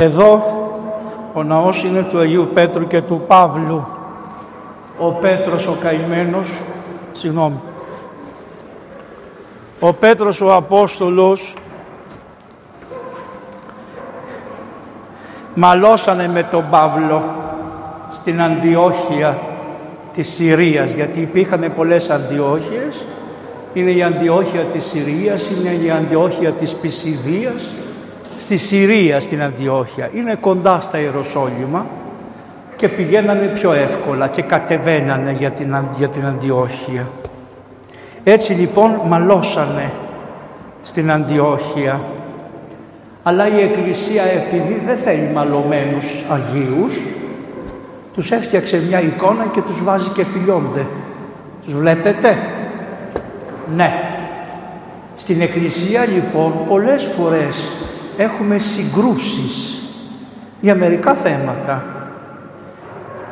[0.00, 0.42] Εδώ
[1.32, 3.86] ο ναός είναι του Αγίου Πέτρου και του Παύλου.
[4.98, 6.48] Ο Πέτρος ο καημένος,
[7.12, 7.60] συγγνώμη,
[9.80, 11.54] ο Πέτρος ο Απόστολος
[15.54, 17.22] μαλώσανε με τον Παύλο
[18.12, 19.38] στην Αντιόχεια
[20.12, 23.06] της Συρίας γιατί υπήρχαν πολλές Αντιόχειες.
[23.72, 27.72] Είναι η Αντιόχεια της Συρίας είναι η Αντιόχεια της Πισιδίας
[28.38, 31.86] στη Συρία στην Αντιόχεια είναι κοντά στα Ιεροσόλυμα
[32.76, 37.08] και πηγαίνανε πιο εύκολα και κατεβαίνανε για την, για την Αντιόχεια
[38.24, 39.92] έτσι λοιπόν μαλώσανε
[40.82, 42.00] στην Αντιόχεια
[43.22, 46.98] αλλά η Εκκλησία επειδή δεν θέλει μαλωμένους Αγίους
[48.18, 50.86] τους έφτιαξε μια εικόνα και τους βάζει και φιλιώνται.
[51.64, 52.38] Τους βλέπετε;
[53.76, 53.92] Ναι.
[55.16, 57.70] Στην Εκκλησία λοιπόν πολλές φορές
[58.20, 59.82] έχουμε συγκρούσεις
[60.60, 61.84] για μερικά θέματα.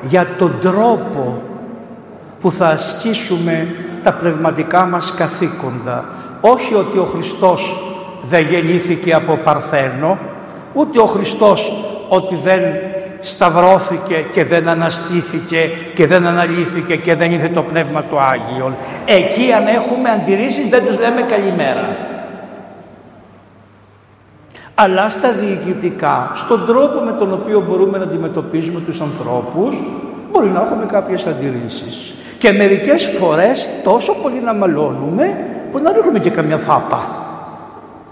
[0.03, 1.43] Για τον τρόπο
[2.41, 3.67] που θα ασκήσουμε
[4.03, 6.05] τα πνευματικά μας καθήκοντα.
[6.41, 7.77] Όχι ότι ο Χριστός
[8.23, 10.19] δεν γεννήθηκε από Παρθένο,
[10.73, 11.73] ούτε ο Χριστός
[12.09, 12.61] ότι δεν
[13.21, 18.77] σταυρώθηκε και δεν αναστήθηκε και δεν αναλύθηκε και δεν ήρθε το Πνεύμα του Άγιον.
[19.05, 22.15] Εκεί αν έχουμε αντιρρήσεις δεν τους λέμε καλημέρα.
[24.79, 29.83] Αλλά στα διοικητικά, στον τρόπο με τον οποίο μπορούμε να αντιμετωπίζουμε τους ανθρώπους,
[30.33, 32.15] μπορεί να έχουμε κάποιες αντιρρήσεις.
[32.39, 35.37] Και μερικές φορές τόσο πολύ να μαλώνουμε,
[35.73, 37.01] που να ρίχνουμε και καμιά φάπα.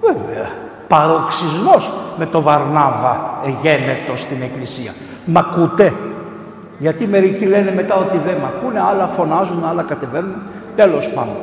[0.00, 0.48] Βέβαια,
[0.88, 4.94] παροξισμός με το Βαρνάβα εγένετο στην εκκλησία.
[5.24, 5.92] Μ' ακούτε;
[6.78, 10.34] Γιατί μερικοί λένε μετά ότι δεν μ' ακούνε, άλλα φωνάζουν, άλλα κατεβαίνουν.
[10.76, 11.36] Τέλος πάντων.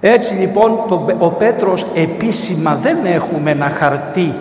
[0.00, 4.34] Έτσι λοιπόν το, ο Πέτρος επίσημα δεν έχουμε ένα χαρτί,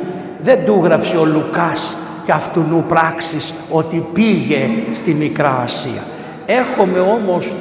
[0.44, 6.04] δεν του γράψε ο Λουκάς και αυτού πράξης ότι πήγε στη Μικρά Ασία.
[6.46, 7.56] Έχουμε όμως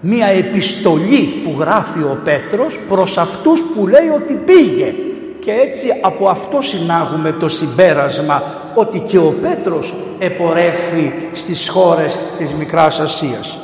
[0.00, 4.94] μία επιστολή που γράφει ο Πέτρος προς αυτούς που λέει ότι πήγε
[5.40, 8.42] και έτσι από αυτό συνάγουμε το συμπέρασμα
[8.74, 13.60] ότι και ο Πέτρος επορεύθη στις χώρες της Μικράς Ασίας.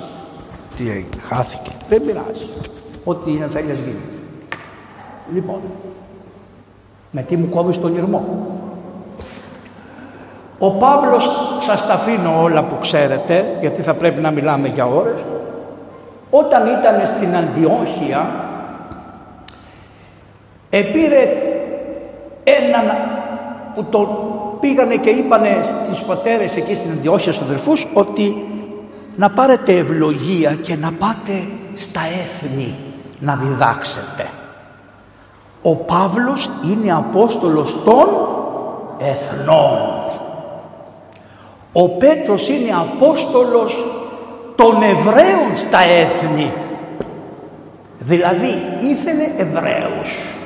[0.77, 1.71] Τι έγινε, χάθηκε.
[1.89, 2.47] Δεν πειράζει.
[3.09, 4.05] Ό,τι είναι θέλεις γίνει.
[5.35, 5.61] Λοιπόν,
[7.11, 8.25] με τι μου κόβεις τον ήρμο.
[10.59, 11.29] Ο Παύλος,
[11.67, 15.25] σας τα αφήνω όλα που ξέρετε, γιατί θα πρέπει να μιλάμε για ώρες,
[16.31, 18.31] όταν ήταν στην Αντιόχεια,
[20.71, 21.29] επήρε
[22.45, 22.85] έναν
[23.75, 24.09] που το
[24.61, 28.45] πήγανε και είπανε στις πατέρες εκεί στην Αντιόχεια στους αδερφούς ότι
[29.17, 32.75] να πάρετε ευλογία και να πάτε στα έθνη
[33.19, 34.31] να διδάξετε.
[35.63, 38.07] Ο Παύλος είναι Απόστολος των
[38.99, 39.79] εθνών.
[41.73, 43.87] Ο Πέτρος είναι Απόστολος
[44.57, 46.53] των Εβραίων στα έθνη.
[47.99, 50.37] Δηλαδή ήθελε Εβραίους.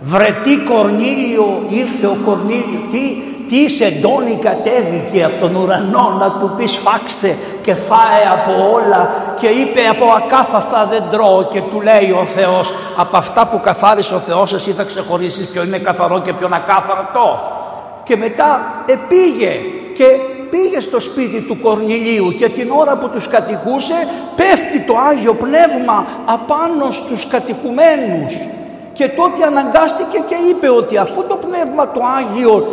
[0.00, 6.52] Βρε τι Κορνήλιο ήρθε ο Κορνήλιο, τι, τι σεντόνι κατέβηκε από τον ουρανό να του
[6.56, 12.10] πεις φάξε και φάε από όλα και είπε από ακάθαθα δεν τρώω και του λέει
[12.20, 16.32] ο Θεός από αυτά που καθάρισε ο Θεός εσύ θα ξεχωρίσεις ποιο είναι καθαρό και
[16.32, 17.40] ποιο είναι ακάθαρτο
[18.04, 19.52] και μετά επήγε
[19.94, 20.04] και
[20.50, 23.94] πήγε στο σπίτι του Κορνηλίου και την ώρα που τους κατηχούσε
[24.36, 28.34] πέφτει το Άγιο Πνεύμα απάνω στους κατηχουμένους.
[28.92, 32.66] Και τότε αναγκάστηκε και είπε ότι αφού το Πνεύμα το Άγιο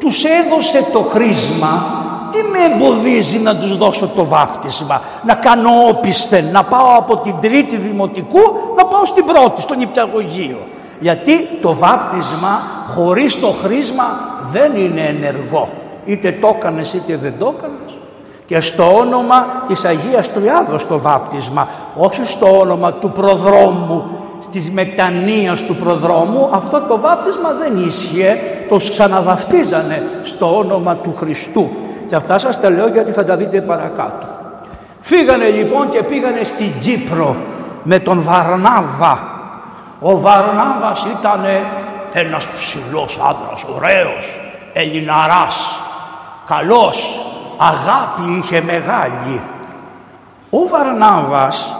[0.00, 1.96] τους έδωσε το χρήσμα
[2.32, 7.34] τι με εμποδίζει να τους δώσω το βάφτισμα, να κάνω όπισθεν, να πάω από την
[7.40, 8.40] τρίτη δημοτικού
[8.76, 10.58] να πάω στην πρώτη, στον υπηαγωγείο.
[11.00, 11.32] Γιατί
[11.62, 12.62] το βάπτισμα
[12.94, 14.04] χωρίς το χρήσμα
[14.52, 15.68] δεν είναι ενεργό.
[16.04, 17.96] Είτε το έκανες είτε δεν το έκανες.
[18.46, 24.04] Και στο όνομα της Αγίας Τριάδος το βάπτισμα, όχι στο όνομα του προδρόμου
[24.40, 28.36] στις μετανοίας του προδρόμου αυτό το βάπτισμα δεν ίσχυε,
[28.68, 31.70] το ξαναβαφτίζανε στο όνομα του Χριστού.
[32.06, 34.26] Και αυτά σας τα λέω γιατί θα τα δείτε παρακάτω.
[35.00, 37.36] Φύγανε λοιπόν και πήγανε στην Κύπρο
[37.82, 39.36] με τον Βαρνάβα.
[40.00, 41.44] Ο Βαρνάβας ήταν
[42.12, 44.40] ένας ψηλός άντρας, ωραίος,
[44.72, 45.80] ελληναράς,
[46.46, 47.20] καλός,
[47.56, 49.40] αγάπη είχε μεγάλη.
[50.50, 51.78] Ο Βαρνάβας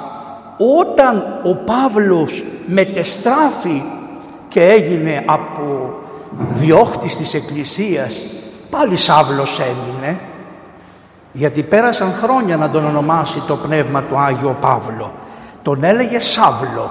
[0.80, 3.82] όταν ο Παύλος μετεστράφει
[4.48, 5.94] και έγινε από
[6.48, 8.26] διώχτης της Εκκλησίας
[8.70, 10.20] πάλι Σάβλος έμεινε
[11.32, 15.12] γιατί πέρασαν χρόνια να τον ονομάσει το πνεύμα του Άγιο Παύλο
[15.62, 16.90] τον έλεγε Σάβλο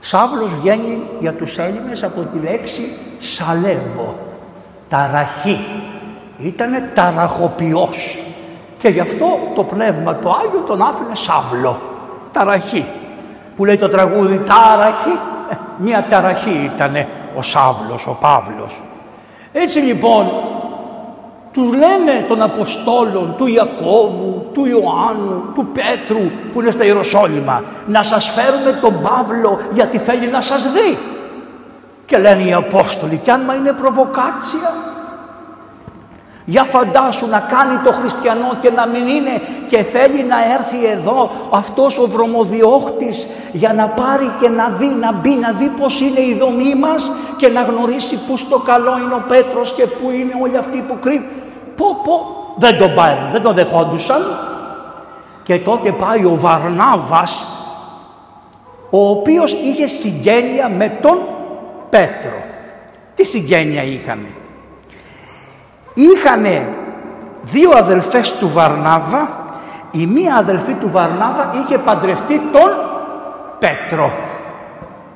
[0.00, 4.14] Σάβλος βγαίνει για τους Έλληνες από τη λέξη σαλεύω
[4.90, 5.66] ταραχή.
[6.38, 8.24] Ήτανε ταραχοποιός.
[8.76, 11.80] Και γι' αυτό το πνεύμα το Άγιο τον άφηνε σάβλο.
[12.32, 12.88] Ταραχή.
[13.56, 15.18] Που λέει το τραγούδι ταραχή.
[15.80, 18.82] Ε, μία ταραχή ήτανε ο Σάβλος, ο Παύλος.
[19.52, 20.30] Έτσι λοιπόν
[21.52, 28.02] τους λένε των Αποστόλων, του Ιακώβου, του Ιωάννου, του Πέτρου που είναι στα Ιεροσόλυμα να
[28.02, 30.98] σας φέρουμε τον Παύλο γιατί θέλει να σας δει.
[32.06, 34.89] Και λένε οι Απόστολοι κι αν μα είναι προβοκάτσια
[36.50, 41.30] για φαντάσου να κάνει το χριστιανό και να μην είναι και θέλει να έρθει εδώ
[41.50, 46.20] αυτός ο βρωμοδιώχτης για να πάρει και να δει, να μπει, να δει πως είναι
[46.20, 50.32] η δομή μας και να γνωρίσει που στο καλό είναι ο Πέτρος και που είναι
[50.42, 51.26] όλοι αυτοί που κρύβουν.
[51.76, 52.26] Πω πω,
[52.56, 54.22] δεν τον πάρουν, δεν τον δεχόντουσαν.
[55.42, 57.46] Και τότε πάει ο Βαρνάβας
[58.90, 61.18] ο οποίος είχε συγγένεια με τον
[61.90, 62.42] Πέτρο.
[63.14, 64.39] Τι συγγένεια είχαμε.
[66.00, 66.74] Είχανε
[67.42, 69.28] δύο αδελφές του Βαρνάβα,
[69.90, 72.70] η μία αδελφή του Βαρνάβα είχε παντρευτεί τον
[73.58, 74.12] Πέτρο,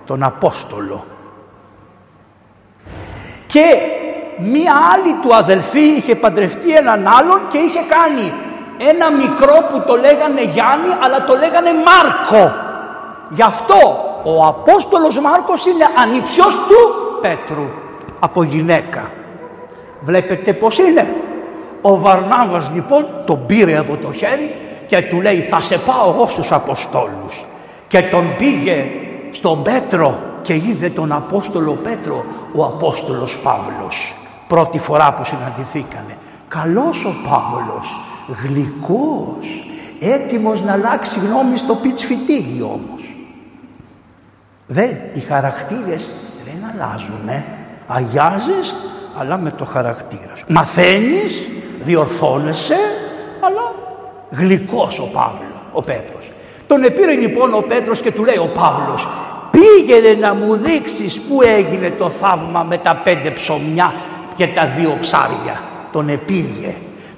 [0.07, 1.05] τον Απόστολο.
[3.47, 3.65] Και
[4.39, 8.33] μία άλλη του αδελφή είχε παντρευτεί έναν άλλον και είχε κάνει
[8.91, 12.55] ένα μικρό που το λέγανε Γιάννη αλλά το λέγανε Μάρκο.
[13.29, 13.79] Γι' αυτό
[14.25, 17.69] ο Απόστολος Μάρκος είναι ανιψιός του Πέτρου
[18.21, 19.11] από γυναίκα.
[20.05, 21.15] Βλέπετε πως είναι.
[21.83, 24.55] Ο Βαρνάβας λοιπόν τον πήρε από το χέρι
[24.87, 27.45] και του λέει θα σε πάω εγώ στους Αποστόλους.
[27.89, 28.91] Και τον πήγε
[29.31, 32.25] στον Πέτρο και είδε τον Απόστολο Πέτρο
[32.55, 34.15] ο Απόστολος Παύλος.
[34.49, 36.17] Πρώτη φορά που συναντηθήκανε.
[36.49, 37.97] Καλός ο Παύλος,
[38.43, 39.67] γλυκός,
[40.01, 43.15] έτοιμος να αλλάξει γνώμη στο πιτσφυτίλι όμως.
[44.67, 46.11] Δεν, οι χαρακτήρες
[46.45, 47.45] δεν αλλάζουν, ε.
[47.87, 48.75] Αγιάζεις
[49.19, 50.45] αλλά με το χαρακτήρα σου.
[50.49, 51.49] Μαθαίνεις,
[51.81, 52.77] διορθώνεσαι,
[53.41, 53.75] αλλά
[54.31, 56.33] γλυκός ο Παύλος, ο Πέτρος.
[56.67, 59.09] Τον επήρε λοιπόν ο Πέτρος και του λέει ο Παύλος
[59.51, 63.95] πήγαινε να μου δείξεις πού έγινε το θαύμα με τα πέντε ψωμιά
[64.35, 65.61] και τα δύο ψάρια.
[65.93, 66.75] Τον επήγε.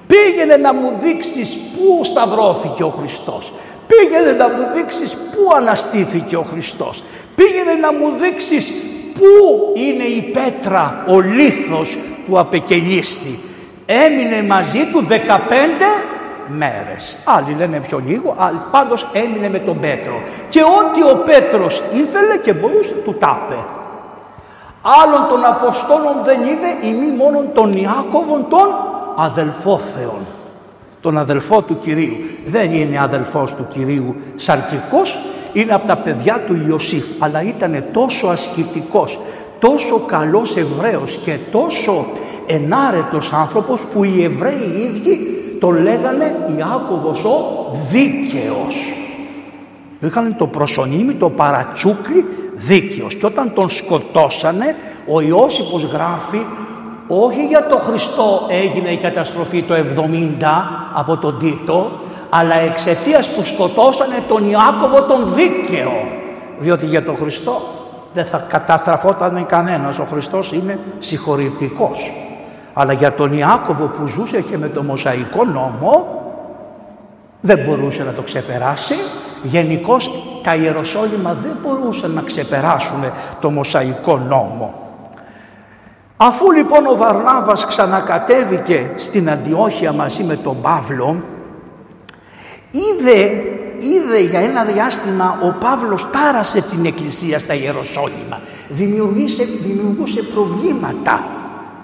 [0.07, 3.53] Πήγαινε να μου δείξεις πού σταυρώθηκε ο Χριστός.
[3.87, 7.03] Πήγαινε να μου δείξεις πού αναστήθηκε ο Χριστός.
[7.35, 8.73] Πήγαινε να μου δείξεις
[9.17, 13.39] Πού είναι η πέτρα, ο λίθος που απεκενίστη.
[13.85, 16.07] Έμεινε μαζί του 15
[16.47, 17.17] μέρες.
[17.23, 20.21] Άλλοι λένε πιο λίγο, άλλοι πάντως έμεινε με τον Πέτρο.
[20.49, 23.65] Και ό,τι ο Πέτρος ήθελε και μπορούσε του τάπε.
[25.03, 28.67] Άλλων των Αποστόλων δεν είδε ή μη μόνον τον Ιάκωβον των
[29.17, 30.19] αδελφόθεων.
[31.01, 32.15] Τον αδελφό του Κυρίου.
[32.45, 35.19] Δεν είναι αδελφός του Κυρίου σαρκικός,
[35.61, 39.19] είναι από τα παιδιά του Ιωσήφ αλλά ήταν τόσο ασκητικός
[39.59, 42.05] τόσο καλός Εβραίος και τόσο
[42.45, 45.19] ενάρετος άνθρωπος που οι Εβραίοι οι ίδιοι
[45.59, 48.93] τον λέγανε Ιάκωβος ο δίκαιος.
[49.99, 53.15] Είχαν το προσωνύμι, το παρατσούκλι δίκαιος.
[53.15, 54.75] Και όταν τον σκοτώσανε
[55.07, 56.45] ο Ιώσυπος γράφει
[57.07, 59.79] όχι για τον Χριστό έγινε η καταστροφή το 70
[60.93, 61.91] από τον Τίτο
[62.29, 65.91] αλλά εξαιτίας που σκοτώσανε τον Ιάκωβο τον δίκαιο.
[66.57, 67.61] Διότι για τον Χριστό
[68.13, 69.99] δεν θα καταστραφόταν κανένας.
[69.99, 72.13] Ο Χριστός είναι συγχωρητικός.
[72.73, 76.07] Αλλά για τον Ιάκωβο που ζούσε και με το Μοσαϊκό νόμο
[77.41, 78.95] δεν μπορούσε να το ξεπεράσει.
[79.43, 80.09] Γενικώς
[80.43, 83.03] τα Ιεροσόλυμα δεν μπορούσαν να ξεπεράσουν
[83.39, 84.73] το Μοσαϊκό νόμο.
[86.17, 91.15] Αφού λοιπόν ο Βαρνάβας ξανακατέβηκε στην Αντιόχεια μαζί με τον Παύλο
[92.71, 93.43] είδε,
[93.79, 98.41] είδε για ένα διάστημα ο Παύλος τάρασε την εκκλησία στα Ιεροσόλυμα.
[98.69, 101.23] Δημιουργήσε, δημιουργούσε προβλήματα.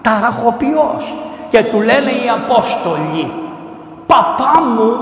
[0.02, 1.16] Ταραχοποιός.
[1.50, 3.32] Και του λένε οι Απόστολοι
[4.06, 4.98] παπά μου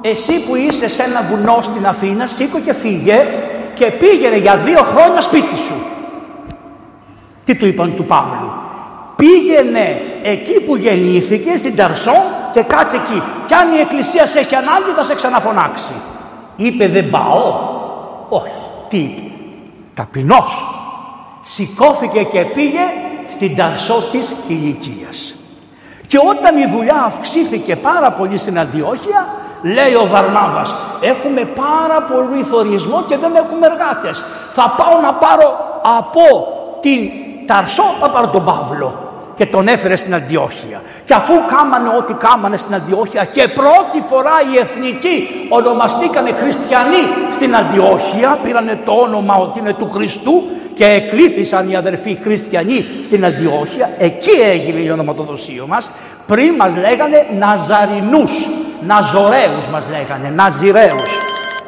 [0.00, 3.26] εσύ που είσαι σε ένα βουνό στην Αθήνα σήκω και φύγε
[3.74, 5.74] και πήγαινε για δύο χρόνια σπίτι σου
[7.44, 8.52] τι του είπαν του Παύλου
[9.16, 12.16] πήγαινε εκεί που γεννήθηκε στην Ταρσό
[12.54, 13.22] και κάτσε εκεί.
[13.46, 15.94] Κι αν η εκκλησία σε έχει ανάγκη θα σε ξαναφωνάξει.
[16.56, 17.54] Είπε δεν πάω.
[18.28, 18.62] Όχι.
[18.88, 19.22] Τι είπε.
[19.94, 20.74] Ταπεινός.
[21.40, 22.80] Σηκώθηκε και πήγε
[23.28, 25.36] στην Ταρσό της Κιλικίας.
[26.06, 29.28] Και όταν η δουλειά αυξήθηκε πάρα πολύ στην Αντιόχεια,
[29.62, 34.24] λέει ο Βαρνάβας, έχουμε πάρα πολύ θορισμό και δεν έχουμε εργάτες.
[34.52, 35.56] Θα πάω να πάρω
[35.98, 36.46] από
[36.80, 37.10] την
[37.46, 39.03] Ταρσό, θα πάρω τον Παύλο.
[39.36, 40.82] Και τον έφερε στην Αντιόχεια.
[41.04, 47.56] Και αφού κάμανε ό,τι κάμανε στην Αντιόχεια και πρώτη φορά οι εθνικοί ονομαστήκανε χριστιανοί στην
[47.56, 50.42] Αντιόχεια, πήρανε το όνομα ότι είναι του Χριστού
[50.74, 55.90] και εκλήθησαν οι αδερφοί χριστιανοί στην Αντιόχεια, εκεί έγινε η ονοματοδοσία μας,
[56.26, 58.48] πριν μας λέγανε Ναζαρινούς,
[58.86, 61.10] Ναζωραίους μας λέγανε, Ναζιραίους,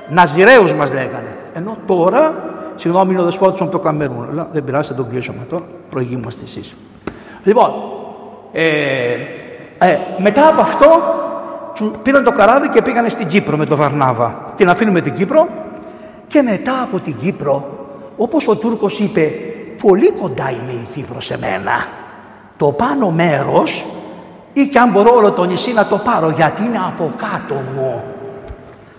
[0.08, 1.37] Ναζιραίους μας λέγανε.
[1.54, 2.35] Ενώ τώρα,
[2.76, 6.44] συγγνώμη είναι ο δεσπότης από το Καμερούν, αλλά δεν πειράζει, θα τον κλείσουμε τώρα, προηγούμαστε
[6.44, 6.75] εσείς.
[7.47, 7.73] Λοιπόν,
[8.53, 9.12] ε,
[9.79, 10.87] ε, μετά από αυτό
[12.03, 14.53] πήραν το καράβι και πήγανε στην Κύπρο με το Βαρνάβα.
[14.57, 15.49] Την αφήνουμε την Κύπρο
[16.26, 17.65] και μετά από την Κύπρο,
[18.17, 19.33] όπως ο Τούρκος είπε,
[19.83, 21.87] πολύ κοντά είναι η Κύπρο σε μένα.
[22.57, 23.87] Το πάνω μέρος
[24.53, 28.05] ή και αν μπορώ όλο το νησί να το πάρω γιατί είναι από κάτω μου.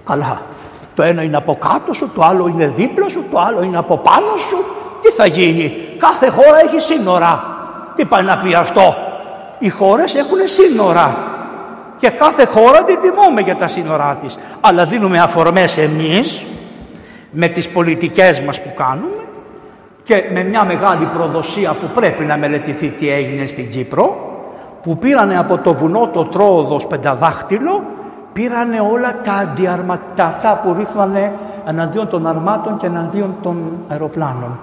[0.05, 0.41] Καλά,
[0.95, 3.97] το ένα είναι από κάτω σου, το άλλο είναι δίπλα σου, το άλλο είναι από
[3.97, 4.57] πάνω σου.
[5.01, 7.56] Τι θα γίνει, κάθε χώρα έχει σύνορα.
[7.97, 8.95] Τι πάει να πει αυτό;
[9.59, 11.17] Οι χώρες έχουν σύνορα
[11.97, 14.39] και κάθε χώρα την τιμούμε για τα σύνορά της.
[14.61, 16.45] Αλλά δίνουμε αφορμές εμείς
[17.31, 19.21] με τις πολιτικές μας που κάνουμε
[20.03, 24.31] και με μια μεγάλη προδοσία που πρέπει να μελετηθεί τι έγινε στην Κύπρο
[24.81, 27.83] που πήρανε από το βουνό το Τρόοδος πενταδάχτυλο
[28.33, 31.33] πήρανε όλα τα αντιαρματά αυτά που ρίχνανε
[31.67, 34.59] εναντίον των αρμάτων και εναντίον των αεροπλάνων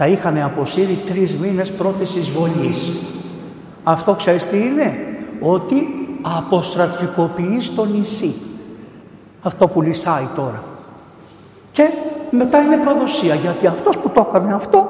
[0.00, 2.92] τα είχαν αποσύρει τρεις μήνες πρώτης εισβολής.
[3.84, 4.98] Αυτό ξέρεις τι είναι,
[5.40, 5.88] ότι
[6.38, 8.34] αποστρατικοποιείς το νησί.
[9.42, 10.62] Αυτό που λυσάει τώρα.
[11.72, 11.88] Και
[12.30, 14.88] μετά είναι προδοσία, γιατί αυτός που το έκανε αυτό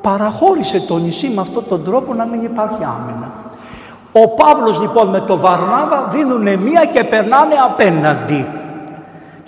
[0.00, 3.32] παραχώρησε το νησί με αυτόν τον τρόπο να μην υπάρχει άμυνα.
[4.12, 8.46] Ο Παύλος λοιπόν με το Βαρνάβα δίνουν μία και περνάνε απέναντι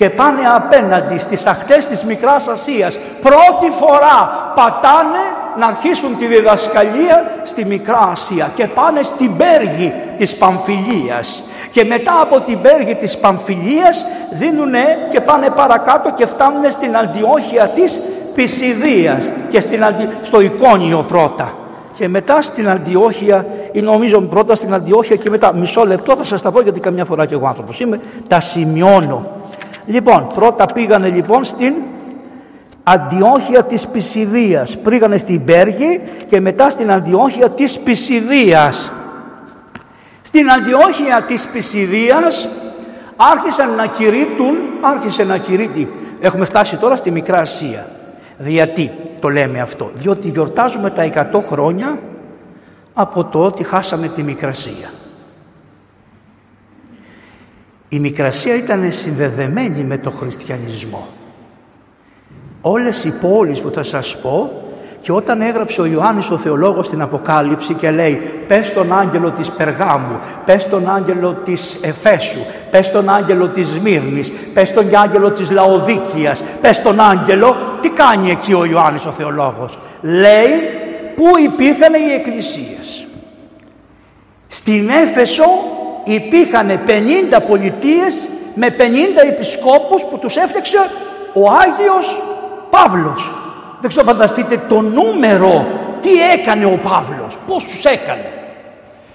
[0.01, 2.99] και πάνε απέναντι στις ακτές της Μικράς Ασίας.
[3.21, 5.25] Πρώτη φορά πατάνε
[5.59, 11.45] να αρχίσουν τη διδασκαλία στη Μικρά Ασία και πάνε στην Πέργη της Παμφιλίας.
[11.71, 14.73] Και μετά από την Πέργη της Παμφιλίας δίνουν
[15.11, 18.01] και πάνε παρακάτω και φτάνουν στην Αντιόχεια της
[18.35, 19.85] Πισιδίας και στην
[20.23, 21.53] στο Εικόνιο πρώτα.
[21.95, 26.43] Και μετά στην Αντιόχεια, ή νομίζω πρώτα στην Αντιόχεια και μετά μισό λεπτό θα σας
[26.43, 29.39] τα πω γιατί καμιά φορά και εγώ άνθρωπος είμαι, τα σημειώνω.
[29.87, 31.75] Λοιπόν, πρώτα πήγανε λοιπόν στην
[32.83, 34.79] Αντιόχεια της Πισιδίας.
[34.79, 38.93] Πήγανε στην Πέργη και μετά στην Αντιόχεια της Πισιδίας.
[40.23, 42.49] Στην Αντιόχεια της Πισιδίας
[43.17, 45.89] άρχισαν να κηρύττουν, άρχισε να κηρύττει.
[46.21, 47.87] Έχουμε φτάσει τώρα στη Μικρά Ασία.
[48.39, 49.91] Γιατί το λέμε αυτό.
[49.95, 51.99] Διότι γιορτάζουμε τα 100 χρόνια
[52.95, 54.91] από το ότι χάσαμε τη Μικρασία.
[57.93, 61.09] Η Μικρασία ήταν συνδεδεμένη με το χριστιανισμό.
[62.61, 64.51] Όλες οι πόλεις που θα σας πω
[65.01, 68.15] και όταν έγραψε ο Ιωάννης ο θεολόγος στην Αποκάλυψη και λέει
[68.47, 74.33] πες τον άγγελο της Περγάμου, πες τον άγγελο της Εφέσου, πες τον άγγελο της Σμύρνης,
[74.55, 79.79] πες τον άγγελο της Λαοδίκιας, πες τον άγγελο, τι κάνει εκεί ο Ιωάννης ο θεολόγος;
[80.01, 80.51] Λέει
[81.17, 83.07] πού υπήρχαν οι εκκλησίες.
[84.49, 85.45] Στην Έφεσο
[86.15, 88.83] υπήρχαν 50 πολιτείες με 50
[89.29, 90.79] επισκόπους που τους έφτιαξε
[91.33, 92.23] ο Άγιος
[92.71, 93.35] Παύλος.
[93.81, 95.67] Δεν ξέρω φανταστείτε το νούμερο,
[96.01, 98.31] τι έκανε ο Παύλος, πώς τους έκανε.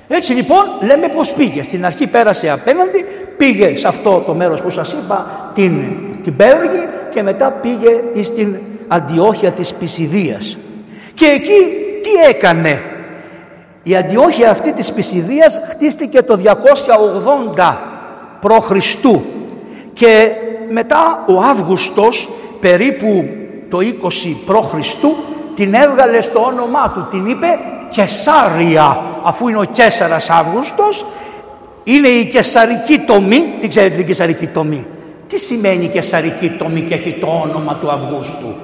[0.07, 1.63] Έτσι λοιπόν λέμε πως πήγε.
[1.63, 3.05] Στην αρχή πέρασε απέναντι,
[3.37, 5.81] πήγε σε αυτό το μέρος που σας είπα, την,
[6.23, 8.55] την Πέργη και μετά πήγε στην
[8.87, 10.57] Αντιόχεια της Πισιδίας.
[11.13, 11.61] Και εκεί
[12.01, 12.81] τι έκανε;
[13.87, 16.39] Η Αντιόχεια αυτή της Πισιδίας χτίστηκε το
[17.55, 17.77] 280
[18.39, 18.71] π.Χ.
[19.93, 20.31] και
[20.69, 23.25] μετά ο Αύγουστος περίπου
[23.69, 23.83] το 20
[24.45, 24.75] π.Χ.
[25.55, 31.05] την έβγαλε στο όνομά του, την είπε Κεσάρια αφού είναι ο Κέσαρας Αύγουστος
[31.83, 34.87] είναι η κεσαρική τομή, τι ξέρετε την κεσαρική τομή.
[35.27, 38.55] Τι σημαίνει κεσαρική τομή και έχει το όνομα του Αυγούστου;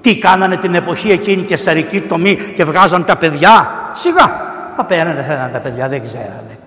[0.00, 4.46] Τι κάνανε την εποχή εκείνη κεσαρική τομή και βγάζαν τα παιδιά; Σιγά
[4.78, 6.58] θα παίρνανε θέλανε τα παιδιά, δεν ξέρανε.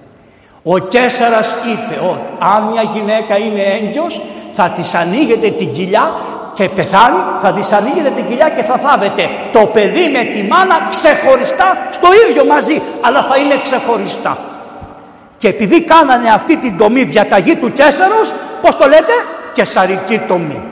[0.64, 6.12] Ο Κέσαρας είπε ότι αν μια γυναίκα είναι έγκυος θα της ανοίγετε την κοιλιά
[6.54, 10.88] και πεθάνει, θα της ανοίγετε την κοιλιά και θα θάβετε το παιδί με τη μάνα
[10.90, 14.38] ξεχωριστά στο ίδιο μαζί, αλλά θα είναι ξεχωριστά.
[15.38, 19.14] Και επειδή κάνανε αυτή την τομή διαταγή του Κέσαρος, πώς το λέτε,
[19.54, 20.64] κεσαρική τομή.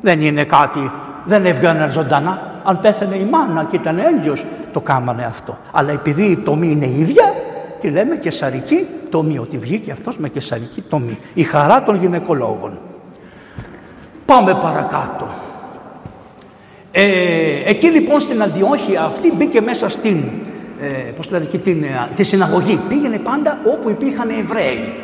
[0.00, 0.92] Δεν είναι κάτι,
[1.24, 5.58] δεν έβγαινε ζωντανά, αν πέθανε η μάνα και ήταν έγκυος το κάμανε αυτό.
[5.72, 7.34] Αλλά επειδή η τομή είναι ίδια,
[7.80, 11.18] τη λέμε κεσαρική τομή, ότι βγήκε αυτός με κεσαρική τομή.
[11.34, 12.78] Η χαρά των γυναικολόγων.
[14.26, 15.28] Πάμε παρακάτω.
[16.90, 20.22] Ε, εκεί λοιπόν στην Αντιόχεια αυτή μπήκε μέσα στην
[20.80, 22.80] ε, πώς λένε, και την, ε, τη συναγωγή.
[22.88, 24.94] Πήγαινε πάντα όπου υπήρχαν Εβραίοι.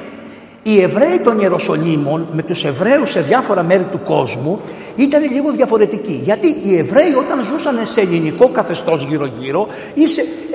[0.66, 4.60] Οι Εβραίοι των Ιεροσολύμων με τους Εβραίους σε διάφορα μέρη του κόσμου
[4.96, 6.20] ήταν λίγο διαφορετικοί.
[6.24, 9.66] Γιατί οι Εβραίοι όταν ζούσαν σε ελληνικό καθεστώς γύρω-γύρω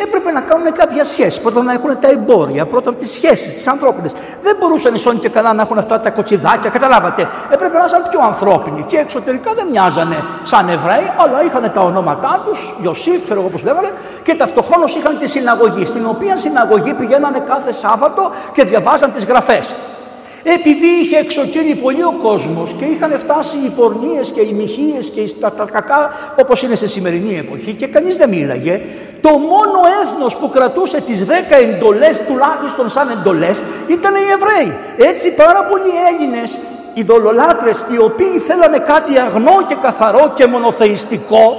[0.03, 1.41] έπρεπε να κάνουν κάποια σχέση.
[1.41, 4.11] Πρώτα να έχουν τα εμπόρια, πρώτα τις σχέσεις, τις ανθρώπινες.
[4.41, 7.29] Δεν μπορούσαν οι και καλά να έχουν αυτά τα κοτσιδάκια, καταλάβατε.
[7.51, 12.43] Έπρεπε να ήταν πιο ανθρώπινοι και εξωτερικά δεν μοιάζανε σαν Εβραίοι, αλλά είχαν τα ονόματά
[12.45, 13.91] τους, Ιωσήφ, ξέρω εγώ λέγανε,
[14.23, 19.75] και ταυτοχρόνως είχαν τη συναγωγή, στην οποία συναγωγή πηγαίνανε κάθε Σάββατο και διαβάζαν τις γραφές.
[20.43, 25.33] Επειδή είχε εξοκύρει πολύ ο κόσμος και είχαν φτάσει οι πορνίες και οι μοιχείες και
[25.39, 28.81] τα, τα κακά όπως είναι σε σημερινή εποχή και κανείς δεν μίλαγε,
[29.21, 34.77] το μόνο έθνος που κρατούσε τις δέκα εντολές τουλάχιστον σαν εντολές ήταν οι Εβραίοι.
[35.09, 36.59] Έτσι πάρα πολλοί Έλληνες
[36.93, 41.57] ειδωλολάτρες οι οποίοι θέλανε κάτι αγνό και καθαρό και μονοθεϊστικό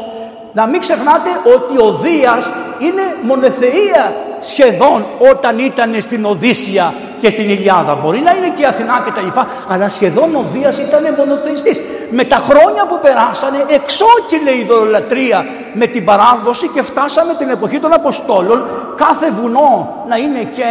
[0.52, 7.50] να μην ξεχνάτε ότι ο Δίας είναι μονοθεία σχεδόν όταν ήταν στην Οδύσσια και στην
[7.50, 7.94] Ιλιάδα.
[7.94, 11.80] Μπορεί να είναι και η Αθηνά και τα λοιπά, αλλά σχεδόν ο Δίας ήταν μονοθεϊστής.
[12.10, 17.78] Με τα χρόνια που περάσανε εξόκυλε η ιδωλολατρία με την παράδοση και φτάσαμε την εποχή
[17.78, 20.64] των Αποστόλων κάθε βουνό να είναι και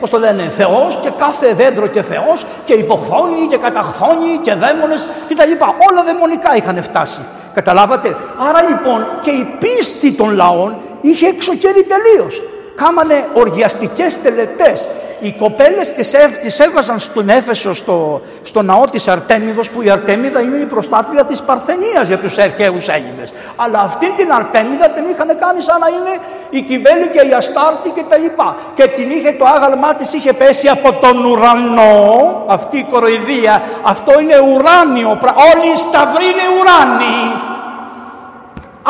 [0.00, 5.08] πώς το λένε, Θεός και κάθε δέντρο και Θεός και υποχθόνοι και καταχθόνοι και δαίμονες
[5.28, 5.74] και τα λοιπά.
[5.90, 7.20] Όλα δαιμονικά είχαν φτάσει.
[7.54, 8.16] Καταλάβατε;
[8.48, 12.42] Άρα λοιπόν και η πίστη των λαών είχε εξοκέρει τελείως
[12.82, 14.88] κάμανε οργιαστικές τελετές.
[15.20, 20.40] Οι κοπέλες τις, τις έβγαζαν στον Έφεσο στο, στο ναό της Αρτέμιδος που η Αρτέμιδα
[20.40, 23.32] είναι η προστάτρια της Παρθενίας για τους αρχαίους Έλληνες.
[23.56, 26.14] Αλλά αυτήν την Αρτέμιδα την είχαν κάνει σαν να είναι
[26.50, 28.56] η Κιβέλη και η Αστάρτη και τα λοιπά.
[28.74, 34.20] Και την είχε το άγαλμά της είχε πέσει από τον ουρανό, αυτή η κοροϊδία, αυτό
[34.20, 35.18] είναι ουράνιο,
[35.52, 37.47] όλοι οι σταυροί είναι ουράνιοι.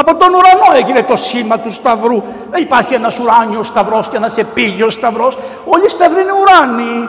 [0.00, 2.22] Από τον ουρανό έγινε το σήμα του σταυρού.
[2.50, 5.38] Δεν υπάρχει ένας ουράνιος σταυρός και ένας επίγειος σταυρός.
[5.64, 7.08] Όλοι οι σταυροί είναι ουράνιοι.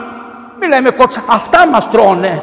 [0.60, 1.24] Μη λέμε κότσα.
[1.28, 2.42] Αυτά μας τρώνε.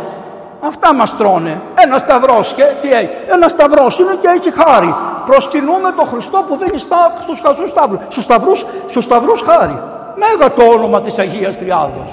[0.61, 1.61] Αυτά μας τρώνε.
[1.83, 3.09] Ένας σταυρός και τι έχει.
[3.27, 4.95] Ένας σταυρός είναι και έχει χάρη.
[5.25, 7.99] Προσκυνούμε τον Χριστό που δίνει στα, στους χαζούς σταύρους.
[8.09, 9.81] Στους σταυρούς, στους σταυρούς χάρη.
[10.15, 12.09] Μέγα το όνομα της Αγίας Τριάδος.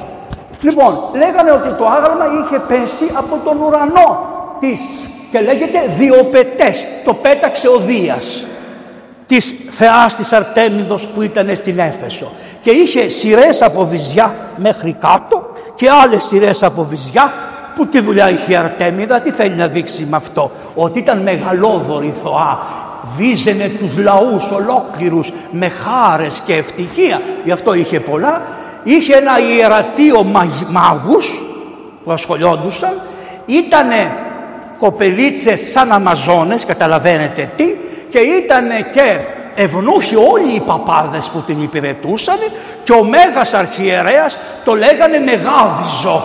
[0.60, 4.26] Λοιπόν, λέγανε ότι το άγαλμα είχε πέσει από τον ουρανό
[4.60, 4.80] της
[5.34, 6.86] και λέγεται Διοπετές.
[7.04, 8.44] Το πέταξε ο Δίας
[9.26, 12.32] της θεάς της Αρτέμιδος που ήταν στην Έφεσο.
[12.60, 17.32] Και είχε σειρές από βυζιά μέχρι κάτω και άλλες σειρές από βυζιά
[17.74, 22.14] που τι δουλειά είχε η Αρτέμιδα, τι θέλει να δείξει με αυτό; Ότι ήταν μεγαλόδορη
[22.22, 22.58] θωά
[23.16, 27.20] βίζαινε τους λαούς ολόκληρους με χάρες και ευτυχία.
[27.44, 28.42] Γι' αυτό είχε πολλά.
[28.84, 30.24] Είχε ένα ιερατείο
[30.68, 31.42] μάγους
[32.04, 33.00] που ασχολιόντουσαν.
[33.46, 34.23] Ήτανε
[34.84, 37.64] κοπελίτσες σαν Αμαζόνες, καταλαβαίνετε τι,
[38.08, 39.18] και ήταν και
[39.54, 42.38] ευνούχοι όλοι οι παπάδες που την υπηρετούσαν
[42.82, 46.24] και ο Μέγας Αρχιερέας το λέγανε Μεγάβιζο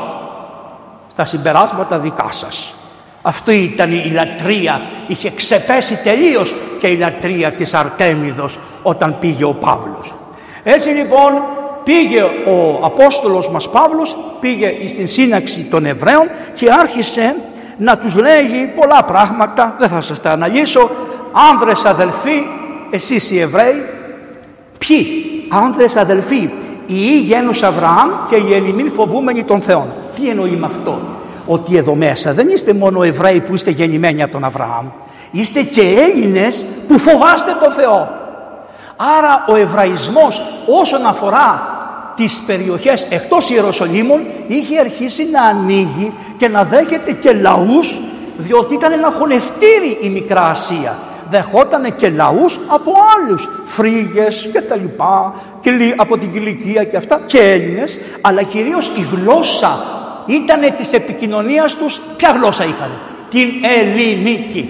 [1.12, 2.76] στα συμπεράσματα δικά σας.
[3.22, 9.54] Αυτή ήταν η λατρεία, είχε ξεπέσει τελείως και η λατρεία της Αρτέμιδος όταν πήγε ο
[9.54, 10.14] Παύλος.
[10.64, 11.32] Έτσι λοιπόν
[11.84, 17.36] πήγε ο Απόστολος μας Παύλος, πήγε στην σύναξη των Εβραίων και άρχισε
[17.80, 20.90] να τους λέγει πολλά πράγματα, δεν θα σας τα αναλύσω,
[21.52, 22.48] άνδρες αδελφοί,
[22.90, 23.86] εσείς οι Εβραίοι,
[24.78, 25.08] ποιοι,
[25.50, 26.50] άνδρες αδελφοί,
[26.86, 29.88] οι γένους Αβραάμ και οι Ελληνοί φοβούμενοι των Θεών.
[30.16, 31.00] Τι εννοεί με αυτό,
[31.46, 34.86] ότι εδώ μέσα δεν είστε μόνο Εβραίοι που είστε γεννημένοι από τον Αβραάμ,
[35.32, 38.10] είστε και Έλληνες που φοβάστε τον Θεό.
[39.18, 40.42] Άρα ο Εβραϊσμός
[40.82, 41.79] όσον αφορά
[42.20, 48.00] τις περιοχές εκτός Ιεροσολύμων είχε αρχίσει να ανοίγει και να δέχεται και λαούς
[48.38, 51.00] διότι ήταν ένα χωνευτήρι η Μικρά Ασία.
[51.30, 57.22] Δεχόταν και λαούς από άλλους, φρίγες και τα λοιπά, και από την Κιλικία και αυτά,
[57.26, 59.84] και Έλληνες, αλλά κυρίως η γλώσσα
[60.26, 62.92] ήταν της επικοινωνίας τους, ποια γλώσσα είχαν,
[63.30, 64.70] την ελληνική.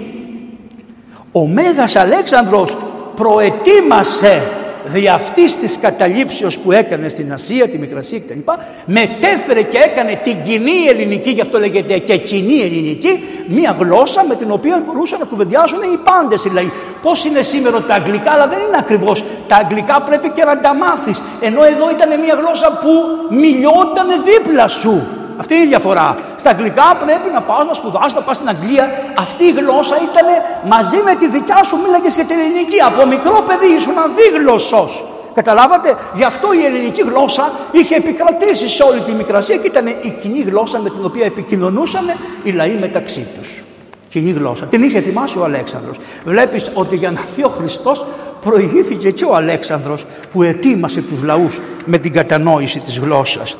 [1.32, 2.76] Ο Μέγας Αλέξανδρος
[3.14, 8.38] προετοίμασε δι' αυτής της καταλήψεως που έκανε στην Ασία, τη Μικρασία κτλ.
[8.84, 14.34] μετέφερε και έκανε την κοινή ελληνική, γι' αυτό λέγεται και κοινή ελληνική, μία γλώσσα με
[14.34, 16.72] την οποία μπορούσαν να κουβεντιάσουν οι πάντες δηλαδή.
[17.02, 19.24] Πώς είναι σήμερα τα αγγλικά, αλλά δεν είναι ακριβώς.
[19.48, 21.22] Τα αγγλικά πρέπει και να τα μάθεις.
[21.40, 22.90] Ενώ εδώ ήταν μία γλώσσα που
[23.36, 25.06] μιλιόταν δίπλα σου.
[25.40, 26.16] Αυτή είναι η διαφορά.
[26.36, 28.84] Στα αγγλικά πρέπει να πας να σπουδάσει, να πας στην Αγγλία.
[29.18, 30.26] Αυτή η γλώσσα ήταν
[30.74, 32.78] μαζί με τη δικιά σου, μίλαγε για την ελληνική.
[32.88, 35.04] Από μικρό παιδί ήσουν αδίγλωσσος.
[35.34, 40.16] Καταλάβατε, γι' αυτό η ελληνική γλώσσα είχε επικρατήσει σε όλη τη Μικρασία και ήταν η
[40.20, 42.04] κοινή γλώσσα με την οποία επικοινωνούσαν
[42.42, 43.62] οι λαοί μεταξύ τους.
[44.08, 44.64] Κοινή γλώσσα.
[44.66, 45.96] Την είχε ετοιμάσει ο Αλέξανδρος.
[46.24, 48.04] Βλέπεις ότι για να έρθει ο Χριστός
[48.40, 53.56] προηγήθηκε και ο Αλέξανδρος που ετοίμασε τους λαούς με την κατανόηση της γλώσσας.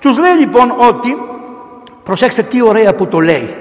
[0.00, 1.16] Τους λέει λοιπόν ότι,
[2.04, 3.56] προσέξτε τι ωραία που το λέει,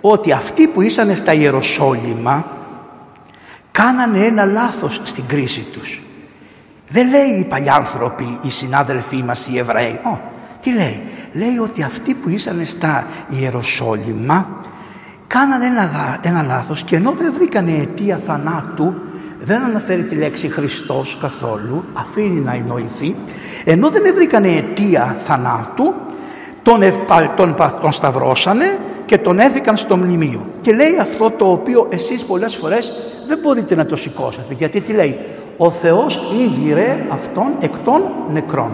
[0.00, 2.44] ότι αυτοί που ήσαν στα Ιεροσόλυμα
[3.72, 6.02] κάνανε ένα λάθος στην κρίση τους.
[6.88, 10.00] Δεν λέει οι παλιάνθρωποι, οι συνάδελφοί μας οι Εβραίοι.
[10.04, 10.18] Ω,
[10.60, 11.02] τι λέει.
[11.32, 14.46] Λέει ότι αυτοί που ήσαν στα Ιεροσόλυμα
[15.26, 18.94] κάνανε ένα, ένα λάθος και ενώ δεν βρήκανε αιτία θανάτου
[19.40, 23.16] δεν αναφέρει τη λέξη Χριστός καθόλου, αφήνει να εννοηθεί,
[23.64, 25.94] ενώ δεν βρήκανε αιτία θανάτου,
[26.62, 26.80] τον,
[27.36, 30.46] τον, τον σταυρώσανε και τον έθηκαν στο μνημείο.
[30.60, 32.92] Και λέει αυτό το οποίο εσείς πολλές φορές
[33.26, 34.54] δεν μπορείτε να το σηκώσετε.
[34.54, 35.18] Γιατί τι λέει,
[35.56, 38.70] ο Θεός ήγηρε αυτόν εκ των νεκρών.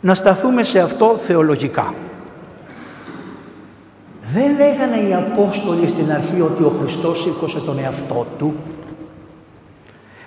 [0.00, 1.94] Να σταθούμε σε αυτό θεολογικά.
[4.32, 8.54] Δεν λέγανε οι Απόστολοι στην αρχή ότι ο Χριστός σήκωσε τον εαυτό του;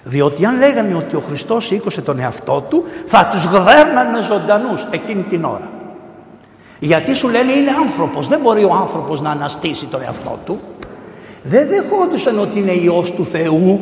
[0.03, 5.23] Διότι αν λέγανε ότι ο Χριστός σήκωσε τον εαυτό του θα τους γδέρνανε ζωντανούς εκείνη
[5.23, 5.71] την ώρα.
[6.79, 8.27] Γιατί σου λένε είναι άνθρωπος.
[8.27, 10.59] Δεν μπορεί ο άνθρωπος να αναστήσει τον εαυτό του.
[11.43, 13.79] Δεν δεχόντουσαν ότι είναι Υιός του Θεού.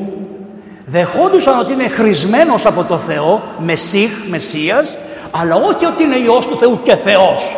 [0.85, 4.97] Δεχόντουσαν ότι είναι χρησμένος από το Θεό, Μεσίχ, Μεσσίας,
[5.31, 7.57] αλλά όχι ότι είναι Υιός του Θεού και Θεός.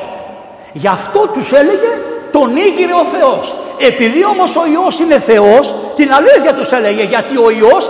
[0.74, 1.88] Γι' αυτό τους έλεγε
[2.36, 3.56] τον ήγηρε ο Θεός.
[3.90, 7.90] Επειδή όμως ο Υιός είναι Θεός, την αλήθεια τους έλεγε γιατί ο Υιός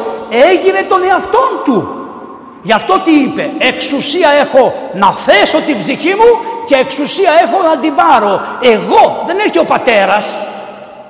[0.49, 1.77] έγειρε τον εαυτόν του.
[2.61, 6.31] Γι' αυτό τι είπε, εξουσία έχω να θέσω την ψυχή μου
[6.65, 8.41] και εξουσία έχω να την πάρω.
[8.61, 10.37] Εγώ δεν έχει ο πατέρας,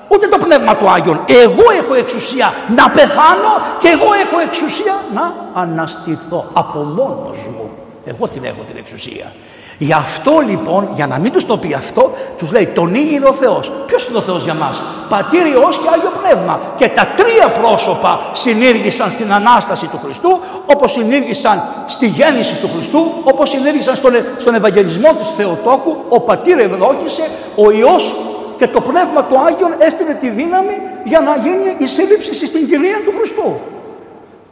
[0.08, 1.24] ούτε το Πνεύμα του Άγιον.
[1.28, 7.69] Εγώ έχω εξουσία να πεθάνω και εγώ έχω εξουσία να αναστηθώ από μόνος μου.
[8.06, 9.32] Εγώ την έχω την εξουσία.
[9.78, 13.34] Γι' αυτό λοιπόν, για να μην τους το πει αυτό, τους λέει τον είναι ο
[13.34, 13.72] Θεός.
[13.86, 16.60] Ποιος είναι ο Θεός για μας, Πατήρ, Υιός και Άγιο Πνεύμα.
[16.76, 23.12] Και τα τρία πρόσωπα συνήργησαν στην ανάσταση του Χριστού, όπως συνήργησαν στη γέννηση του Χριστού,
[23.24, 25.96] όπως συνήργησαν στον, στον Ευαγγελισμό του Θεοτόκου.
[26.10, 28.16] Ο Πατήρ ευδόχησε, ο Υιός
[28.58, 32.98] και το Πνεύμα του Άγιον έστειλε τη δύναμη για να γίνει η σύλληψη στην κυρία
[33.06, 33.60] του Χριστού.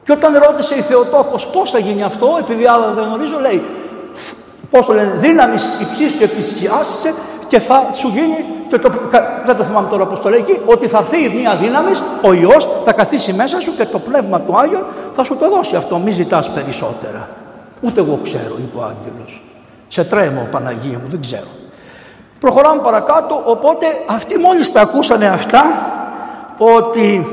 [0.03, 3.63] Και όταν ρώτησε η Θεοτόκος πώς θα γίνει αυτό, επειδή άλλα δεν γνωρίζω, λέει
[4.71, 7.13] πώς το λένε, δύναμη υψής και επισκιάσσε
[7.47, 8.89] και θα σου γίνει, και το,
[9.45, 12.69] δεν το θυμάμαι τώρα πώς το λέει εκεί, ότι θα έρθει μια δύναμη, ο Υιός
[12.83, 16.11] θα καθίσει μέσα σου και το Πνεύμα του Άγιον θα σου το δώσει αυτό, μη
[16.11, 17.29] ζητάς περισσότερα.
[17.81, 19.43] Ούτε εγώ ξέρω, είπε ο Άγγελος.
[19.87, 21.47] Σε τρέμω Παναγία μου, δεν ξέρω.
[22.39, 25.63] Προχωράμε παρακάτω, οπότε αυτοί μόλις τα ακούσανε αυτά,
[26.57, 27.27] ότι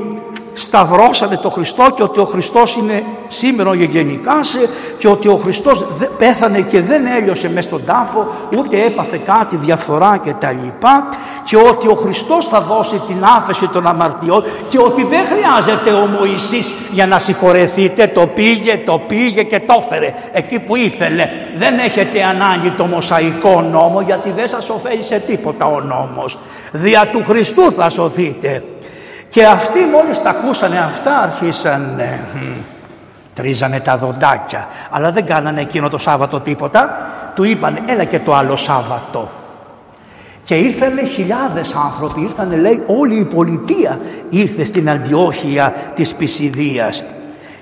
[0.53, 6.61] σταυρώσανε το Χριστό και ότι ο Χριστός είναι σήμερα γενικάσε και ότι ο Χριστός πέθανε
[6.61, 11.09] και δεν έλειωσε μέσα στον τάφο ούτε έπαθε κάτι διαφθορά και τα λοιπά.
[11.43, 16.05] Και ότι ο Χριστός θα δώσει την άφεση των αμαρτιών και ότι δεν χρειάζεται ο
[16.05, 18.07] Μωυσής για να συγχωρεθείτε.
[18.07, 21.29] Το πήγε, το πήγε και το έφερε εκεί που ήθελε.
[21.57, 26.37] Δεν έχετε ανάγκη το μοσαϊκό νόμο γιατί δεν σας ωφέλησε τίποτα ο νόμος.
[26.71, 28.63] Δια του Χριστού θα σωθείτε
[29.29, 32.01] και αυτοί μόλις τα ακούσανε αυτά αρχίσαν
[33.39, 34.67] τρίζανε τα δοντάκια.
[34.89, 37.09] Αλλά δεν κάνανε εκείνο το Σάββατο τίποτα.
[37.35, 39.29] Του είπαν έλα και το άλλο Σάββατο.
[40.43, 42.21] Και ήρθαν χιλιάδες άνθρωποι.
[42.21, 47.03] Ήρθαν λέει όλη η πολιτεία ήρθε στην Αντιόχεια της Πισιδίας.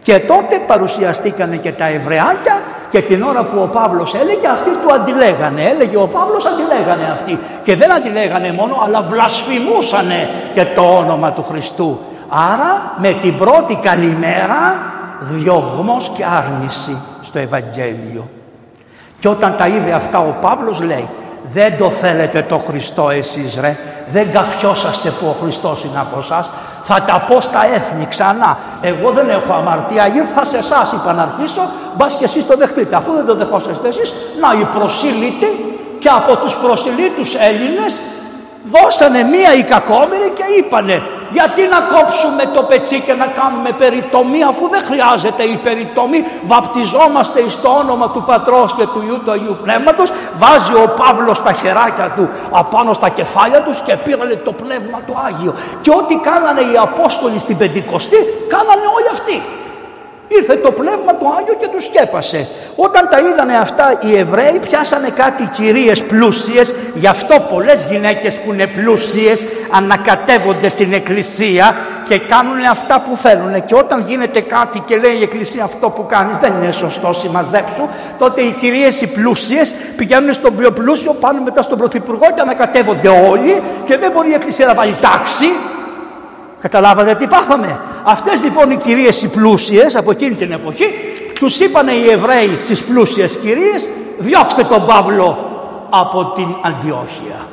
[0.01, 4.93] Και τότε παρουσιαστήκανε και τα Εβραιάκια και την ώρα που ο Παύλος έλεγε αυτοί του
[4.93, 5.61] αντιλέγανε.
[5.61, 7.39] Έλεγε ο Παύλος αντιλέγανε αυτοί.
[7.63, 11.99] Και δεν αντιλέγανε μόνο αλλά βλασφημούσανε και το όνομα του Χριστού.
[12.29, 14.79] Άρα με την πρώτη καλημέρα
[15.19, 18.29] διωγμός και άρνηση στο Ευαγγέλιο.
[19.19, 21.09] Και όταν τα είδε αυτά ο Παύλος λέει
[21.53, 23.77] δεν το θέλετε το Χριστό εσείς ρε
[24.11, 26.51] δεν καφιόσαστε που ο Χριστός είναι από εσάς
[26.87, 28.57] θα τα πω στα έθνη ξανά.
[28.81, 31.61] Εγώ δεν έχω αμαρτία, ήρθα σε εσάς είπα να αρχίσω,
[31.97, 32.95] μπας και εσεί το δεχτείτε.
[32.95, 35.49] Αφού δεν το δεχόσαστε εσείς, να οι προσήλυτοι
[35.99, 37.99] και από τους προσιλήτου Έλληνες
[38.63, 44.43] δώσανε μία η κακόμερη και είπανε γιατί να κόψουμε το πετσί και να κάνουμε περιτομή
[44.43, 46.23] αφού δεν χρειάζεται η περιτομή.
[46.43, 50.11] Βαπτιζόμαστε στο όνομα του Πατρός και του Ιού του Αγίου Πνεύματος.
[50.35, 55.15] Βάζει ο Παύλος τα χεράκια του απάνω στα κεφάλια τους και πήρανε το Πνεύμα του
[55.25, 55.53] Άγιο.
[55.81, 59.43] Και ό,τι κάνανε οι Απόστολοι στην Πεντηκοστή κάνανε όλοι αυτοί
[60.27, 62.49] Ήρθε το πνεύμα του Άγιο και του σκέπασε.
[62.75, 68.53] Όταν τα είδανε αυτά οι Εβραίοι πιάσανε κάτι κυρίες πλούσιες, γι' αυτό πολλές γυναίκες που
[68.53, 73.65] είναι πλούσιες ανακατεύονται στην εκκλησία και κάνουν αυτά που θέλουν.
[73.65, 77.87] Και όταν γίνεται κάτι και λέει η εκκλησία αυτό που κάνεις δεν είναι σωστό συμμαζέψου,
[78.17, 83.09] τότε οι κυρίες οι πλούσιες πηγαίνουν στον πιο πλούσιο, πάνε μετά στον πρωθυπουργό και ανακατεύονται
[83.29, 85.45] όλοι και δεν μπορεί η εκκλησία να βάλει τάξη
[86.59, 90.85] Καταλάβατε τι πάθαμε; Αυτές λοιπόν οι κυρίες οι πλούσιες από εκείνη την εποχή
[91.39, 95.37] τους είπανε οι Εβραίοι στις πλούσιες κυρίες διώξτε τον Παύλο
[95.89, 97.47] από την Αντιόχεια.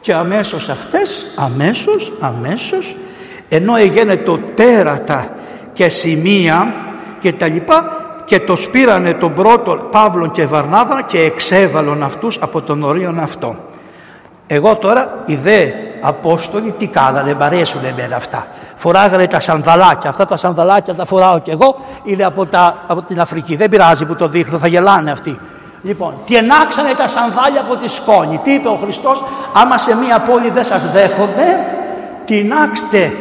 [0.00, 2.96] Και αμέσως αυτές, αμέσως, αμέσως,
[3.48, 5.30] ενώ έγινε το τέρατα
[5.72, 6.74] και σημεία
[7.20, 12.62] και τα λοιπά και το σπήρανε τον πρώτο Παύλον και Βαρνάβα και εξέβαλον αυτούς από
[12.62, 13.56] τον ορίον αυτό.
[14.46, 15.70] Εγώ τώρα οι δε
[16.08, 18.46] Απόστολοι τι κάνανε, μ' αρέσουν εμένα αυτά.
[18.74, 23.20] Φοράγανε τα σανδαλάκια, αυτά τα σανδαλάκια τα φοράω κι εγώ, είναι από, τα, από την
[23.20, 23.56] Αφρική.
[23.56, 25.38] Δεν πειράζει που το δείχνω, θα γελάνε αυτοί.
[25.82, 28.38] Λοιπόν, τιενάξανε τα σανδάλια από τη σκόνη.
[28.38, 31.44] Τι είπε ο Χριστός, άμα σε μία πόλη δεν σας δέχονται,
[32.24, 33.12] τεινάξτε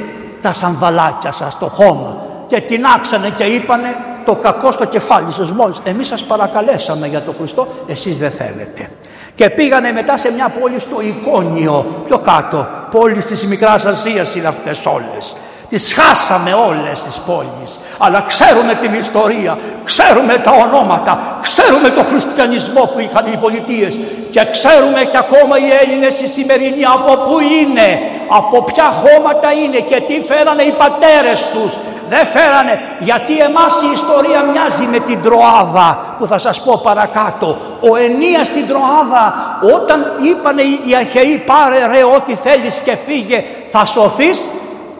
[0.41, 2.17] τα σανδαλάκια σας, το χώμα.
[2.48, 3.95] Και τεινάξανε και είπανε
[4.26, 5.78] το κακό στο κεφάλι σας μόλις.
[5.84, 8.89] Εμείς σας παρακαλέσαμε για τον Χριστό, εσείς δεν θέλετε.
[9.36, 12.67] Και πήγανε μετά σε μια πόλη στο Εικόνιο, πιο κάτω.
[12.91, 15.36] Πόλη της Μικράς Ασίας είναι αυτές όλες.
[15.69, 17.80] Τις χάσαμε όλες τις πόλεις.
[17.98, 24.48] Αλλά ξέρουμε την ιστορία, ξέρουμε τα ονόματα, ξέρουμε το χριστιανισμό που είχαν οι πολιτείες και
[24.52, 30.02] ξέρουμε και ακόμα οι Έλληνες οι σημερινοί από πού είναι, από ποια χώματα είναι και
[30.08, 31.74] τι φέρανε οι πατέρες τους
[32.10, 37.58] δεν φέρανε γιατί εμάς η ιστορία μοιάζει με την Τροάδα που θα σας πω παρακάτω.
[37.80, 39.34] Ο Ενίας στην Τροάδα
[39.76, 44.48] όταν είπανε οι Αχαιοί πάρε ρε ό,τι θέλεις και φύγε θα σωθείς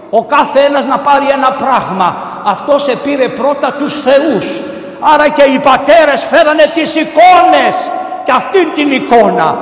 [0.10, 2.16] ο κάθε ένας να πάρει ένα πράγμα.
[2.46, 4.62] Αυτός σε πήρε πρώτα τους θεούς.
[5.14, 7.92] Άρα και οι πατέρες φέρανε τις εικόνες
[8.24, 9.58] και αυτήν την εικόνα.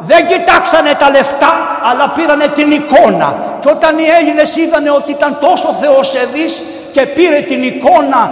[0.00, 3.36] Δεν κοιτάξανε τα λεφτά αλλά πήρανε την εικόνα.
[3.60, 6.62] Και όταν οι Έλληνες είδανε ότι ήταν τόσο θεοσεβής
[6.98, 8.30] και πήρε την εικόνα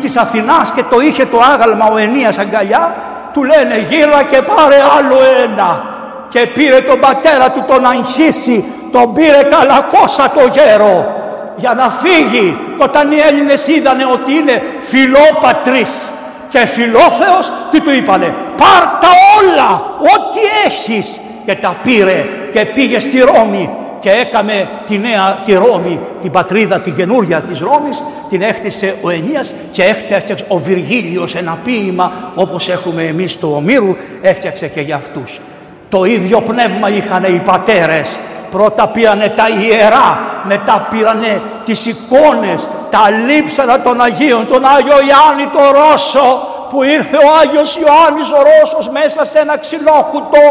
[0.00, 2.94] της Αθηνάς και το είχε το άγαλμα ο Ενίας αγκαλιά
[3.32, 5.82] του λένε γύρω και πάρε άλλο ένα
[6.28, 11.14] και πήρε τον πατέρα του τον αγχίσει τον πήρε καλακόσα το γέρο
[11.56, 12.58] για να φύγει.
[12.78, 16.12] Όταν οι Έλληνες είδανε ότι είναι φιλόπατρης
[16.48, 22.98] και φιλόθεος τι του είπανε πάρ τα όλα ό,τι έχεις και τα πήρε και πήγε
[22.98, 28.42] στη Ρώμη και έκαμε τη νέα τη Ρώμη, την πατρίδα την καινούρια της Ρώμης, την
[28.42, 34.68] έχτισε ο Ενίας και έφτιαξε ο Βυργίλιος ένα ποίημα όπως έχουμε εμείς του Ομήρου, έφτιαξε
[34.68, 35.40] και για αυτούς.
[35.88, 38.18] Το ίδιο πνεύμα είχαν οι πατέρες.
[38.50, 45.46] Πρώτα πήρανε τα ιερά, μετά πήρανε τις εικόνες, τα λείψανα των Αγίων, τον Άγιο Ιάννη
[45.52, 50.42] το Ρώσο, που ήρθε ο Άγιος Ιωάννης ο Ρώσος μέσα σε ένα ξυλόκουτο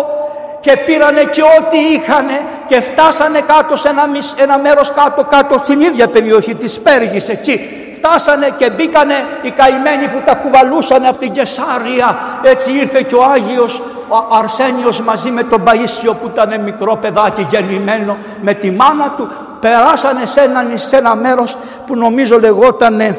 [0.66, 5.80] και πήρανε και ό,τι είχανε και φτάσανε κάτω σε ένα, ένα μέρος κάτω κάτω στην
[5.80, 7.60] ίδια περιοχή της Πέργης εκεί.
[7.96, 12.18] Φτάσανε και μπήκανε οι καημένοι που τα κουβαλούσαν από την Κεσάρια.
[12.44, 17.48] Έτσι ήρθε και ο Άγιος ο Αρσένιος μαζί με τον Παΐσιο που ήταν μικρό παιδάκι
[17.50, 19.30] γεννημένο με τη μάνα του.
[19.60, 23.18] Περάσανε σε ένα, σε ένα μέρος που νομίζω λεγότανε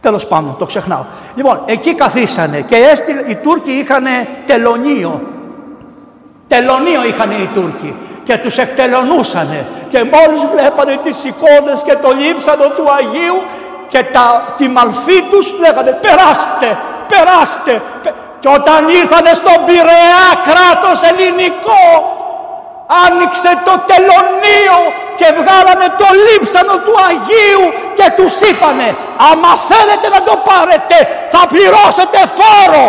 [0.00, 1.04] Τέλος πάντων, το ξεχνάω.
[1.34, 4.04] Λοιπόν, εκεί καθίσανε και έστειλε, οι Τούρκοι είχαν
[4.46, 5.22] τελωνίο.
[6.48, 12.66] Τελωνίο είχαν οι Τούρκοι και τους εκτελονούσανε και μόλις βλέπανε τις εικόνες και το λείψανο
[12.68, 13.42] του Αγίου
[13.88, 17.82] και τα, τη μαλφή τους λέγανε περάστε, περάστε.
[18.40, 21.82] Και όταν ήρθανε στον Πειραιά κράτος ελληνικό
[23.04, 24.78] άνοιξε το τελωνίο
[25.18, 27.64] και βγάλανε το λείψανο του Αγίου
[27.98, 28.88] και τους είπανε
[29.30, 30.96] άμα θέλετε να το πάρετε
[31.32, 32.84] θα πληρώσετε φόρο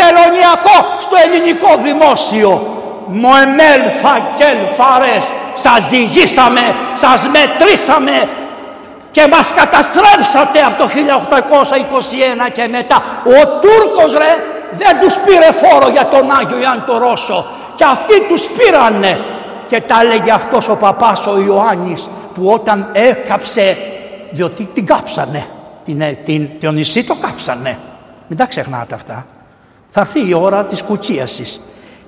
[0.00, 2.52] τελωνιακό στο ελληνικό δημόσιο.
[3.06, 8.28] Μοεμέλ φακέλ φαρές σας ζυγίσαμε, σας μετρήσαμε
[9.10, 10.88] και μας καταστρέψατε από το
[12.48, 13.02] 1821 και μετά.
[13.24, 14.32] Ο Τούρκος ρε
[14.70, 17.46] δεν τους πήρε φόρο για τον Άγιο Ιαν το Ρώσο.
[17.74, 19.24] Και αυτοί τους πήρανε
[19.72, 23.76] και τα έλεγε αυτός ο παπάς ο Ιωάννης που όταν έκαψε
[24.30, 25.46] διότι την κάψανε
[25.84, 27.78] την, ε, την, το νησί το κάψανε
[28.28, 29.26] μην τα ξεχνάτε αυτά
[29.90, 31.60] θα έρθει η ώρα της κουτσίασης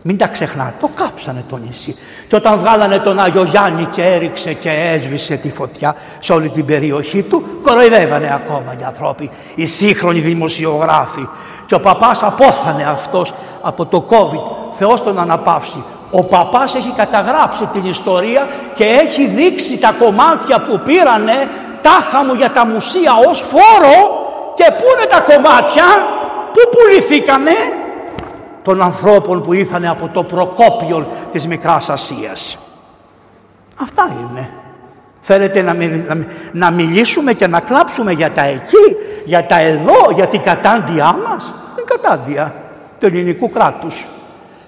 [0.06, 1.96] μην τα ξεχνάτε, το κάψανε το νησί.
[2.28, 6.64] Και όταν βγάλανε τον Άγιο Γιάννη και έριξε και έσβησε τη φωτιά σε όλη την
[6.64, 11.28] περιοχή του, κοροϊδεύανε ακόμα οι ανθρώποι, οι σύγχρονοι δημοσιογράφοι.
[11.66, 15.84] Και ο παπάς απόθανε αυτός από το COVID, Θεός τον αναπαύσει.
[16.16, 21.48] Ο παπάς έχει καταγράψει την ιστορία και έχει δείξει τα κομμάτια που πήρανε
[21.82, 24.22] τάχα μου για τα μουσεία ως φόρο
[24.54, 25.84] και πού είναι τα κομμάτια,
[26.52, 27.50] πού πουληθήκανε;
[28.62, 32.58] Των ανθρώπων που ήρθαν από το προκόπιο της Μικράς Ασίας.
[33.82, 34.50] Αυτά είναι.
[35.20, 35.76] Θέλετε να,
[36.52, 41.54] να, μιλήσουμε και να κλάψουμε για τα εκεί, για τα εδώ, για την κατάντια μας;
[41.74, 42.54] Την κατάντια
[43.00, 44.06] του ελληνικού κράτους.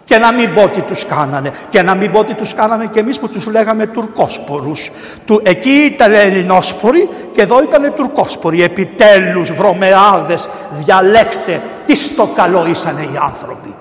[0.07, 1.53] Και να μην πω τι τους κάνανε.
[1.69, 4.90] Και να μην πω τι τους κάναμε και εμείς που τους λέγαμε τουρκόσπορους.
[5.25, 8.62] Του, εκεί ήταν ελληνόσποροι και εδώ ήταν τουρκόσποροι.
[8.62, 13.75] Επιτέλους βρωμεάδες διαλέξτε τι στο καλό ήσανε οι άνθρωποι.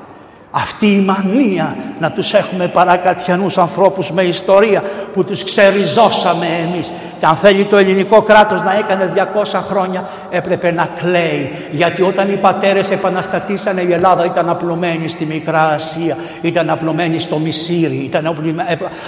[0.58, 6.92] Αυτή η μανία να τους έχουμε παρακατιανούς ανθρώπους με ιστορία που τους ξεριζώσαμε εμείς.
[7.18, 11.52] Και αν θέλει το ελληνικό κράτος να έκανε 200 χρόνια έπρεπε να κλαίει.
[11.72, 17.38] Γιατί όταν οι πατέρες επαναστατήσανε η Ελλάδα ήταν απλωμένη στη Μικρά Ασία, ήταν απλωμένη στο
[17.38, 18.36] Μισήρι, ήταν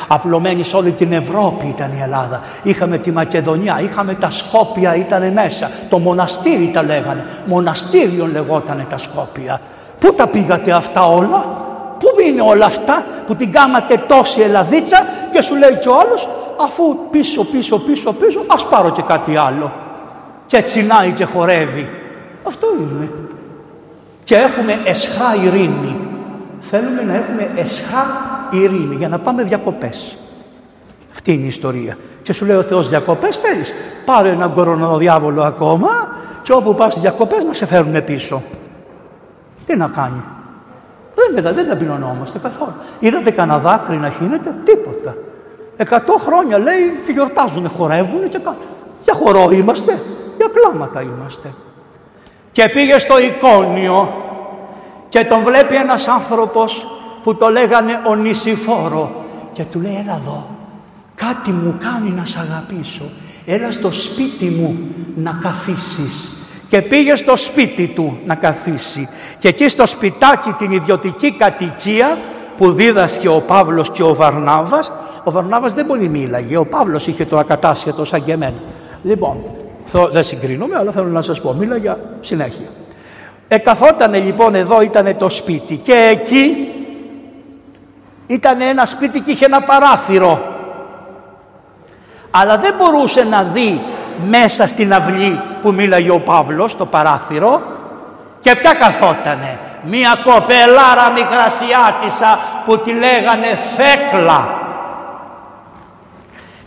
[0.08, 2.42] απλωμένη σε όλη την Ευρώπη ήταν η Ελλάδα.
[2.64, 5.72] Είχαμε τη Μακεδονία, είχαμε τα Σκόπια ήταν μέσα.
[5.90, 7.26] Το μοναστήρι τα λέγανε.
[7.46, 9.62] Μοναστήριο λεγότανε τα Σκόπια.
[10.00, 11.46] Πού τα πήγατε αυτά όλα,
[12.00, 16.28] πού είναι όλα αυτά που την κάματε τόση ελαδίτσα και σου λέει και ο άλλος
[16.66, 19.72] αφού πίσω πίσω πίσω πίσω ας πάρω και κάτι άλλο
[20.46, 21.90] και τσινάει και χορεύει.
[22.44, 23.12] Αυτό είναι.
[24.24, 26.00] Και έχουμε εσχά ειρήνη.
[26.60, 28.06] Θέλουμε να έχουμε εσχά
[28.52, 30.18] ειρήνη για να πάμε διακοπές.
[31.14, 31.98] Αυτή είναι η ιστορία.
[32.22, 33.74] Και σου λέει ο Θεός διακοπές θέλεις;
[34.06, 35.90] Πάρε έναν κορονοδιάβολο ακόμα
[36.42, 38.42] και όπου πας διακοπές να σε φέρουν πίσω.
[39.68, 40.24] Τι να κάνει;
[41.16, 42.74] Δεν, δεν, δεν ταπεινωνόμαστε καθόλου.
[43.00, 45.16] Είδατε κανένα δάκρυ να χύνεται, τίποτα.
[45.78, 48.60] Εκατό χρόνια λέει και γιορτάζουν, χορεύουν και κάνουν.
[49.04, 50.02] Για χορό είμαστε,
[50.38, 51.54] για κλάματα είμαστε.
[52.52, 54.14] Και πήγε στο εικόνιο
[55.10, 56.88] και τον βλέπει ένας άνθρωπος
[57.24, 60.48] που το λέγανε ο Νησιφόρο και του λέει έλα εδώ,
[61.16, 63.10] κάτι μου κάνει να σ' αγαπήσω,
[63.46, 64.80] έλα στο σπίτι μου
[65.16, 69.10] να καθίσεις και πήγε στο σπίτι του να καθίσει.
[69.40, 72.18] Και εκεί στο σπιτάκι την ιδιωτική κατοικία
[72.58, 74.92] που δίδασκε ο Παύλος και ο Βαρνάβας
[75.28, 78.58] ο Βαρνάβας δεν πολύ μίλαγε ο Παύλος είχε το ακατάσχετο σαν και εμένα.
[79.04, 79.44] Λοιπόν
[80.12, 82.68] δεν συγκρίνομαι αλλά θέλω να σας πω μίλαγε συνέχεια.
[83.48, 86.72] Εκαθότανε λοιπόν εδώ ήταν το σπίτι και εκεί
[88.28, 90.40] ήταν ένα σπίτι και είχε ένα παράθυρο.
[92.32, 93.82] Αλλά δεν μπορούσε να δει
[94.30, 97.62] μέσα στην αυλή που μίλαγε ο Παύλος στο παράθυρο
[98.40, 104.58] και ποια καθότανε μία κοπελάρα μικρασιάτισα που τη λέγανε Θέκλα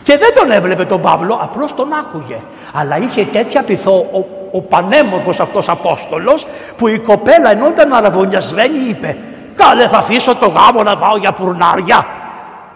[0.03, 2.39] και δεν τον έβλεπε τον Παύλο απλώς τον άκουγε
[2.73, 8.77] αλλά είχε τέτοια πειθό ο, ο πανέμορφος αυτός Απόστολος που η κοπέλα ενώ ήταν αραβωνιασμένη
[8.89, 9.17] είπε
[9.55, 12.05] «Καλέ θα αφήσω το γάμο να πάω για πουρνάρια».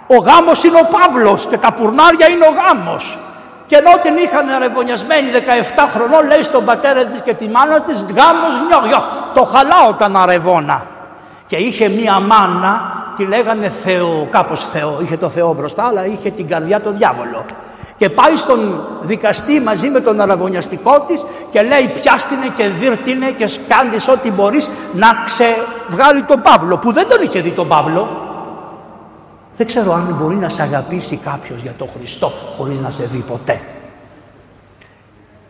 [0.07, 3.17] Ο γάμος είναι ο Παύλος και τα πουρνάρια είναι ο γάμος.
[3.65, 8.05] Και ενώ την είχαν αρεβωνιασμένη 17 χρονών, λέει στον πατέρα της και τη μάνα της,
[8.17, 10.85] γάμος νιώ, το χαλάω τα αρεβώνα.
[11.45, 16.29] Και είχε μία μάνα, τη λέγανε Θεό, κάπως Θεό, είχε το Θεό μπροστά, αλλά είχε
[16.29, 17.45] την καρδιά το διάβολο.
[17.97, 23.47] Και πάει στον δικαστή μαζί με τον αραβωνιαστικό της και λέει πιάστηνε και δίρτηνε και
[23.47, 28.24] σκάντης ό,τι μπορείς να ξεβγάλει τον Παύλο, που δεν τον είχε δει τον Παύλο,
[29.57, 33.17] δεν ξέρω αν μπορεί να σε αγαπήσει κάποιος για τον Χριστό χωρίς να σε δει
[33.17, 33.61] ποτέ.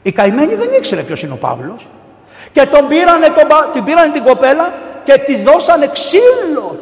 [0.01, 1.87] Η καημένη δεν ήξερε ποιος είναι ο Παύλος.
[2.51, 6.79] Και τον πήρανε, τον, την πήρανε την κοπέλα και της δώσανε ξύλο.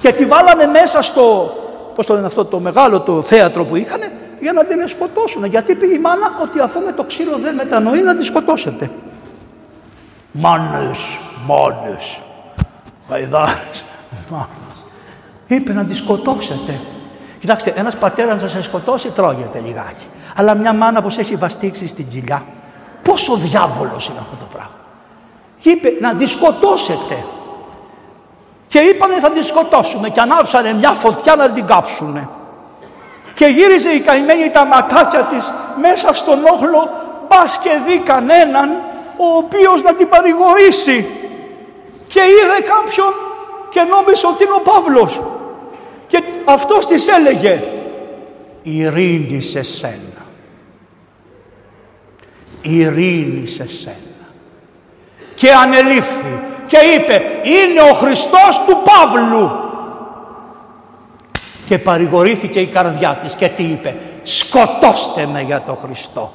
[0.00, 1.54] Και τη βάλανε μέσα στο,
[1.94, 5.44] πώς το λένε αυτό, το μεγάλο το θέατρο που είχανε για να την σκοτώσουν.
[5.44, 8.90] Γιατί πήγε η μάνα ότι αφού με το ξύλο δεν μετανοεί να τη σκοτώσετε.
[10.32, 10.98] Μάνες,
[11.46, 12.20] μάνες,
[13.08, 13.84] γαϊδάρες,
[14.30, 14.59] μάνες
[15.54, 16.80] είπε να τη σκοτώσετε.
[17.40, 20.06] Κοιτάξτε, ένας πατέρας να σε σκοτώσει τρώγεται λιγάκι.
[20.36, 22.44] Αλλά μια μάνα που σε έχει βαστίξει στην κοιλιά,
[23.02, 24.74] πόσο διάβολος είναι αυτό το πράγμα.
[25.62, 27.24] Είπε να τη σκοτώσετε.
[28.66, 32.28] Και είπανε θα τη σκοτώσουμε και ανάψανε μια φωτιά να την κάψουνε.
[33.34, 36.88] Και γύριζε η καημένη τα ματάκια της μέσα στον όχλο
[37.28, 38.70] μπας και δει κανέναν
[39.16, 41.06] ο οποίος να την παρηγορήσει.
[42.08, 43.12] Και είδε κάποιον
[43.70, 45.20] και νόμιζε ότι είναι ο Παύλος.
[46.10, 47.62] Και αυτός της έλεγε
[48.62, 50.26] ειρήνη σε σένα.
[52.62, 53.96] Ειρήνη σε σένα.
[55.34, 59.50] Και ανελήφθη και είπε είναι ο Χριστός του Παύλου.
[61.66, 66.32] Και παρηγορήθηκε η καρδιά της και τι είπε σκοτώστε με για τον Χριστό.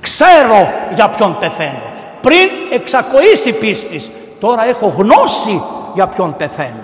[0.00, 1.92] Ξέρω για ποιον πεθαίνω.
[2.20, 4.10] Πριν εξακοήσει πίστης
[4.40, 5.62] τώρα έχω γνώση
[5.94, 6.83] για ποιον πεθαίνω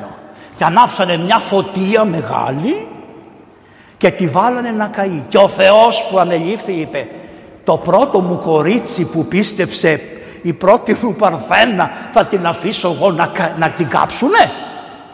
[0.61, 2.87] και ανάψανε μια φωτία μεγάλη
[3.97, 5.23] και τη βάλανε να καεί.
[5.29, 7.09] Και ο Θεός που ανελήφθη είπε
[7.65, 10.01] το πρώτο μου κορίτσι που πίστεψε
[10.43, 14.51] η πρώτη μου παρθένα θα την αφήσω εγώ να, να την κάψουνε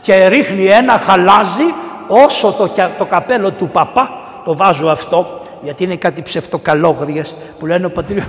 [0.00, 1.74] και ρίχνει ένα χαλάζι
[2.08, 4.10] όσο το, το καπέλο του παπά
[4.44, 8.26] το βάζω αυτό γιατί είναι κάτι ψευτοκαλόγριες που λένε ο πατήριος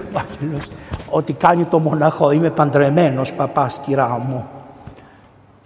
[1.09, 4.47] ότι κάνει το μοναχό είμαι παντρεμένος παπάς κυρά μου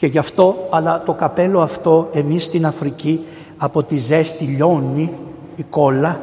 [0.01, 3.25] Και γι' αυτό, αλλά το καπέλο αυτό εμείς στην Αφρική
[3.57, 5.13] από τη ζέστη λιώνει
[5.55, 6.19] η κόλλα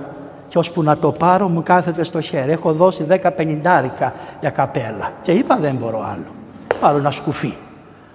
[0.49, 2.53] και ώσπου να το πάρω μου κάθεται στο χέρι.
[2.53, 6.27] Έχω δώσει 10 πενιντάρικα για καπέλα και είπα δεν μπορώ άλλο.
[6.81, 7.55] Πάρω ένα σκουφί.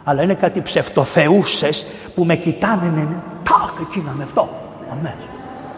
[0.04, 1.86] Αλλά είναι κάτι ψευτοθεούσες
[2.16, 4.50] που με κοιτάνε με τάκ εκείνα με αυτό.
[4.92, 5.16] Αμέ.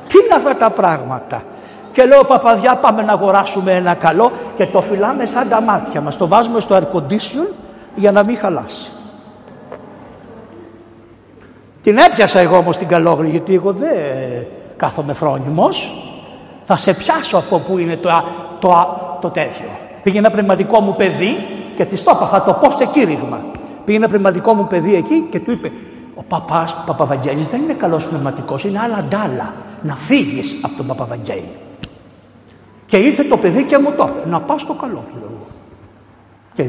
[0.08, 1.44] Τι είναι αυτά τα πράγματα;
[1.92, 6.18] Και λέω παπαδιά πάμε να αγοράσουμε ένα καλό και το φυλάμε σαν τα μάτια μας.
[6.18, 7.54] Το βάζουμε στο air condition
[7.96, 8.90] για να μην χαλάσει.
[11.86, 13.98] Την έπιασα εγώ όμως την καλόγρη γιατί εγώ δεν
[14.78, 16.04] κάθομαι φρόνιμος.
[16.64, 18.10] Θα σε πιάσω από που είναι το,
[18.60, 19.66] το, το τέτοιο.
[20.04, 21.36] Πήγε ένα πνευματικό μου παιδί
[21.76, 23.44] και της το είπα, θα το πω σε κήρυγμα.
[23.86, 25.72] Πήγε ένα πνευματικό μου παιδί εκεί και του είπε
[26.16, 29.54] ο παπάς, ο Παπαβαγγέλης δεν είναι καλός πνευματικός, είναι άλλα ντάλα.
[29.82, 31.56] Να φύγεις από τον Παπαβαγγέλη.
[32.86, 35.48] Και ήρθε το παιδί και μου το είπε, να πας στο καλό του λέω.
[36.54, 36.64] Και,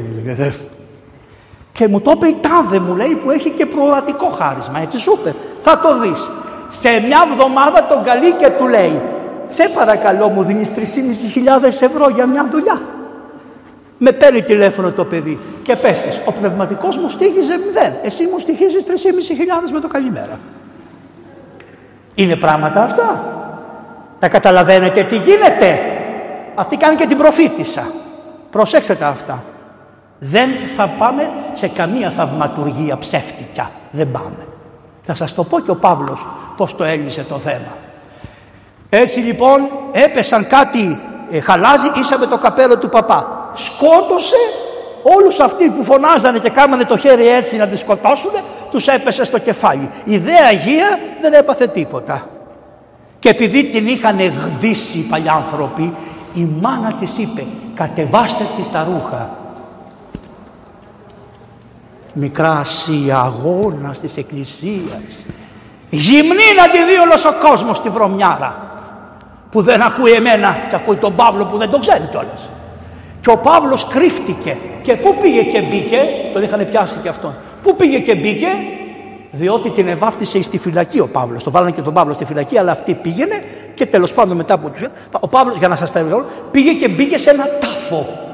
[1.77, 5.17] και μου το είπε η τάδε μου λέει που έχει και προορατικό χάρισμα, έτσι σου
[5.19, 5.35] είπε.
[5.61, 6.29] Θα το δεις.
[6.69, 9.01] Σε μια εβδομάδα τον καλεί και του λέει,
[9.47, 10.81] σε παρακαλώ μου δίνεις 3.500
[11.63, 12.81] ευρώ για μια δουλειά.
[13.97, 16.21] Με παίρνει τηλέφωνο το παιδί και πέφτεις.
[16.25, 17.93] Ο πνευματικός μου στήχιζε μηδέν.
[18.03, 20.39] Εσύ μου στοιχίζεις 3.500 με το καλημέρα.
[22.15, 23.33] Είναι πράγματα αυτά.
[24.19, 25.79] Τα καταλαβαίνετε τι γίνεται.
[26.55, 27.91] Αυτή κάνει και την προφήτησα.
[28.51, 29.43] Προσέξτε τα αυτά.
[30.19, 33.71] Δεν θα πάμε σε καμία θαυματουργία ψεύτικα.
[33.91, 34.47] Δεν πάμε.
[35.01, 36.25] Θα σας το πω και ο Παύλος
[36.57, 37.75] πώς το έλυσε το θέμα.
[38.89, 39.61] Έτσι λοιπόν
[39.91, 40.99] έπεσαν κάτι
[41.31, 43.49] ε, χαλάζει ίσα με το καπέλο του παπά.
[43.53, 44.35] Σκότωσε
[45.03, 48.31] όλους αυτοί που φωνάζανε και κάμανε το χέρι έτσι να τη σκοτώσουν,
[48.71, 49.89] τους έπεσε στο κεφάλι.
[50.03, 52.27] Η δε Αγία δεν έπαθε τίποτα.
[53.19, 55.93] Και επειδή την είχαν γδίσει οι παλιάνθρωποι,
[56.33, 59.29] η μάνα της είπε κατεβάστε της τα ρούχα.
[62.19, 65.25] Μικρά ασία αγώνα της εκκλησίας.
[65.89, 68.71] Γυμνή να τη δει όλος ο κόσμος στη βρωμιάρα
[69.51, 72.49] που δεν ακούει εμένα και ακούει τον Παύλο που δεν τον ξέρει κιόλας.
[73.21, 75.99] Και ο Παύλος κρύφτηκε και πού πήγε και μπήκε,
[76.33, 77.35] τον είχαν πιάσει και αυτόν.
[77.63, 78.47] Πού πήγε και μπήκε,
[79.31, 81.43] διότι την ευάφτισε στη φυλακή ο Παύλος.
[81.43, 83.43] Το βάλανε και τον Παύλο στη φυλακή, αλλά αυτή πήγαινε
[83.75, 84.87] και τέλος πάντων μετά από του.
[85.19, 88.26] Ο Παύλος, για να σας τα λέω, πήγε και μπήκε σε ένα τάφο.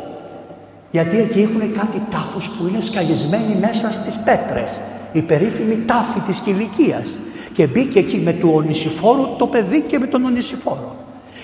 [0.94, 4.80] Γιατί εκεί έχουν κάτι τάφους που είναι σκαλισμένοι μέσα στις πέτρες.
[5.12, 7.18] Η περίφημη τάφη της κηλικίας.
[7.54, 10.96] Και μπήκε εκεί με του Ονησιφόρου το παιδί και με τον Ονησιφόρο.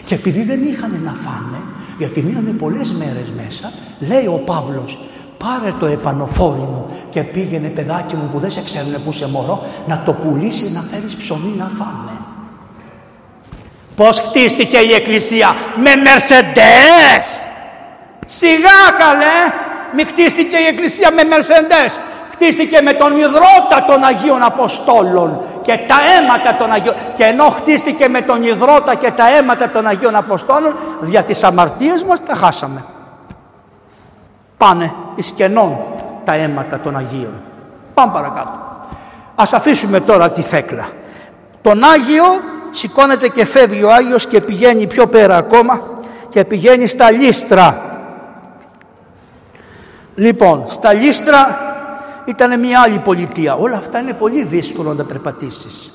[0.06, 1.62] Και επειδή δεν είχαν να φάνε,
[1.98, 5.00] γιατί μείνανε πολλές μέρες μέσα, λέει ο Παύλος,
[5.38, 9.64] πάρε το επανοφόρι μου και πήγαινε παιδάκι μου που δεν σε ξέρουν που σε μωρό,
[9.88, 12.12] να το πουλήσει να φέρεις ψωμί να φάμε.
[13.96, 17.49] Πώς χτίστηκε η εκκλησία; Με Μερσεντές.
[18.32, 19.38] Σιγά καλέ,
[19.96, 22.00] μη χτίστηκε η εκκλησία με Μερσεντές.
[22.32, 28.10] Χτίστηκε με τον υδρότα των Αγίων Αποστόλων και τα αίματα των Αγίων και ενώ χτίστηκε
[28.10, 32.86] με τον υδρότα και τα αίματα των Αγίων Αποστόλων δια τις αμαρτίες μας τα χάσαμε.
[34.58, 35.78] Πάνε εις κενών
[36.26, 37.34] τα αίματα των Αγίων.
[37.94, 38.60] Πάμε παρακάτω.
[39.36, 40.88] Ας αφήσουμε τώρα τη φέκλα.
[41.62, 42.26] Τον Άγιο
[42.70, 45.82] σηκώνεται και φεύγει ο Άγιος και πηγαίνει πιο πέρα ακόμα
[46.30, 47.89] και πηγαίνει στα Λίστρα
[50.20, 51.60] λοιπόν στα Λίστρα
[52.26, 53.56] ήταν μια άλλη πολιτεία.
[53.56, 55.92] Όλα αυτά είναι πολύ δύσκολο να τα περπατήσεις.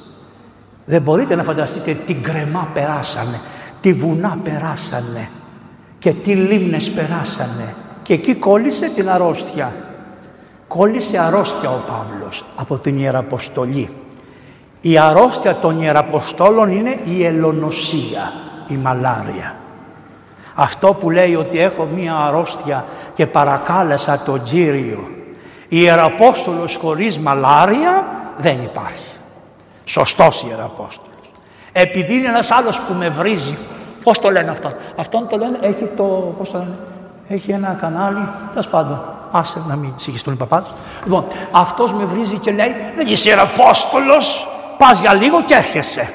[0.85, 3.41] Δεν μπορείτε να φανταστείτε τι γκρεμά περάσανε,
[3.81, 5.29] τι βουνά περάσανε
[5.99, 7.75] και τι λίμνες περάσανε.
[8.03, 9.73] Και εκεί κόλλησε την αρρώστια.
[10.69, 13.89] Κόλλησε αρρώστια ο Παύλος από την Ιεραποστολή.
[14.81, 18.33] Η αρρώστια των Ιεραποστόλων είναι η ελονοσία,
[18.69, 19.55] η μαλάρια.
[20.55, 22.85] Αυτό που λέει ότι έχω μία αρρώστια
[23.15, 25.09] και παρακάλεσα τον Κύριο
[25.69, 29.17] Ιεραπόστολος χωρίς μαλάρια δεν υπάρχει.
[29.85, 31.31] Σωστός Ιεραπόστολος.
[31.73, 33.59] Επειδή είναι ένας άλλος που με βρίζει,
[34.03, 34.73] πώς το λένε αυτό.
[34.97, 36.79] Αυτόν το λένε, έχει το, πώς το λένε,
[37.29, 39.03] έχει ένα κανάλι, τέλος πάντων.
[39.31, 40.73] Άσε να μην συγχυστούν οι παπάδες.
[41.05, 44.49] Λοιπόν, αυτός με βρίζει και λέει, δεν είσαι Ιεραπόστολος,
[44.79, 46.13] πας για λίγο και έρχεσαι.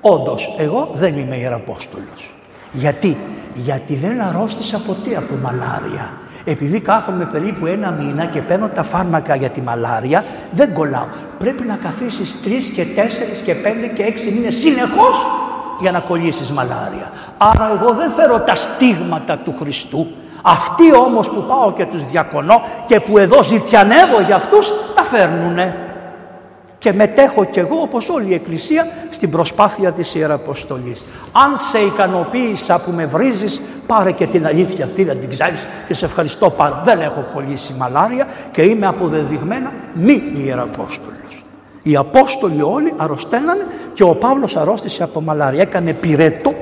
[0.00, 2.33] Όντως, εγώ δεν είμαι Ιεραπόστολος.
[2.74, 3.16] Γιατί,
[3.54, 6.12] γιατί δεν αρρώστησα ποτέ από μαλάρια
[6.44, 11.06] επειδή κάθομαι περίπου ένα μήνα και παίρνω τα φάρμακα για τη μαλάρια, δεν κολλάω.
[11.38, 15.26] Πρέπει να καθίσεις τρεις και τέσσερις και πέντε και έξι μήνες συνεχώς
[15.80, 17.10] για να κολλήσεις μαλάρια.
[17.38, 20.06] Άρα εγώ δεν φέρω τα στίγματα του Χριστού.
[20.42, 25.76] Αυτοί όμως που πάω και τους διακονώ και που εδώ ζητιανεύω για αυτούς, τα φέρνουνε.
[26.84, 31.04] Και μετέχω κι εγώ όπως όλη η Εκκλησία στην προσπάθεια της Ιεραποστολής.
[31.32, 35.94] Αν σε ικανοποίησα που με βρίζεις πάρε και την αλήθεια αυτή δεν την ξέρεις και
[35.94, 41.44] σε ευχαριστώ πάρα δεν έχω κολλήσει μαλάρια και είμαι αποδεδειγμένα μη Ιεραπόστολος.
[41.82, 45.62] Οι Απόστολοι όλοι αρρωσταίνανε και ο Παύλος αρρώστησε από μαλάρια.
[45.62, 46.52] Έκανε πυρετό,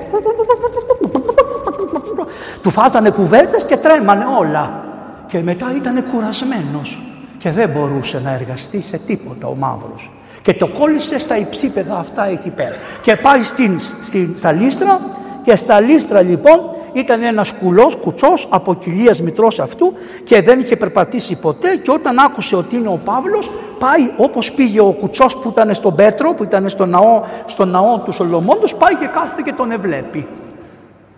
[2.61, 4.83] του φάζανε κουβέρτες και τρέμανε όλα.
[5.27, 7.12] Και μετά ήταν κουρασμένος
[7.43, 10.11] και δεν μπορούσε να εργαστεί σε τίποτα ο μαύρος.
[10.41, 12.75] Και το κόλλησε στα υψίπεδα αυτά εκεί πέρα.
[13.01, 14.99] Και πάει στην, στην, στα λίστρα
[15.41, 20.75] και στα λίστρα λοιπόν ήταν ένας κουλός, κουτσός από κοιλίας μητρός αυτού και δεν είχε
[20.75, 25.49] περπατήσει ποτέ και όταν άκουσε ότι είναι ο Παύλος πάει όπως πήγε ο κουτσός που
[25.49, 29.53] ήταν στον Πέτρο, που ήταν στο ναό, στο ναό του Σολομόντος, πάει και κάθεται και
[29.53, 30.27] τον ευλέπει.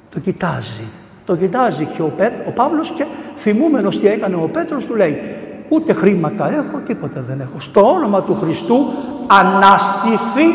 [0.10, 0.88] Το κοιτάζει.
[1.26, 3.06] Το κοιτάζει και ο, Πέτ, ο Παύλος και
[3.38, 5.22] θυμούμενος τι έκανε ο Πέτρος του λέει
[5.70, 7.60] ούτε χρήματα έχω, τίποτα δεν έχω.
[7.60, 8.94] Στο όνομα του Χριστού
[9.28, 10.48] αναστήθη,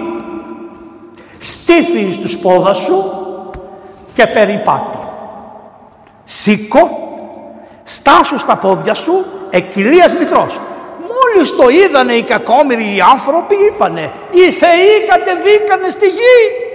[1.38, 3.04] στήθη στους πόδα σου
[4.14, 4.98] και περιπάτη.
[6.24, 6.88] Σήκω,
[7.84, 10.60] στάσου στα πόδια σου, εκκυλίας μητρός.
[11.00, 16.68] Μόλις το είδανε οι κακόμοιροι οι άνθρωποι είπανε οι θεοί κατεβήκανε στη γη.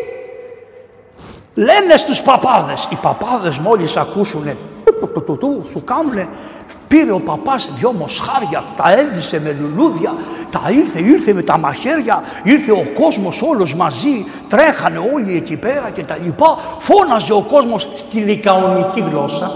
[1.53, 4.57] Λένε στους παπάδες, οι παπάδες μόλις ακούσουνε
[5.71, 6.27] σου κάνουνε
[6.87, 10.13] Πήρε ο παπάς δυο μοσχάρια, τα ένδυσε με λουλούδια,
[10.51, 15.89] τα ήρθε, ήρθε με τα μαχαίρια, ήρθε ο κόσμος όλος μαζί, τρέχανε όλοι εκεί πέρα
[15.93, 16.57] και τα λοιπά.
[16.79, 19.51] Φώναζε ο κόσμος στη λικαονική γλώσσα,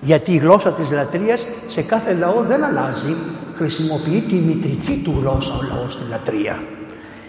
[0.00, 3.16] γιατί η γλώσσα της λατρείας σε κάθε λαό δεν αλλάζει,
[3.56, 6.58] χρησιμοποιεί τη μητρική του γλώσσα ο λαός στη λατρεία.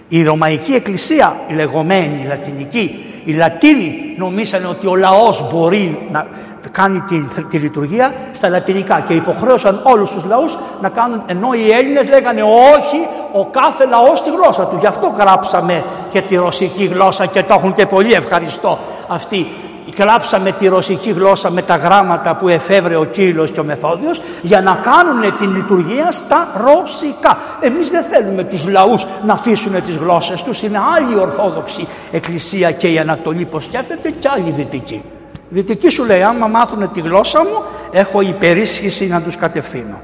[0.07, 6.27] Η Ρωμαϊκή Εκκλησία, η λεγόμενη, η Λατινική, οι Λατίνοι νομίσανε ότι ο λαός μπορεί να
[6.71, 11.71] κάνει τη, τη λειτουργία στα λατινικά και υποχρέωσαν όλους τους λαούς να κάνουν, ενώ οι
[11.71, 14.77] Έλληνες λέγανε όχι ο κάθε λαός στη γλώσσα του.
[14.79, 19.47] Γι' αυτό γράψαμε και τη ρωσική γλώσσα και το έχουν και πολύ ευχαριστώ αυτοί
[19.91, 24.61] κλάψαμε τη ρωσική γλώσσα με τα γράμματα που εφεύρε ο Κύριος και ο Μεθόδιος για
[24.61, 27.37] να κάνουν την λειτουργία στα ρωσικά.
[27.59, 30.61] Εμείς δεν θέλουμε τους λαούς να αφήσουν τις γλώσσες τους.
[30.61, 35.03] Είναι άλλη η Ορθόδοξη Εκκλησία και η Ανατολή που σκέφτεται και άλλη Δυτική.
[35.49, 39.99] Δυτική σου λέει άμα μάθουν τη γλώσσα μου έχω υπερίσχυση να τους κατευθύνω.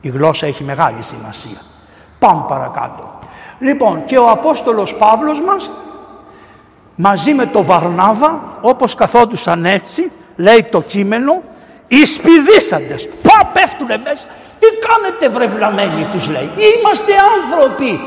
[0.00, 1.60] Η γλώσσα έχει μεγάλη σημασία.
[2.18, 3.18] Πάμε παρακάτω.
[3.58, 5.70] Λοιπόν και ο Απόστολος Παύλος μας
[6.94, 11.42] μαζί με το Βαρνάβα όπως καθόντουσαν έτσι λέει το κείμενο
[11.88, 13.08] οι σπηδίσαντες.
[13.22, 14.24] Πά πέφτουνε μέσα.
[14.58, 16.50] Τι κάνετε βρεβλαμένοι τους λέει.
[16.78, 18.00] Είμαστε άνθρωποι.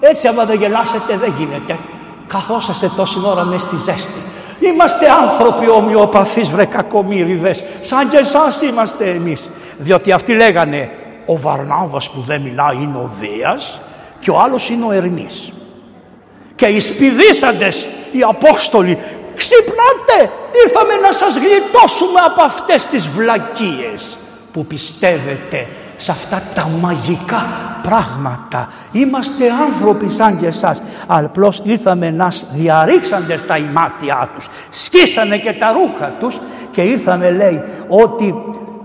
[0.00, 1.78] Έτσι άμα δεν γελάσετε δεν γίνεται.
[2.26, 4.20] Καθόσαστε τόση ώρα μέσα στη ζέστη.
[4.60, 9.50] Είμαστε άνθρωποι ομοιοπαθείς βρε κακομύριδες, σαν και εσάς είμαστε εμείς.
[9.78, 10.90] Διότι αυτοί λέγανε
[11.26, 13.80] ο Βαρνάβας που δεν μιλάει είναι ο Δίας
[14.20, 15.52] και ο άλλος είναι ο Ερμής.
[16.60, 18.98] Και οι σπηδίσαντες οι Απόστολοι
[19.34, 20.32] ξυπνάτε
[20.64, 24.18] ήρθαμε να σας γλιτώσουμε από αυτές τις βλακίες
[24.52, 27.46] που πιστεύετε σε αυτά τα μαγικά
[27.82, 28.72] πράγματα.
[28.92, 30.82] Είμαστε άνθρωποι σαν και εσάς.
[31.06, 34.48] Απλώς ήρθαμε να διαρρήξαντε στα ημάτια τους.
[34.70, 36.40] Σκίσανε και τα ρούχα τους
[36.70, 38.34] και ήρθαμε λέει ότι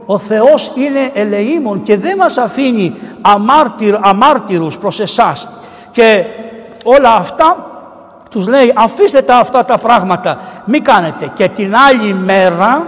[0.05, 5.49] ο Θεός είναι ελεήμων και δεν μας αφήνει αμάρτυρ, αμάρτυρους προς εσάς.
[5.91, 6.25] Και
[6.87, 7.69] όλα αυτά
[8.29, 11.31] τους λέει αφήστε τα αυτά τα πράγματα μη κάνετε.
[11.33, 12.85] Και την άλλη μέρα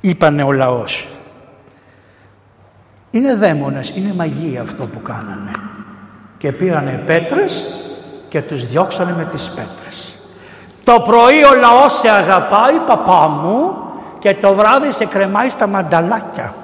[0.00, 1.08] είπανε ο λαός
[3.10, 5.50] είναι δαίμονες, είναι μαγεία αυτό που κάνανε
[6.38, 7.64] και πήρανε πέτρες
[8.28, 10.18] και τους διώξανε με τις πέτρες.
[10.84, 13.76] Το πρωί ο λαός σε αγαπάει παπά μου
[14.18, 16.54] και το βράδυ σε κρεμάει στα μανταλάκια.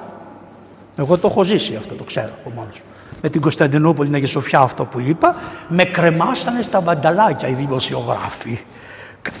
[0.97, 2.94] Εγώ το έχω ζήσει αυτό το ξέρω από μόνος μου
[3.25, 5.35] με την Κωνσταντινούπολη, την Αγία Σοφιά αυτό που είπα,
[5.67, 8.59] με κρεμάσανε στα μπανταλάκια οι δημοσιογράφοι.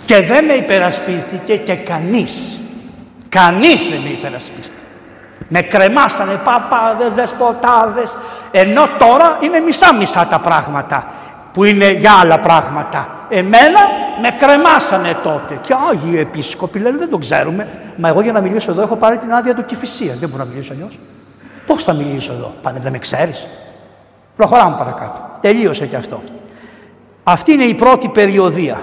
[0.05, 2.59] Και δεν με υπερασπίστηκε και κανείς.
[3.29, 4.81] Κανείς δεν με υπερασπίστηκε.
[5.47, 8.17] Με κρεμάσανε παπάδες, δεσποτάδες,
[8.51, 11.07] ενώ τώρα είναι μισά-μισά τα πράγματα
[11.53, 13.25] που είναι για άλλα πράγματα.
[13.29, 13.79] Εμένα
[14.21, 15.59] με κρεμάσανε τότε.
[15.61, 17.67] Και άγιοι επίσκοποι λένε δεν το ξέρουμε.
[17.97, 20.19] Μα εγώ για να μιλήσω εδώ έχω πάρει την άδεια του Κηφισίας.
[20.19, 20.99] Δεν μπορώ να μιλήσω αλλιώς.
[21.65, 22.53] Πώς θα μιλήσω εδώ.
[22.61, 23.47] Πάνε δεν με ξέρεις.
[24.35, 25.29] Προχωράμε παρακάτω.
[25.41, 26.21] Τελείωσε και αυτό.
[27.23, 28.81] Αυτή είναι η πρώτη περιοδία.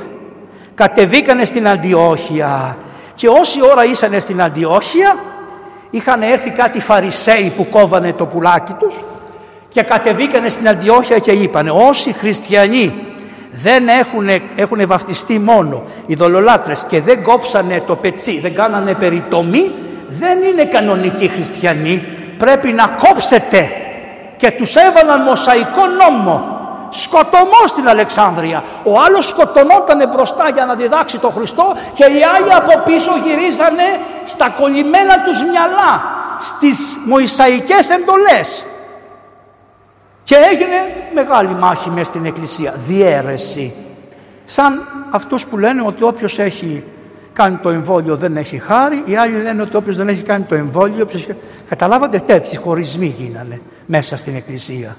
[0.75, 2.77] Κατεβήκανε στην Αντιόχεια
[3.15, 5.17] και όση ώρα ήσανε στην Αντιόχεια
[5.91, 9.01] είχαν έρθει κάτι φαρισαίοι που κόβανε το πουλάκι τους
[9.69, 12.95] και κατεβήκανε στην Αντιόχεια και είπανε όσοι χριστιανοί
[13.51, 19.73] δεν έχουν, έχουν βαφτιστεί μόνο οι δολολάτρες και δεν κόψανε το πετσί, δεν κάνανε περιτομή
[20.09, 22.05] δεν είναι κανονικοί χριστιανοί
[22.39, 23.71] πρέπει να κόψετε
[24.43, 26.59] και τους έβαλαν μοσαϊκό νόμο
[26.91, 28.65] σκοτωμός στην Αλεξάνδρεια.
[28.85, 33.83] Ο άλλος σκοτωνόταν μπροστά για να διδάξει τον Χριστό και οι άλλοι από πίσω γυρίζανε
[34.25, 36.03] στα κολλημένα τους μυαλά,
[36.41, 38.67] στις Μωυσαϊκές εντολές.
[40.25, 43.75] Και έγινε μεγάλη μάχη μέσα στην εκκλησία, διέρεση.
[44.45, 46.85] Σαν αυτούς που λένε ότι όποιος έχει
[47.33, 50.55] κάνει το εμβόλιο δεν έχει χάρη, οι άλλοι λένε ότι όποιος δεν έχει κάνει το
[50.55, 51.07] εμβόλιο...
[51.69, 54.97] Καταλάβατε τέτοιοι χωρισμοί γίνανε μέσα στην εκκλησία.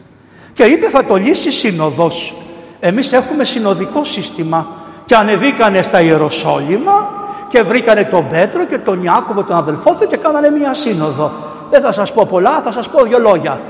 [0.54, 2.36] Και είπε θα το λύσει σύνοδος.
[2.80, 4.68] Εμείς έχουμε συνοδικό σύστημα
[5.06, 7.10] και ανεβήκανε στα Ιεροσόλυμα
[7.48, 11.32] και βρήκανε τον Πέτρο και τον Ιάκωβο τον αδελφό του και κάνανε μία σύνοδο.
[11.70, 13.62] Δεν θα σας πω πολλά, θα σας πω δύο λόγια.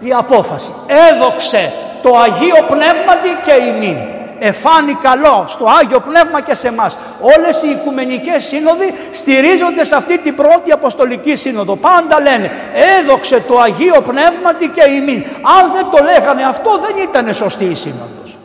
[0.00, 0.70] Η απόφαση.
[1.12, 6.98] Έδοξε το Αγίο Πνεύματι και ημίν εφάνει καλό στο Άγιο Πνεύμα και σε εμάς.
[7.20, 11.76] Όλες οι οικουμενικές σύνοδοι στηρίζονται σε αυτή την πρώτη Αποστολική Σύνοδο.
[11.76, 12.50] Πάντα λένε
[12.98, 15.24] έδοξε το Αγίο Πνεύμα και ημίν.
[15.58, 18.36] Αν δεν το λέγανε αυτό δεν ήταν σωστή η Σύνοδος.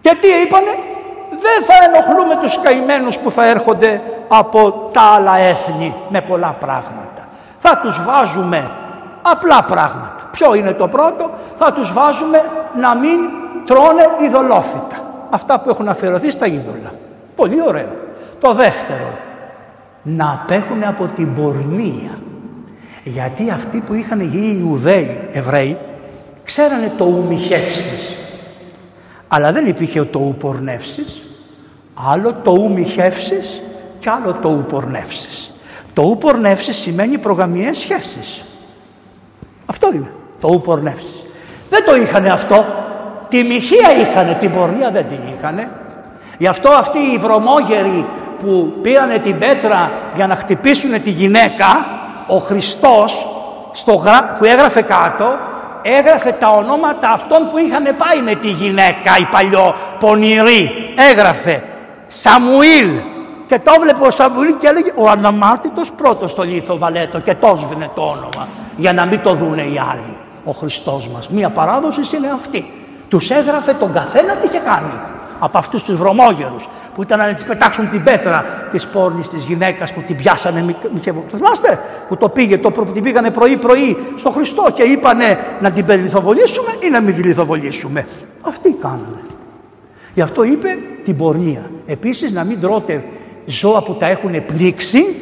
[0.00, 0.72] Και τι είπανε,
[1.30, 7.28] δεν θα ενοχλούμε τους καημένους που θα έρχονται από τα άλλα έθνη με πολλά πράγματα.
[7.58, 8.70] Θα τους βάζουμε
[9.22, 10.28] απλά πράγματα.
[10.30, 12.44] Ποιο είναι το πρώτο, θα τους βάζουμε
[12.74, 13.20] να μην
[13.64, 16.92] τρώνε ειδωλόφυτα αυτά που έχουν αφιερωθεί στα είδωλα.
[17.34, 17.96] Πολύ ωραίο.
[18.40, 19.18] Το δεύτερο,
[20.02, 22.10] να απέχουν από την πορνεία.
[23.04, 25.76] Γιατί αυτοί που είχαν γίνει Ιουδαίοι, Εβραίοι,
[26.44, 28.16] ξέρανε το ουμιχεύσεις.
[29.28, 31.22] Αλλά δεν υπήρχε το ουπορνεύσεις.
[31.94, 33.62] Άλλο το ουμιχεύσεις
[34.00, 35.52] και άλλο το ουπορνεύσεις.
[35.94, 38.44] Το ουπορνεύσεις σημαίνει προγαμιές σχέσεις.
[39.66, 41.24] Αυτό είναι το ουπορνεύσεις.
[41.70, 42.64] Δεν το είχαν αυτό
[43.30, 45.70] Τη μοιχεία είχανε, την πορνεία δεν την είχανε.
[46.38, 48.06] Γι' αυτό αυτοί οι βρωμόγεροι
[48.42, 51.86] που πήρανε την πέτρα για να χτυπήσουν τη γυναίκα,
[52.26, 53.26] ο Χριστός
[53.72, 54.02] στο
[54.38, 55.38] που έγραφε κάτω,
[55.82, 60.94] έγραφε τα ονόματα αυτών που είχαν πάει με τη γυναίκα, η παλιό πονηρή.
[61.10, 61.62] Έγραφε
[62.06, 62.88] Σαμουήλ
[63.46, 67.58] και το βλέπε ο Σαμουήλ και έλεγε ο αναμάρτητος πρώτος στο λίθο βαλέτο και το
[67.60, 70.16] σβήνε το όνομα για να μην το δούνε οι άλλοι.
[70.44, 71.28] Ο Χριστός μας.
[71.28, 72.79] Μία παράδοση είναι αυτή.
[73.10, 75.00] Τους έγραφε τον καθένα τι είχε κάνει.
[75.38, 79.92] Από αυτούς τους βρωμόγερους που ήταν να της πετάξουν την πέτρα της πόρνης της γυναίκας
[79.92, 80.76] που την πιάσανε.
[81.04, 85.38] Το θυμάστε που το πήγε, το, που την πήγανε πρωί πρωί στο Χριστό και είπανε
[85.60, 88.06] να την περιλιθοβολήσουμε ή να μην την λιθοβολήσουμε.
[88.40, 89.20] Αυτοί κάνανε.
[90.14, 91.70] Γι' αυτό είπε την πορνεία.
[91.86, 93.04] Επίσης να μην τρώτε
[93.46, 95.16] ζώα που τα έχουν πλήξει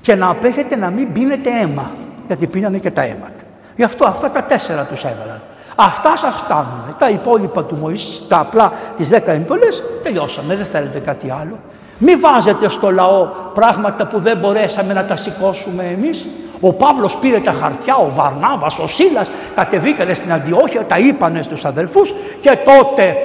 [0.00, 1.90] και να απέχετε να μην πίνετε αίμα.
[2.26, 3.42] Γιατί πίνανε και τα αίματα.
[3.76, 5.40] Γι' αυτό αυτά τα τέσσερα τους έβαλαν.
[5.82, 6.94] Αυτά σας φτάνουν.
[6.98, 10.56] Τα υπόλοιπα του Μωυσή, τα απλά τις δέκα εντολές, τελειώσαμε.
[10.56, 11.58] Δεν θέλετε κάτι άλλο.
[11.98, 16.26] Μη βάζετε στο λαό πράγματα που δεν μπορέσαμε να τα σηκώσουμε εμείς.
[16.60, 21.64] Ο Παύλος πήρε τα χαρτιά, ο Βαρνάβας, ο Σίλας κατεβήκανε στην Αντιόχεια, τα είπανε στους
[21.64, 23.16] αδελφούς και τότε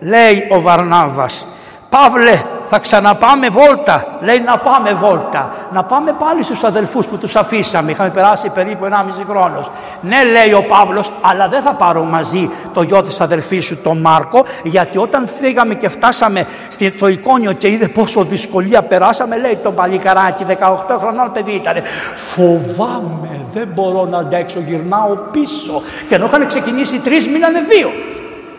[0.00, 1.46] λέει ο Βαρνάβας
[1.94, 4.04] Παύλε θα ξαναπάμε βόλτα.
[4.20, 5.52] Λέει να πάμε βόλτα.
[5.72, 7.90] Να πάμε πάλι στους αδελφούς που τους αφήσαμε.
[7.90, 9.70] Είχαμε περάσει περίπου 1,5 χρόνος.
[10.00, 13.98] Ναι λέει ο Παύλος αλλά δεν θα πάρω μαζί το γιο της αδελφής σου τον
[13.98, 19.72] Μάρκο γιατί όταν φύγαμε και φτάσαμε στο εικόνιο και είδε πόσο δυσκολία περάσαμε λέει το
[19.72, 20.54] παλικαράκι 18
[20.98, 21.74] χρονών παιδί ήταν.
[22.14, 25.82] Φοβάμαι δεν μπορώ να αντέξω γυρνάω πίσω.
[26.08, 27.90] Και ενώ είχαν ξεκινήσει τρεις μήνανε δύο.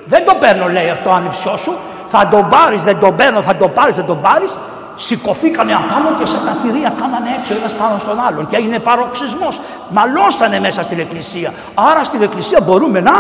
[0.06, 1.78] Δεν το παίρνω λέει αυτό άνυψιό σου
[2.08, 4.56] θα τον πάρεις, δεν τον παίρνω, θα τον πάρεις, δεν τον πάρεις.
[4.96, 9.60] Σηκωθήκανε απάνω και σε καθυρία κάνανε έξω ένας πάνω στον άλλον και έγινε παροξισμός.
[9.90, 11.54] Μαλώσανε μέσα στην εκκλησία.
[11.76, 13.12] Άρα στην εκκλησία μπορούμε να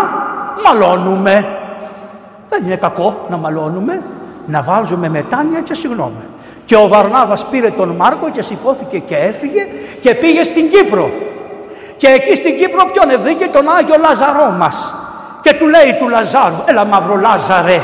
[0.66, 1.48] μαλώνουμε.
[2.50, 4.02] Δεν είναι κακό να μαλώνουμε,
[4.46, 6.24] να βάζουμε μετάνοια και συγγνώμη.
[6.66, 9.68] Και ο Βαρνάβας πήρε τον Μάρκο και σηκώθηκε και έφυγε
[10.02, 11.12] και πήγε στην Κύπρο.
[11.98, 14.96] Και εκεί στην Κύπρο ποιον βρήκε τον Άγιο Λαζαρό μας.
[15.42, 17.82] Και του λέει του Λαζάρου, έλα μαύρο Λάζαρε,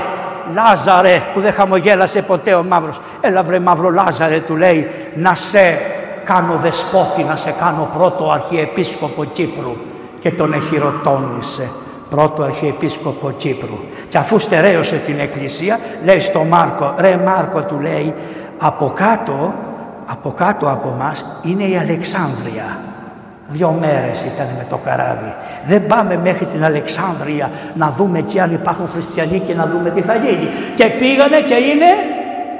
[0.53, 3.01] Λάζαρε που δεν χαμογέλασε ποτέ ο μαύρος.
[3.21, 5.79] Έλα βρε μαύρο Λάζαρε του λέει να σε
[6.23, 9.75] κάνω δεσπότη να σε κάνω πρώτο αρχιεπίσκοπο Κύπρου
[10.19, 11.71] και τον εχειροτώνησε
[12.09, 13.79] πρώτο αρχιεπίσκοπο Κύπρου.
[14.09, 18.13] Και αφού στερέωσε την εκκλησία λέει στο Μάρκο ρε Μάρκο του λέει
[18.57, 19.53] από κάτω
[20.05, 22.90] από κάτω από μας είναι η Αλεξάνδρεια
[23.51, 25.33] Δύο μέρες ήταν με το καράβι.
[25.65, 30.01] Δεν πάμε μέχρι την Αλεξάνδρεια να δούμε εκεί αν υπάρχουν χριστιανοί και να δούμε τι
[30.01, 30.49] θα γίνει.
[30.75, 31.85] Και πήγανε και είναι...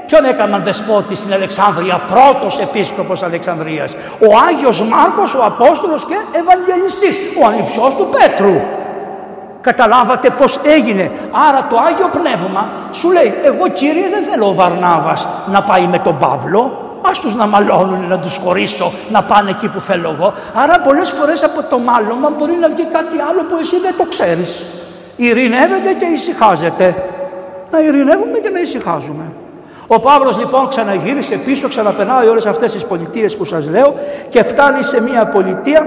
[0.06, 3.92] Ποιον έκαναν δεσπότη στην Αλεξάνδρεια, πρώτος επίσκοπος Αλεξανδρίας.
[4.20, 8.56] Ο Άγιος Μάρκος, ο Απόστολος και Ευαγγελιστής, ο ανιψιός του Πέτρου.
[9.60, 11.10] Καταλάβατε πως έγινε.
[11.48, 15.98] Άρα το Άγιο Πνεύμα σου λέει, εγώ Κύριε δεν θέλω ο Βαρνάβας να πάει με
[15.98, 20.34] τον Παύλο, ας τους να μαλώνουν, να τους χωρίσω, να πάνε εκεί που θέλω εγώ.
[20.54, 24.04] Άρα πολλές φορές από το μάλωμα μπορεί να βγει κάτι άλλο που εσύ δεν το
[24.04, 24.62] ξέρεις.
[25.16, 26.94] Ειρηνεύεται και ησυχάζεται.
[27.70, 29.24] Να ειρηνεύουμε και να ησυχάζουμε.
[29.86, 33.94] Ο Παύλος λοιπόν ξαναγύρισε πίσω, ξαναπερνάει όλες αυτές τις πολιτείες που σας λέω
[34.30, 35.86] και φτάνει σε μια πολιτεία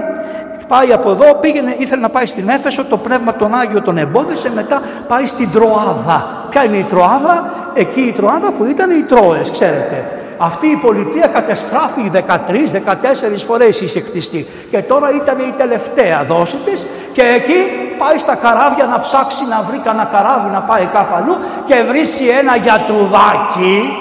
[0.68, 4.50] Πάει από εδώ, πήγαινε, ήθελε να πάει στην Έφεσο, το πνεύμα τον Άγιο τον εμπόδισε,
[4.54, 6.46] μετά πάει στην Τροάδα.
[6.50, 10.08] Ποια είναι η Τροάδα, εκεί η Τροάδα που ήταν οι Τρόες, ξέρετε.
[10.38, 12.20] Αυτή η πολιτεία κατεστράφει 13-14
[13.46, 17.54] φορές είχε κτιστεί και τώρα ήταν η τελευταία δόση της και εκεί
[17.98, 22.24] πάει στα καράβια να ψάξει να βρει κανένα καράβι να πάει κάπου αλλού και βρίσκει
[22.24, 23.96] ένα γιατρουδάκι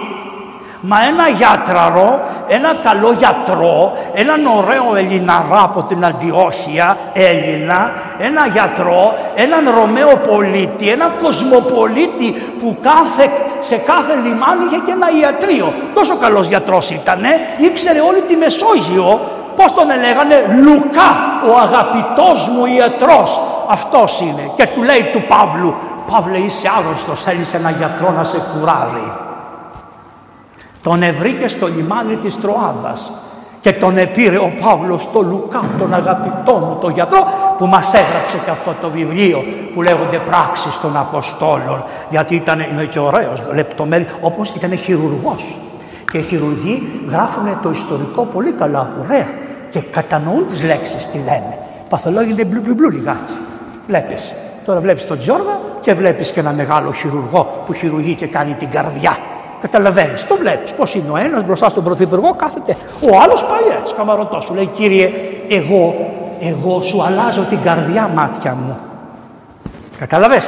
[0.87, 9.13] Μα ένα γιατραρό, ένα καλό γιατρό, έναν ωραίο Ελληναρά από την Αντιόχεια, Έλληνα, ένα γιατρό,
[9.35, 13.31] έναν Ρωμαίο πολίτη, ένα κοσμοπολίτη που κάθε,
[13.69, 15.73] σε κάθε λιμάνι είχε και ένα ιατρείο.
[15.93, 19.19] Τόσο καλός γιατρός ήτανε, ήξερε όλη τη Μεσόγειο,
[19.55, 21.11] πώς τον έλεγανε, Λουκά,
[21.49, 23.39] ο αγαπητός μου ιατρός.
[23.69, 25.75] Αυτός είναι και του λέει του Παύλου,
[26.11, 29.11] Παύλε είσαι άγνωστος, θέλεις ένα γιατρό να σε κουράρει.
[30.83, 33.11] Τον ευρήκε στο λιμάνι της Τροάδας
[33.65, 38.37] και τον επήρε ο Παύλος στο Λουκά, τον αγαπητό μου, τον γιατρό που μας έγραψε
[38.45, 39.43] και αυτό το βιβλίο
[39.73, 45.57] που λέγονται πράξεις των Αποστόλων γιατί ήταν είναι και ωραίος, λεπτομέρειο, όπως ήταν χειρουργός
[46.11, 49.27] και οι χειρουργοί γράφουν το ιστορικό πολύ καλά, ωραία
[49.71, 51.57] και κατανοούν τις λέξεις τι λένε.
[51.89, 53.33] Παθολόγοι είναι μπλου μπλου μπλου λιγάκι.
[53.87, 54.33] Βλέπεις.
[54.65, 58.69] Τώρα βλέπεις τον Τζόρδα και βλέπεις και ένα μεγάλο χειρουργό που χειρουργεί και κάνει την
[58.69, 59.17] καρδιά
[59.61, 60.25] Καταλαβαίνεις.
[60.27, 60.73] Το βλέπεις.
[60.73, 62.77] Πώς είναι ο ένας μπροστά στον πρωθυπουργό, κάθεται.
[63.01, 64.43] Ο άλλος πάει έτσι, καμαρωτός.
[64.43, 65.11] Σου λέει, κύριε,
[65.49, 65.95] εγώ,
[66.39, 68.77] εγώ σου αλλάζω την καρδιά μάτια μου.
[69.99, 70.41] Κατάλαβε.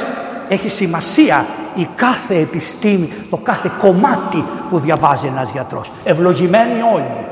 [0.50, 1.46] Έχει σημασία
[1.76, 5.92] η κάθε επιστήμη, το κάθε κομμάτι που διαβάζει ένας γιατρός.
[6.04, 7.26] Ευλογημένοι όλοι.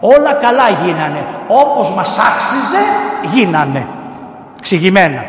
[0.00, 1.26] Όλα καλά γίνανε.
[1.48, 2.82] Όπως μας άξιζε
[3.34, 3.86] γίνανε.
[4.60, 5.24] Ξηγημένα.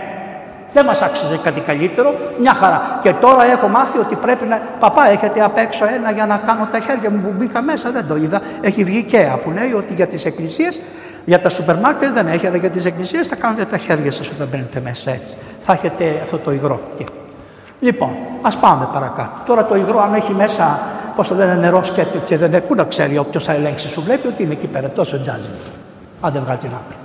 [0.74, 3.00] Δεν μας άξιζε κάτι καλύτερο, μια χαρά.
[3.02, 4.62] Και τώρα έχω μάθει ότι πρέπει να.
[4.80, 8.08] Παπά, έχετε απ' έξω ένα για να κάνω τα χέρια μου που μπήκα μέσα, δεν
[8.08, 8.42] το είδα.
[8.62, 10.82] Έχει βγει και που λέει ότι για τις εκκλησίες,
[11.26, 14.32] για τα σούπερ μάρκετ δεν έχει, αλλά για τις εκκλησίες θα κάνετε τα χέρια σας
[14.32, 15.38] όταν μπαίνετε μέσα έτσι.
[15.62, 16.80] Θα έχετε αυτό το υγρό.
[17.80, 18.10] Λοιπόν,
[18.42, 19.30] ας πάμε παρακάτω.
[19.46, 20.80] Τώρα το υγρό αν έχει μέσα,
[21.16, 24.02] πώς το λένε, νερό σκέτο και δεν έχει, πού να ξέρει όποιος θα ελέγξει, σου
[24.02, 25.50] βλέπει ότι είναι εκεί πέρα, τόσο τζάζι.
[26.22, 27.03] Άντε βγάλει την άκρη.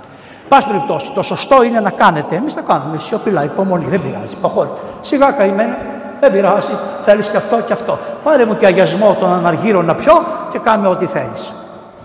[0.49, 2.35] Πάση περιπτώσει, το σωστό είναι να κάνετε.
[2.35, 4.35] Εμείς θα κάνουμε σιωπηλά, υπομονή, δεν πειράζει.
[4.41, 4.69] Προχώρη.
[5.01, 5.77] Σιγά καημένα,
[6.19, 6.71] δεν πειράζει.
[7.01, 7.99] Θέλεις και αυτό και αυτό.
[8.21, 11.53] Φάρε μου και αγιασμό των αναργύρων να πιω και κάνε ό,τι θέλεις.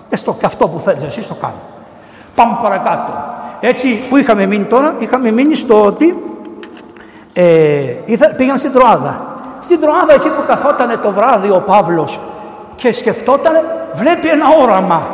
[0.09, 1.61] Και στο και αυτό που θέλεις, εσύ το κάνω.
[2.35, 3.13] Πάμε παρακάτω.
[3.61, 6.23] Έτσι που είχαμε μείνει τώρα, είχαμε μείνει στο ότι
[7.33, 7.43] ε,
[8.37, 9.21] πήγαν στην Τροάδα.
[9.61, 12.21] Στην Τροάδα εκεί που καθόταν το βράδυ ο Παύλος
[12.77, 13.53] και σκεφτόταν,
[13.95, 15.07] βλέπει ένα όραμα.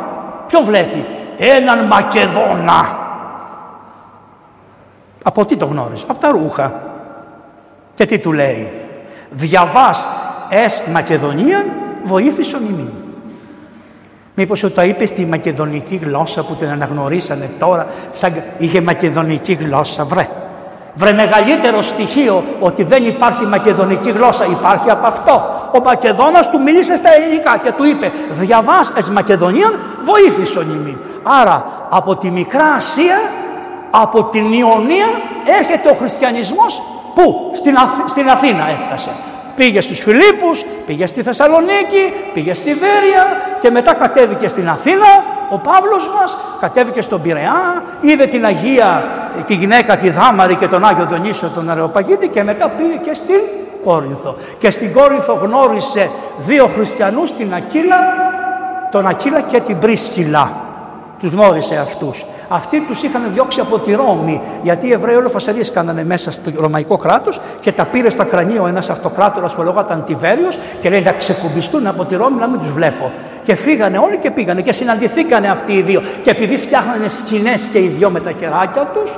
[0.47, 1.05] Ποιον βλέπει,
[1.37, 3.00] έναν Μακεδόνα
[5.23, 6.73] από τι το γνώρισε, από τα ρούχα.
[7.95, 8.71] Και τι του λέει,
[9.29, 10.07] διαβάς
[10.49, 11.65] ες Μακεδονία
[12.03, 12.89] βοήθησον ημί.
[14.35, 20.05] Μήπως σου το είπε στη μακεδονική γλώσσα που την αναγνωρίσανε τώρα, σαν είχε μακεδονική γλώσσα,
[20.05, 20.27] βρε.
[20.95, 25.43] Βρε μεγαλύτερο στοιχείο ότι δεν υπάρχει μακεδονική γλώσσα, υπάρχει από αυτό.
[25.73, 30.97] Ο Μακεδόνας του μίλησε στα ελληνικά και του είπε «Διαβάς ες Μακεδονία βοήθησον ημί».
[31.23, 33.17] Άρα από τη Μικρά Ασία
[33.91, 35.07] από την Ιωνία
[35.59, 36.81] έρχεται ο χριστιανισμός
[37.15, 37.75] που στην,
[38.07, 39.09] στην Αθήνα έφτασε.
[39.55, 45.07] Πήγε στους Φιλίππους, πήγε στη Θεσσαλονίκη, πήγε στη Βέρεια και μετά κατέβηκε στην Αθήνα
[45.49, 49.03] ο Παύλος μας, κατέβηκε στον Πειραιά, είδε την Αγία,
[49.45, 53.39] τη γυναίκα τη Δάμαρη και τον Άγιο Δονήσιο τον Αρεοπαγίτη και μετά πήγε και στην
[53.85, 54.35] Κόρινθο.
[54.57, 57.97] Και στην Κόρινθο γνώρισε δύο χριστιανούς, την Ακύλα,
[58.91, 60.51] τον Ακύλα και την Πρίσκυλα.
[61.19, 62.25] Τους γνώρισε αυτούς.
[62.53, 66.51] Αυτοί τους είχαν διώξει από τη Ρώμη, γιατί οι Εβραίοι όλο φασαρίες κάνανε μέσα στο
[66.55, 71.11] Ρωμαϊκό κράτος και τα πήρε στο κρανίο ένας αυτοκράτορας που λεγόταν Τιβέριος και λέει να
[71.11, 73.11] ξεκουμπιστούν από τη Ρώμη να μην τους βλέπω.
[73.43, 76.01] Και φύγανε όλοι και πήγανε και συναντηθήκανε αυτοί οι δύο.
[76.23, 79.11] Και επειδή φτιάχνανε σκηνές και οι δυο με τα χεράκια τους,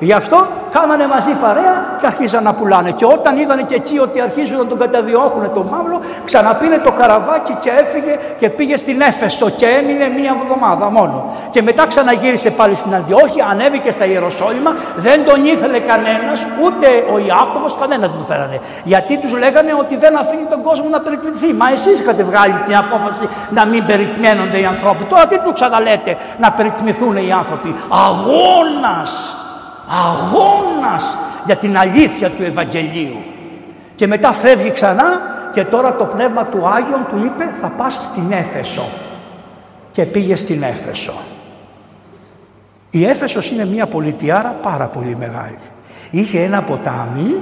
[0.00, 2.90] Γι' αυτό κάνανε μαζί παρέα και αρχίζαν να πουλάνε.
[2.90, 7.54] Και όταν είδαν και εκεί ότι αρχίζουν να τον καταδιώκουν τον Μαύρο, ξαναπίνε το καραβάκι
[7.60, 11.34] και έφυγε και πήγε στην Έφεσο και έμεινε μία εβδομάδα μόνο.
[11.50, 17.18] Και μετά ξαναγύρισε πάλι στην Αντιόχεια, ανέβηκε στα Ιεροσόλυμα, δεν τον ήθελε κανένας, ούτε ο
[17.18, 18.60] Ιάκωβος, κανένας δεν τον θέλανε.
[18.84, 21.54] Γιατί τους λέγανε ότι δεν αφήνει τον κόσμο να περιπληθεί.
[21.54, 25.04] Μα εσείς είχατε βγάλει την απόφαση να μην περιτμένονται οι άνθρωποι.
[25.04, 27.74] Τώρα τι τους ξαναλέτε να περιτμηθούν οι άνθρωποι.
[27.88, 29.34] Αγώνας
[29.90, 33.16] αγώνας για την αλήθεια του Ευαγγελίου.
[33.94, 35.20] Και μετά φεύγει ξανά
[35.52, 38.88] και τώρα το Πνεύμα του Άγιον του είπε θα πας στην Έφεσο.
[39.92, 41.12] και πήγε στην Έφεσο.
[42.90, 45.58] Η Έφεσος είναι μια πολιτιάρα πάρα πολύ μεγάλη.
[46.10, 47.36] Είχε ένα ποτάμι,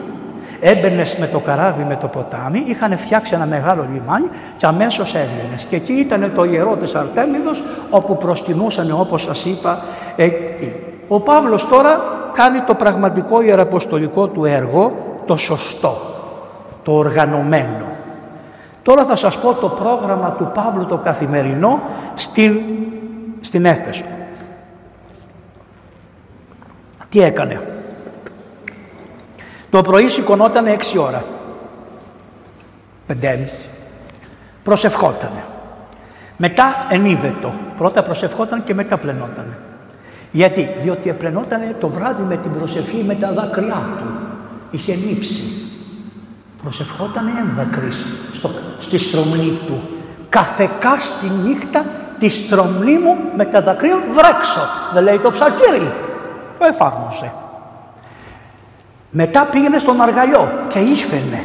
[0.61, 5.64] έμπαινες με το καράβι με το ποτάμι, είχαν φτιάξει ένα μεγάλο λιμάνι και αμέσως έβγαινες.
[5.64, 9.82] Και εκεί ήταν το ιερό της Αρτέμιδος όπου προσκυνούσαν όπως σας είπα
[10.16, 10.72] εκεί.
[11.09, 14.93] Ο Παύλος τώρα κάνει το πραγματικό ιεραποστολικό του έργο,
[15.26, 16.01] το σωστό,
[16.83, 17.87] το οργανωμένο.
[18.83, 21.81] Τώρα θα σας πω το πρόγραμμα του Παύλου το καθημερινό
[22.14, 22.61] στην,
[23.41, 24.05] στην Έφεσο.
[27.09, 27.61] Τι έκανε;
[29.70, 31.24] Το πρωί σηκωνόταν 6 ώρα.
[33.07, 33.68] Πεντέμιση.
[34.64, 35.45] Προσευχότανε.
[36.37, 37.53] Μετά ενίβετο.
[37.79, 39.57] Πρώτα προσευχόταν και μετά πλενότανε.
[40.31, 44.07] Γιατί, διότι επλενότανε το βράδυ με την προσευχή με τα δάκρυά του.
[44.70, 45.43] Είχε νύψει.
[46.62, 49.83] Προσευχότανε έμδακρης στο, στη στρομλή του.
[50.29, 51.85] Καθεκά στη νύχτα
[52.18, 54.61] τη στρομλή μου με τα δακρύα βρέξω.
[54.95, 55.93] Δεν λέει το ψαλτήρι.
[56.59, 57.33] Το εφάρμοσε.
[59.11, 61.45] Μετά πήγαινε στον αργαλιό και ήφαινε.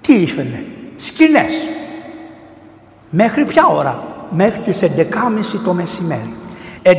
[0.00, 0.64] Τι ήφαινε.
[0.96, 1.52] Σκηνές.
[3.10, 4.88] Μέχρι ποια ώρα; Μέχρι τις 11.30
[5.64, 6.34] το μεσημέρι.
[6.86, 6.92] 11.30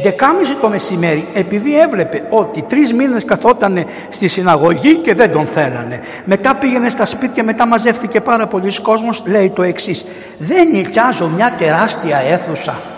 [0.62, 6.00] το μεσημέρι επειδή έβλεπε ότι τρεις μήνες καθόταν στη συναγωγή και δεν τον θέλανε.
[6.26, 10.06] Μετά πήγαινε στα σπίτια, μετά μαζεύτηκε πάρα πολλοί κόσμος, λέει το εξής.
[10.38, 12.97] Δεν νοικιάζω μια τεράστια αίθουσα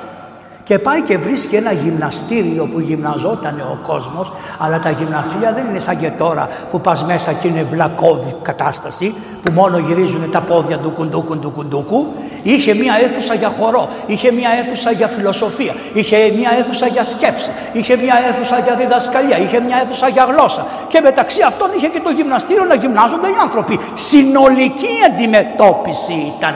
[0.70, 5.80] και πάει και βρίσκει ένα γυμναστήριο που γυμναζόταν ο κόσμος αλλά τα γυμναστήρια δεν είναι
[5.80, 10.78] σαν και τώρα που πας μέσα και είναι βλακώδη κατάσταση που μόνο γυρίζουν τα πόδια
[10.78, 12.08] του κουντούκου του κουντούκου
[12.44, 17.52] είχε μια αίθουσα για χορό είχε μια αίθουσα για φιλοσοφία είχε μια αίθουσα για σκέψη
[17.74, 20.66] είχε μια αίθουσα για διδασκαλία είχε μια αίθουσα για γλώσσα.
[20.88, 23.80] Και μεταξύ αυτών είχε και το γυμναστήριο να γυμνάζονται οι άνθρωποι.
[23.94, 26.56] Συνολική αντιμετώπιση ήταν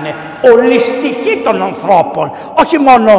[0.54, 3.12] ολιστική των ανθρώπων όχι μόνο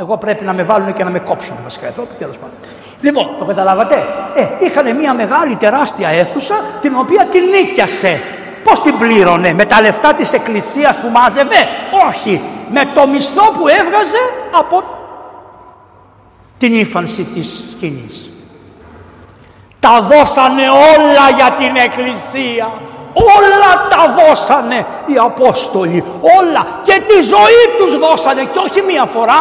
[0.00, 2.56] εγώ πρέπει να με βάλουν και να με κόψουν βασικά εδώ, τέλος πάντων.
[3.00, 8.20] Λοιπόν, το καταλάβατε; Ε, είχαν μια μεγάλη τεράστια αίθουσα την οποία την νίκιασε.
[8.64, 11.56] Πώς την πλήρωνε, με τα λεφτά της εκκλησίας που μάζευε,
[12.08, 12.42] όχι.
[12.70, 14.18] Με το μισθό που έβγαζε
[14.58, 14.82] από
[16.58, 18.30] την ύφανση της σκηνής.
[19.80, 22.70] Τα δώσανε όλα για την εκκλησία.
[23.12, 26.04] Όλα τα δώσανε οι Απόστολοι.
[26.38, 26.66] Όλα.
[26.82, 28.42] Και τη ζωή τους δώσανε.
[28.42, 29.40] Και όχι μία φορά,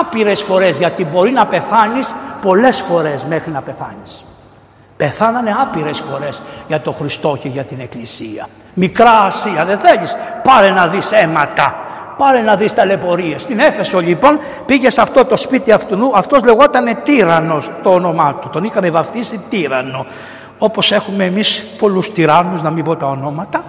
[0.00, 4.24] άπειρες φορές γιατί μπορεί να πεθάνεις πολλές φορές μέχρι να πεθάνεις.
[4.96, 8.48] Πεθάνανε άπειρες φορές για το Χριστό και για την Εκκλησία.
[8.74, 11.74] Μικρά Ασία δεν θέλεις, πάρε να δεις αίματα,
[12.16, 13.42] πάρε να δεις ταλαιπωρίες.
[13.42, 18.48] Στην Έφεσο λοιπόν πήγε σε αυτό το σπίτι αυτού, αυτός λεγότανε Τύρανος το όνομά του,
[18.48, 20.06] τον είχαμε βαφτίσει Τύρανο.
[20.58, 23.62] Όπως έχουμε εμείς πολλούς τυράννους, να μην πω τα ονόματα.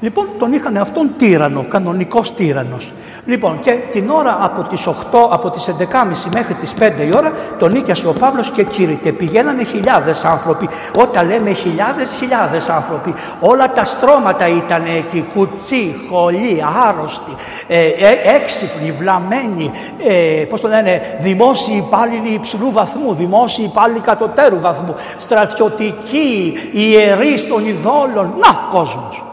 [0.00, 2.92] Λοιπόν, τον είχαν αυτόν τύρανο, κανονικός τύρανος.
[3.26, 4.92] Λοιπόν, και την ώρα από τις 8,
[5.30, 9.12] από τις 11.30 μέχρι τις 5 η ώρα, τον νίκιασε ο Παύλος και κήρυτε.
[9.12, 10.68] Πηγαίνανε χιλιάδες άνθρωποι.
[10.98, 13.14] Όταν λέμε χιλιάδες, χιλιάδες άνθρωποι.
[13.40, 15.26] Όλα τα στρώματα ήταν εκεί.
[15.34, 17.34] Κουτσί, χολοί, άρρωστοι,
[17.66, 24.60] ε, ε, έξυπνοι, βλαμμένοι, ε, πώς το λένε, δημόσιοι υπάλληλοι υψηλού βαθμού, δημόσιοι υπάλληλοι κατωτέρου
[24.60, 28.34] βαθμού, στρατιωτικοί, ιερείς των ειδόλων.
[28.38, 29.24] Να, κόσμος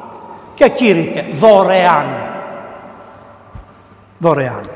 [0.58, 2.05] και κήρυτε δωρεάν.
[4.18, 4.70] Δωρεάν.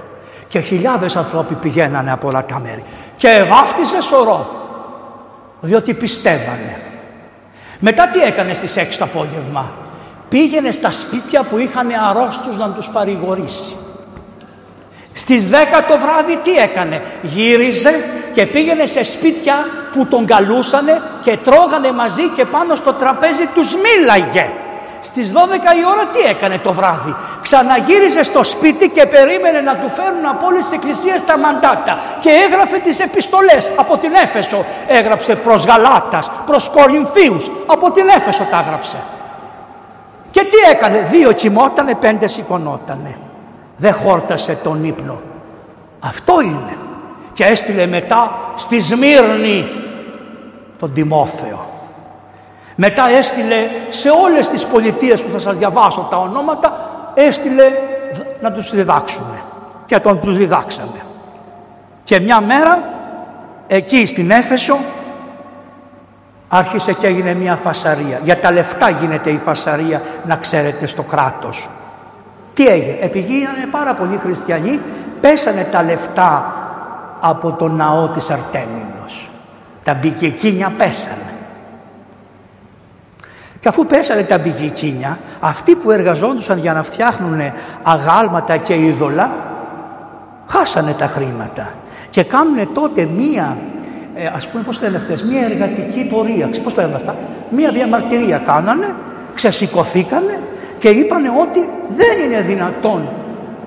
[0.47, 2.83] Και χιλιάδες άνθρωποι πηγαίνανε από όλα τα μέρη.
[3.17, 4.49] Και βάφτισε σωρό.
[5.61, 6.79] Διότι πιστεύανε.
[7.79, 9.71] Μετά τι έκανε στις 6 το απόγευμα;
[10.29, 13.75] Πήγαινε στα σπίτια που είχαν αρρώστους να τους παρηγορήσει.
[15.13, 15.53] Στις 10
[15.87, 17.93] το βράδυ τι έκανε; Γύριζε
[18.33, 23.75] και πήγαινε σε σπίτια που τον καλούσανε και τρώγανε μαζί και πάνω στο τραπέζι τους
[23.75, 24.51] μίλαγε.
[25.01, 25.35] Στις 12
[25.81, 30.45] η ώρα τι έκανε το βράδυ; Ξαναγύριζε στο σπίτι και περίμενε να του φέρουν από
[30.45, 31.99] όλες τις εκκλησίες τα μαντάτα.
[32.19, 34.65] Και έγραφε τις επιστολές από την Έφεσο.
[34.87, 37.51] Έγραψε προς Γαλάτας, προς Κορινθίους.
[37.65, 38.97] Από την Έφεσο τα έγραψε.
[40.31, 43.17] Και τι έκανε; Δύο κοιμότανε, πέντε σηκωνότανε.
[43.77, 45.19] Δεν χόρτασε τον ύπνο.
[45.99, 46.77] Αυτό είναι.
[47.33, 49.69] Και έστειλε μετά στη Σμύρνη
[50.79, 51.70] τον Τιμόθεο.
[52.83, 57.63] Μετά έστειλε σε όλες τις πολιτείες που θα σας διαβάσω τα ονόματα, έστειλε
[58.41, 59.25] να τους διδάξουν.
[59.85, 61.05] Και τον τους διδάξανε.
[62.03, 62.83] Και μια μέρα,
[63.67, 64.77] εκεί στην Έφεσο,
[66.47, 68.19] άρχισε και έγινε μια φασαρία.
[68.23, 71.69] Για τα λεφτά γίνεται η φασαρία, να ξέρετε, στο κράτος.
[72.53, 74.79] Τι έγινε, επειδή ήταν πάρα πολλοί χριστιανοί,
[75.21, 76.53] πέσανε τα λεφτά
[77.19, 79.29] από το ναό της Αρτέμινος.
[79.83, 81.30] Τα μπικεκίνια πέσανε.
[83.61, 87.39] Και αφού πέσανε τα μπικικίνια, αυτοί που εργαζόντουσαν για να φτιάχνουν
[87.83, 89.35] αγάλματα και είδωλα,
[90.47, 91.73] χάσανε τα χρήματα
[92.09, 93.57] και κάνουν τότε μία,
[94.15, 97.15] ε, ας πούμε πώς λένε αυτές, μία εργατική πορεία, πώς λένε αυτά,
[97.49, 98.95] μία διαμαρτυρία κάνανε,
[99.33, 100.39] ξεσηκωθήκανε
[100.77, 103.09] και είπανε ότι δεν είναι δυνατόν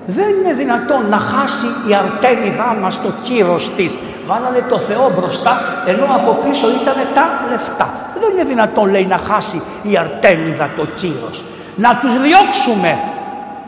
[0.05, 3.97] δεν είναι δυνατόν να χάσει η αρτέμιδά μας το κύρος της.
[4.27, 7.93] Βάλανε το Θεό μπροστά ενώ από πίσω ήταν τα λεφτά.
[8.19, 11.43] Δεν είναι δυνατόν λέει να χάσει η αρτέμιδα το κύρος.
[11.75, 12.99] Να τους διώξουμε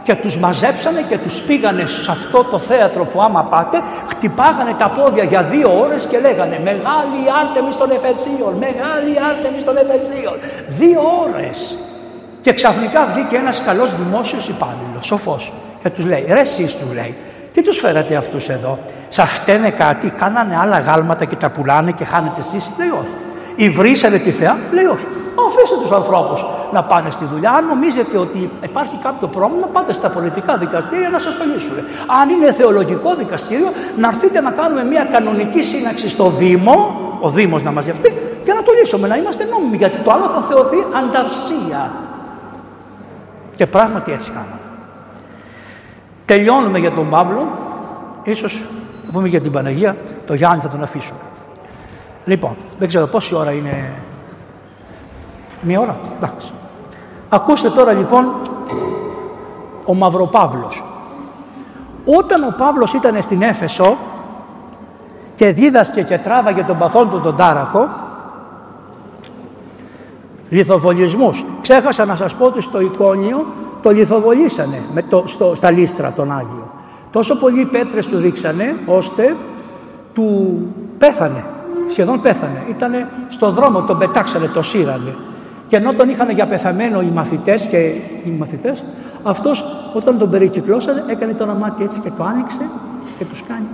[0.04, 4.90] και τους μαζέψανε και τους πήγανε σε αυτό το θέατρο που άμα πάτε χτυπάγανε τα
[4.90, 10.36] πόδια για δύο ώρες και λέγανε «Μεγάλη Άρτεμις των Εφεσίων, μεγάλη Άρτεμις των Εφεσίων».
[10.68, 11.78] Δύο ώρες.
[12.42, 15.54] Και ξαφνικά βγήκε ένας καλός δημόσιος υπάλληλος, σοφός.
[15.84, 17.18] Και τους λέει, ρε εσείς τους λέει,
[17.58, 22.06] τι τους φέρατε αυτούς εδώ, σας φταίνε κάτι, κάνανε άλλα γάλματα και τα πουλάνε και
[22.06, 23.14] χάνετε εσείς, λέει όχι.
[23.56, 25.06] Υβρίσανε τη θεά, λέει όχι.
[25.48, 27.52] Αφήστε τους ανθρώπους να πάνε στη δουλειά.
[27.52, 31.78] Αν νομίζετε ότι υπάρχει κάποιο πρόβλημα, πάτε στα πολιτικά δικαστήρια να σας το λύσουν.
[32.22, 37.64] Αν είναι θεολογικό δικαστήριο, να έρθετε να κάνουμε μια κανονική σύναξη στο Δήμο, ο Δήμος
[37.64, 41.92] να μαζευτεί, και να το λύσουμε, να είμαστε νόμιμοι, γιατί το άλλο θα θεωθεί ανταρσία.
[43.56, 44.67] Και πράγματι έτσι κάναμε.
[46.28, 47.48] Τελειώνουμε για τον Παύλο,
[48.24, 48.54] ίσως
[49.06, 51.20] θα πούμε για την Παναγία, το Γιάννη θα τον αφήσουμε.
[52.26, 53.94] Λοιπόν, δεν ξέρω πόση ώρα είναι.
[55.62, 56.52] Μία ώρα, εντάξει.
[57.30, 58.32] Ακούστε τώρα λοιπόν
[59.86, 60.84] ο Μαυροπαύλος.
[62.06, 63.98] Όταν ο Παύλος ήταν στην Έφεσο
[65.36, 67.90] και δίδασκε και τράβαγε τον παθόν του τον τάραχο,
[70.50, 71.46] λιθοβολισμούς.
[71.62, 73.46] Ξέχασα να σας πω ότι στο εικόνιο
[73.82, 76.72] το λιθοβολήσανε με το, στο, στα λίστρα τον Άγιο.
[77.12, 79.36] Τόσο πολλοί πέτρες του ρίξανε ώστε
[80.14, 80.58] του
[80.98, 81.44] πέθανε,
[81.90, 82.64] σχεδόν πέθανε.
[82.70, 85.16] Ήτανε στο δρόμο, τον πετάξανε, το σύρανε.
[85.68, 87.78] Και ενώ τον είχαν για πεθαμένο οι μαθητές και
[88.26, 88.84] οι μαθητές,
[89.24, 89.64] αυτός
[89.94, 92.70] όταν τον περικυκλώσανε έκανε το μάτι έτσι και το άνοιξε
[93.18, 93.68] και τους κάνει.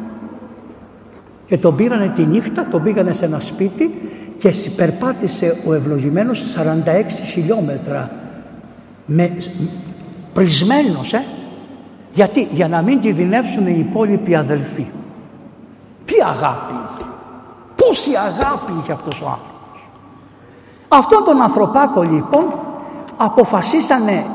[1.48, 6.80] Και τον πήρανε τη νύχτα, τον πήγανε σε ένα σπίτι και περπάτησε ο ευλογημένος 46
[7.32, 8.12] χιλιόμετρα
[9.06, 9.32] με
[10.34, 11.26] πρισμένος, ε.
[12.14, 14.86] Γιατί, για να μην κινδυνεύσουν οι υπόλοιποι αδελφοί.
[16.06, 17.06] Τι αγάπη είχε.
[17.76, 19.54] Πόση αγάπη είχε αυτός ο άνθρωπος.
[20.88, 22.46] Αυτόν τον ανθρωπάκο λοιπόν
[23.18, 24.26] αποφασίσανε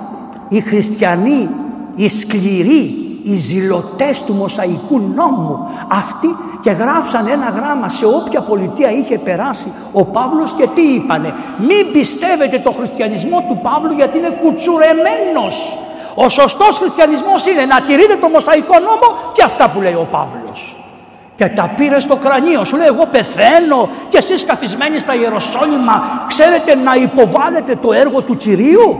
[0.48, 1.48] οι χριστιανοί,
[1.94, 8.90] οι σκληροί, οι ζηλωτές του Μοσαϊκού νόμου αυτοί και γράψαν ένα γράμμα σε όποια πολιτεία
[8.90, 11.34] είχε περάσει ο Παύλος και τι είπανε.
[11.58, 15.78] Μην πιστεύετε το χριστιανισμό του Παύλου γιατί είναι κουτσουρεμένος.
[16.14, 20.72] Ο σωστός χριστιανισμός είναι να τηρείτε το Μοσαϊκό νόμο και αυτά που λέει ο Παύλος
[21.36, 26.24] και τα πήρε στο κρανίο σου λέει εγώ πεθαίνω και εσείς καθισμένοι στα Ιεροσόλυμα.
[26.26, 28.96] Ξέρετε να υποβάλλετε το έργο του Κυρίου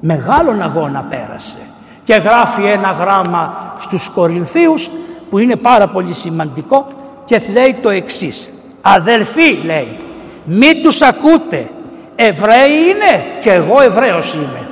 [0.00, 1.71] μεγάλον αγώνα πέρασε
[2.04, 4.88] και γράφει ένα γράμμα στους Κορινθίους
[5.30, 6.86] που είναι πάρα πολύ σημαντικό
[7.24, 8.50] και λέει το εξής.
[8.82, 9.98] Αδελφοί λέει
[10.44, 11.70] μη τους ακούτε.
[12.16, 14.68] Εβραίοι είναι και εγώ Εβραίος είμαι.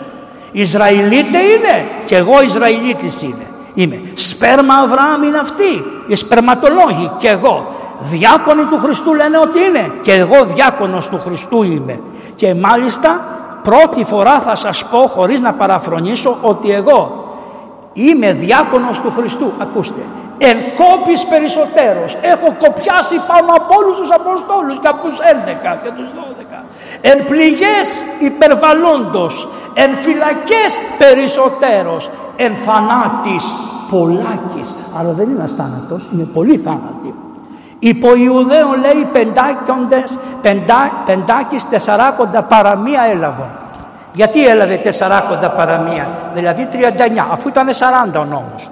[0.52, 3.46] Ισραηλίτες είναι και εγώ Ισραηλίτης είναι.
[3.74, 4.02] Είμαι.
[4.14, 5.84] Σπέρμα Αβραάμ είναι αυτοί.
[6.06, 7.74] Οι σπερματολόγοι και εγώ.
[8.00, 9.92] Διάκονοι του Χριστού λένε ότι είναι.
[10.02, 12.00] Και εγώ διάκονος του Χριστού είμαι.
[12.34, 13.24] Και μάλιστα
[13.62, 17.24] πρώτη φορά θα σας πω χωρίς να παραφρονήσω ότι εγώ
[17.92, 19.52] είμαι διάκονος του Χριστού.
[19.58, 20.00] Ακούστε
[20.48, 25.90] εν κόπης περισσότερος έχω κοπιάσει πάνω από όλους τους Αποστόλους και από τους 11 και
[25.96, 26.64] τους 12
[27.00, 27.86] εν πληγές
[28.20, 33.44] υπερβαλλόντος εν φυλακές περισσότερος εν θανάτης
[33.90, 34.74] πολλάκης.
[34.96, 37.14] Αλλά δεν είναι ένας θάνατος είναι πολύ θάνατοι
[37.80, 43.50] υπό Ιουδαίων λέει πεντάκοντες πεντά, πεντάκης τεσσαράκοντα παραμία έλαβαν
[44.12, 46.76] γιατί έλαβε τεσσαράκοντα παραμία δηλαδή 39
[47.30, 48.70] αφού ήταν 40 ο νόμος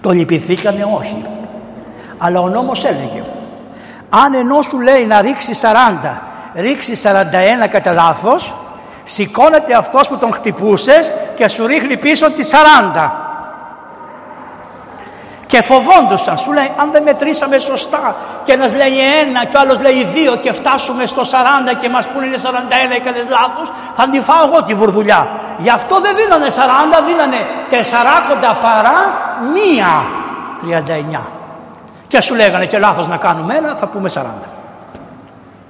[0.00, 1.24] Το λυπηθήκανε όχι.
[2.18, 3.22] Αλλά ο νόμος έλεγε
[4.10, 5.66] αν ενώ σου λέει να ρίξει 40,
[6.54, 8.54] ρίξει 41 κατά λάθος,
[9.04, 12.48] σηκώνεται αυτός που τον χτυπούσες και σου ρίχνει πίσω τη
[12.94, 13.10] 40.
[15.50, 19.78] Και φοβόντουσαν, σου λέει αν δεν μετρήσαμε σωστά και ένας λέει ένα και ο άλλος
[19.80, 21.24] λέει δύο και φτάσουμε στο 40
[21.80, 25.28] και μας πούνε είναι 41 έκανες λάθος θα την φάω εγώ τη βουρδουλιά.
[25.58, 26.50] Γι' αυτό δεν δίνανε 40,
[27.06, 27.36] δίνανε
[28.50, 28.96] 40 παρά
[29.54, 30.04] μία
[31.18, 31.28] 39.
[32.08, 34.20] Και σου λέγανε και λάθος να κάνουμε ένα θα πούμε 40.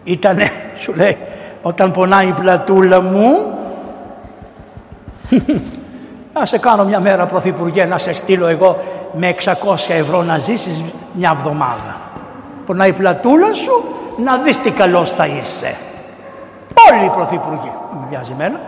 [0.05, 1.19] Ήτανε σου λέει
[1.63, 3.59] όταν πονάει η πλατούλα μου
[6.35, 8.77] να σε κάνω μια μέρα πρωθυπουργέ να σε στείλω εγώ
[9.13, 9.53] με 600
[9.89, 11.97] ευρώ να ζήσεις μια εβδομάδα.
[12.67, 13.85] Πονάει η πλατούλα σου
[14.17, 15.77] να δεις τι καλός θα είσαι.
[16.91, 17.73] Όλοι οι πρωθυπουργοί.
[17.93, 18.61] Με βιάζει εμένα.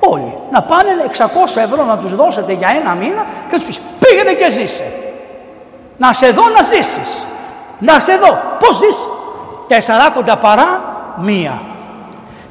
[0.00, 0.36] Όλοι.
[0.50, 0.90] Να πάνε
[1.56, 4.92] 600 ευρώ να τους δώσετε για ένα μήνα και τους πεις πήγαινε και ζήσε.
[5.96, 7.26] Να σε δω να ζήσεις.
[7.78, 8.38] Να σε δω.
[8.58, 8.96] Πώς ζεις;
[9.66, 10.80] Τεσσαράκοντα παρά
[11.16, 11.62] μία.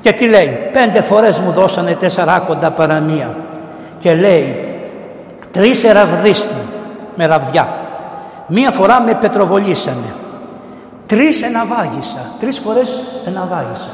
[0.01, 0.70] Και τι λέει.
[0.72, 3.36] Πέντε φορές μου δώσανε τεσσαράκοντα παρά μία.
[4.08, 4.55] Και λέει
[5.51, 6.55] τρεις εραβδίστη
[7.16, 7.68] με ραβδιά.
[8.47, 10.14] Μία φορά με πετροβολήσανε.
[11.08, 12.32] Τρεις εναβάγησα.
[12.39, 13.89] Τρεις φορές εναβάγησα.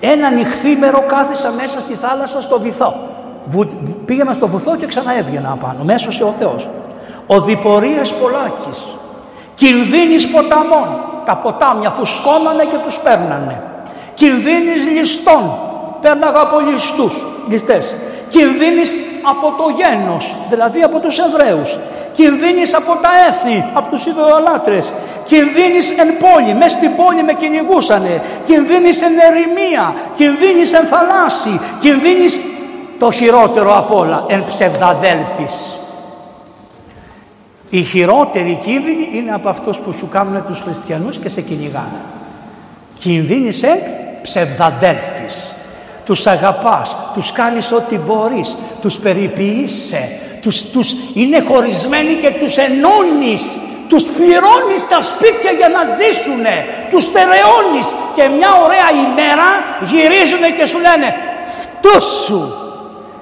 [0.00, 2.94] Ένα νυχθήμερο κάθισα μέσα στη θάλασσα στο βυθό.
[4.04, 5.84] Πήγαινα στο βυθό και ξαναέβγαινα απάνω.
[5.84, 6.68] Μέσωσε ο Θεός.
[7.26, 8.86] Οδηπορίες πολλάκης.
[9.54, 10.88] Κινδύνης ποταμών.
[11.24, 13.62] Τα ποτάμια φουσκώνανε και τους παίρνανε.
[14.14, 15.58] Κινδύνης ληστών.
[16.00, 17.94] Πέρναγα από ληστούς, ληστές.
[18.28, 21.78] Κινδύνης από το γένος, δηλαδή από τους Εβραίους.
[22.14, 24.94] Κινδύνης από τα έθη, από τους ιδεολάτρες.
[25.24, 28.22] Κινδύνης εν πόλη, μέσα στην πόλη με κυνηγούσανε.
[28.44, 32.40] Κινδύνης εν ερημία, κινδύνης εν θαλάσσι, κινδύνης
[32.98, 35.76] το χειρότερο απ' όλα, εν ψευδαδέλφης.
[37.70, 42.00] Η χειρότερη κίνδυνη είναι από αυτούς που σου κάνουν τους χριστιανούς και σε κυνηγάνε.
[42.98, 43.78] Κινδύνης εν
[44.22, 45.54] ψευδαδέλφης.
[46.04, 53.56] Τους αγαπάς, τους κάνεις ό,τι μπορείς, τους περιποιείσαι, τους, τους είναι χωρισμένοι και τους ενώνεις
[53.92, 59.48] τους πληρώνεις τα σπίτια για να ζήσουνε τους στερεώνεις και μια ωραία ημέρα
[59.80, 61.14] γυρίζουνε και σου λένε
[61.60, 62.52] φτώσου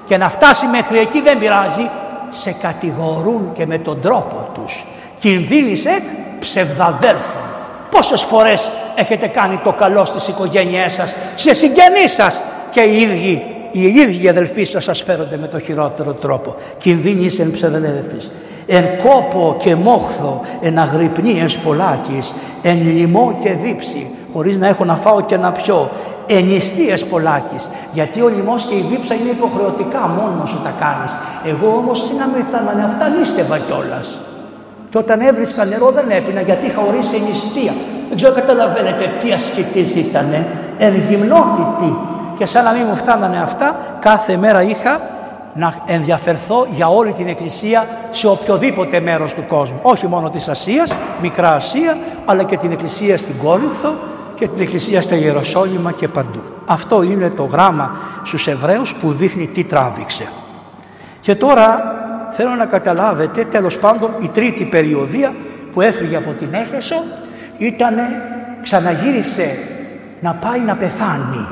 [0.05, 1.89] και να φτάσει μέχρι εκεί δεν πειράζει
[2.29, 4.85] σε κατηγορούν και με τον τρόπο τους.
[5.19, 6.03] Κινδύνησε
[6.39, 7.49] ψευδαδέλφων.
[7.91, 13.43] Πόσες φορές έχετε κάνει το καλό στις οικογένειές σας σε συγγενείς σας και οι ίδιοι
[13.71, 16.55] οι ίδιοι αδελφοί σας σας φέρονται με το χειρότερο τρόπο.
[16.77, 18.31] Κινδύνης εν ψευδελεύθης.
[18.67, 24.85] Εν κόπο και μόχθο, εν αγρυπνή, εν σπολάκης, εν λοιμό και δίψη, χωρίς να έχω
[24.85, 25.91] να φάω και να πιω.
[26.27, 31.17] Εν ιστίες πολλάκης, γιατί ο λοιμός και η δίψα είναι υποχρεωτικά μόνος σου τα κάνεις.
[31.45, 34.17] Εγώ όμως τι να με φτάνανε αυτά νίστευα κιόλας.
[34.89, 37.73] Και όταν έβρισκα νερό δεν έπινα γιατί είχα ορίσει νηστεία.
[38.07, 40.47] Δεν ξέρω καταλαβαίνετε τι ασκητής ήτανε,
[40.77, 41.97] εν γυμνότητη
[42.37, 44.99] και σαν να μην μου φτάνανε αυτά κάθε μέρα είχα
[45.53, 49.79] να ενδιαφερθώ για όλη την Εκκλησία σε οποιοδήποτε μέρος του κόσμου.
[49.81, 53.93] Όχι μόνο της Ασίας, Μικρά Ασία, αλλά και την Εκκλησία στην Κόρινθο
[54.35, 56.41] και την Εκκλησία στα Ιεροσόλυμα και παντού.
[56.65, 60.27] Αυτό είναι το γράμμα στους Εβραίους που δείχνει τι τράβηξε.
[61.21, 61.95] Και τώρα
[62.31, 65.33] θέλω να καταλάβετε τέλος πάντων η τρίτη περιοδία
[65.73, 66.95] που έφυγε από την Έφεσο
[67.57, 67.95] ήταν
[68.61, 69.57] ξαναγύρισε
[70.19, 71.47] να πάει να πεθάνει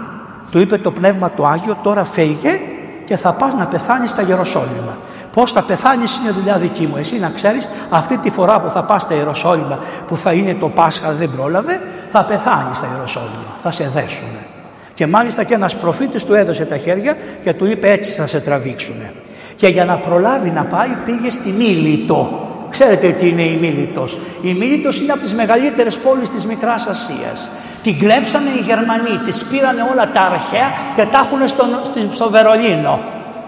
[0.52, 2.60] του είπε το Πνεύμα το Άγιο τώρα φύγε
[3.06, 4.98] και θα πας να πεθάνεις στα Ιεροσόλυμα.
[5.34, 6.98] Πώς θα πεθάνεις είναι δουλειά δική μου.
[6.98, 10.70] Εσύ να ξέρεις αυτή τη φορά που θα πας στα Ιεροσόλυμα που θα είναι το
[10.70, 13.56] Πάσχα δεν πρόλαβε θα πεθάνεις στα Ιεροσόλυμα.
[13.62, 14.46] Θα σε δέσουνε.
[14.94, 18.40] Και μάλιστα και ένας προφήτης του έδωσε τα χέρια και του είπε έτσι θα σε
[18.40, 19.14] τραβήξουνε.
[19.56, 22.48] Και για να προλάβει να πάει πήγε στη Μίλητο.
[22.70, 24.18] Ξέρετε τι είναι η Μίλητος.
[24.42, 27.50] Η Μίλητος είναι από τις μεγαλύτερες πόλεις της Μικράς Ασίας.
[27.84, 31.66] Την κλέψανε οι Γερμανοί, τη πήρανε όλα τα αρχαία και τα έχουν στο,
[32.12, 33.00] στο Βερολίνο.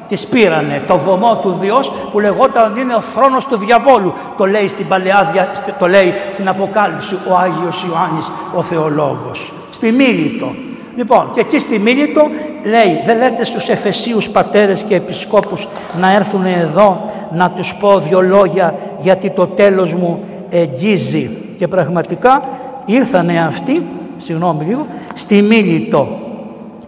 [0.07, 4.13] Τη πήρανε το βωμό του Διός που λεγόταν ότι είναι ο θρόνος του διαβόλου.
[4.37, 9.53] Το λέει στην Παλαιά, το λέει στην Αποκάλυψη ο Άγιος Ιωάννης ο Θεολόγος.
[9.69, 10.55] Στη Μίλητο.
[10.95, 12.29] Λοιπόν και εκεί στη Μίλητο
[12.63, 15.67] λέει δεν λέτε στους Εφεσίους πατέρες και επισκόπους
[15.99, 21.29] να έρθουν εδώ να τους πω δυο λόγια γιατί το τέλος μου εγγίζει.
[21.57, 22.41] Και πραγματικά
[22.85, 23.83] ήρθανε αυτοί
[24.21, 26.19] συγγνώμη λίγο, στη Μίλητο.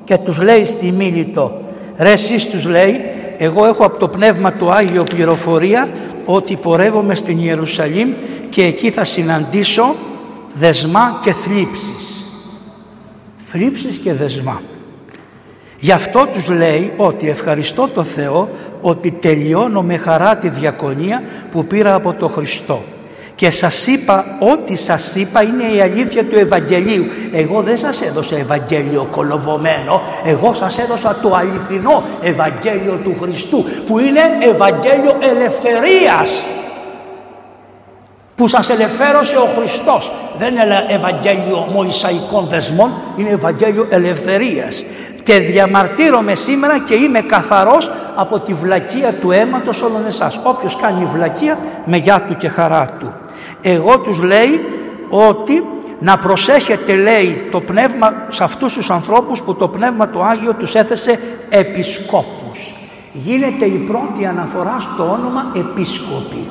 [0.04, 1.62] Και τους λέει στη Μίλητο.
[1.98, 3.02] Ρε εσείς τους λέει
[3.38, 5.90] εγώ έχω από το Πνεύμα του Άγιο πληροφορία
[6.26, 8.10] ότι πορεύομαι στην Ιερουσαλήμ
[8.50, 9.96] και εκεί θα συναντήσω
[10.54, 12.26] δεσμά και θλίψεις.
[13.38, 14.62] Θλίψεις και δεσμά.
[15.80, 18.50] Γι' αυτό τους λέει ότι ευχαριστώ το Θεό
[18.82, 22.82] ότι τελειώνω με χαρά τη διακονία που πήρα από το Χριστό
[23.36, 27.06] και σας είπα ό,τι σας είπα είναι η αλήθεια του Ευαγγελίου.
[27.32, 30.02] Εγώ δεν σας έδωσα Ευαγγέλιο κολοβωμένο.
[30.24, 36.44] Εγώ σας έδωσα το αληθινό Ευαγγέλιο του Χριστού που είναι Ευαγγέλιο ελευθερίας.
[38.36, 40.12] Που σας ελευθέρωσε ο Χριστός.
[40.38, 44.84] Δεν είναι Ευαγγέλιο Μωυσαϊκών δεσμών είναι Ευαγγέλιο ελευθερίας.
[45.24, 50.40] Και διαμαρτύρομαι σήμερα και είμαι καθαρός από τη βλακεία του αίματος όλων εσάς.
[50.44, 53.14] Όποιος κάνει βλακεία με γιά του και χαρά του
[53.64, 54.62] εγώ τους λέει
[55.10, 55.64] ότι
[56.00, 60.76] να προσέχετε λέει το πνεύμα σε αυτούς τους ανθρώπους που το πνεύμα του Άγιο τους
[60.76, 61.20] έθεσε
[61.50, 62.74] επισκόπους.
[63.14, 66.48] Γίνεται η πρώτη αναφορά στο όνομα επίσκοποι.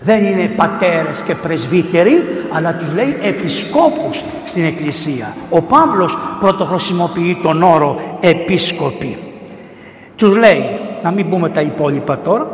[0.00, 5.36] Δεν είναι πατέρες και πρεσβύτεροι, αλλά τους λέει επισκόπους στην Εκκλησία.
[5.50, 9.18] Ο Παύλος πρώτο χρησιμοποιεί τον όρο επίσκοποι.
[10.16, 12.46] Τους λέει, να μην πούμε τα υπόλοιπα τώρα,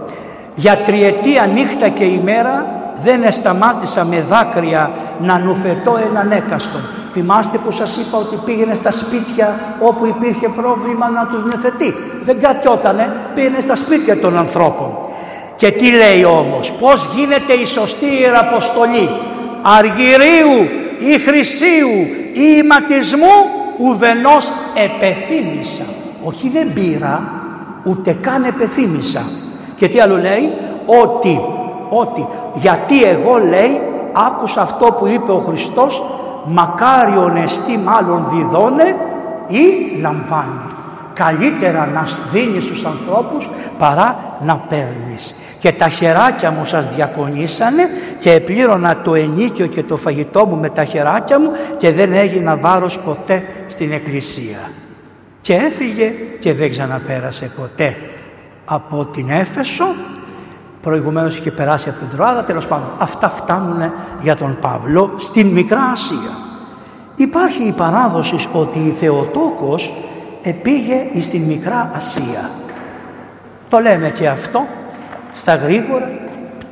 [0.55, 6.81] για τριετία νύχτα και ημέρα δεν εσταμάτησα με δάκρυα να νουθετώ έναν έκαστον.
[7.13, 11.95] Θυμάστε που σας είπα ότι πήγαινε στα σπίτια όπου υπήρχε πρόβλημα να τους νουθετεί.
[12.25, 14.99] Δεν κατιότανε, πήγαινε στα σπίτια των ανθρώπων.
[15.57, 19.09] Και τι λέει όμως, πώς γίνεται η σωστή ιεραποστολή;
[19.63, 20.69] Αργυρίου
[20.99, 21.99] ή χρυσίου
[22.33, 23.37] ή ηματισμού
[23.79, 25.85] ουδενός επεθύμησα.
[26.25, 27.23] Όχι δεν πήρα,
[27.85, 29.23] ούτε καν επεθύμησα.
[29.77, 30.53] Και τι άλλο λέει,
[30.87, 31.41] ότι,
[31.93, 33.81] ότι γιατί εγώ λέει
[34.13, 36.03] άκουσα αυτό που είπε ο Χριστός
[36.45, 38.97] μακάριον εστί μάλλον διδώνε
[39.49, 40.67] ή λαμβάνει.
[41.15, 45.35] Καλύτερα να δίνεις στους ανθρώπους παρά να παίρνεις.
[45.59, 47.83] Και τα χεράκια μου σας διακονήσανε
[48.19, 52.57] και επλήρωνα το ενίκιο και το φαγητό μου με τα χεράκια μου και δεν έγινα
[52.57, 54.71] βάρος ποτέ στην εκκλησία.
[55.41, 57.97] Και έφυγε και δεν ξαναπέρασε ποτέ
[58.65, 59.87] από την Έφεσο
[60.83, 63.93] προηγουμένως είχε περάσει από την Τροάδα τέλος πάντων αυτά φτάνουν
[64.23, 66.37] για τον Παύλο στην Μικρά Ασία.
[67.17, 69.93] Υπάρχει η παράδοση ότι η Θεοτόκος
[70.43, 72.51] επήγε στην Μικρά Ασία.
[73.69, 74.67] Το λέμε και αυτό
[75.35, 76.11] στα γρήγορα.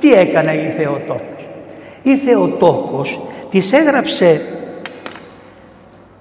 [0.00, 1.48] Τι έκανε η Θεοτόκος;
[2.02, 3.20] Η Θεοτόκος
[3.50, 4.40] της έγραψε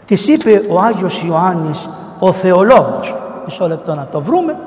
[0.06, 1.90] της είπε ο Άγιος Ιωάννης
[2.20, 3.16] ο θεολόγος.
[3.46, 4.58] Μισό λεπτό να το βρούμε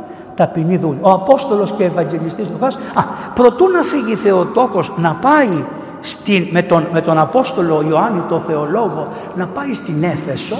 [0.42, 0.98] ταπεινή δούλη.
[1.00, 3.02] Ο Απόστολος και Ευαγγελιστής Λουκάς, α,
[3.34, 5.64] προτού να φύγει Θεοτόκος να πάει
[6.00, 10.56] στην, με, τον, με τον Απόστολο Ιωάννη το Θεολόγο να πάει στην Έφεσο,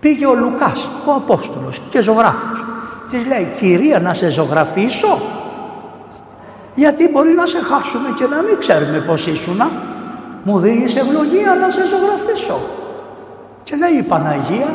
[0.00, 2.64] πήγε ο Λουκάς, ο Απόστολος και ζωγράφος.
[3.10, 5.18] Της λέει, κυρία να σε ζωγραφίσω,
[6.74, 9.70] γιατί μπορεί να σε χάσουμε και να μην ξέρουμε πως ήσουνα.
[10.42, 12.58] Μου δίνεις ευλογία να σε ζωγραφίσω.
[13.62, 14.74] Και λέει η Παναγία,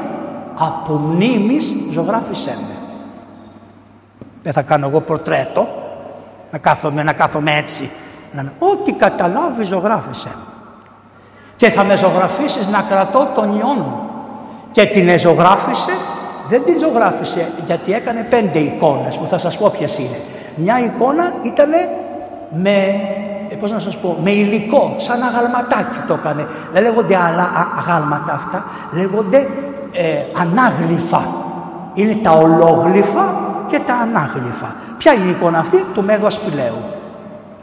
[0.57, 2.72] από μνήμης ζωγράφησέ με.
[4.43, 5.67] Δεν θα κάνω εγώ πορτρέτο,
[6.51, 7.91] να κάθομαι, να κάθομαι έτσι.
[8.59, 10.29] Ό,τι καταλάβει ζωγράφησε.
[11.55, 14.09] Και θα με ζωγραφίσεις να κρατώ τον ιόν μου.
[14.71, 15.91] Και την ζωγράφησε,
[16.49, 20.19] δεν την ζωγράφησε γιατί έκανε πέντε εικόνες που θα σας πω ποιες είναι.
[20.55, 21.69] Μια εικόνα ήταν
[22.49, 23.01] με,
[23.49, 26.47] ε, πώς να σας πω, με υλικό, σαν αγαλματάκι το έκανε.
[26.71, 29.47] Δεν λέγονται άλλα αγάλματα αυτά, λέγονται
[29.91, 31.27] ε, ανάγλυφα.
[31.93, 34.75] Είναι τα ολόγλυφα και τα ανάγλυφα.
[34.97, 36.81] Ποια είναι η εικόνα αυτή; Του Μέγου Ασπηλαίου.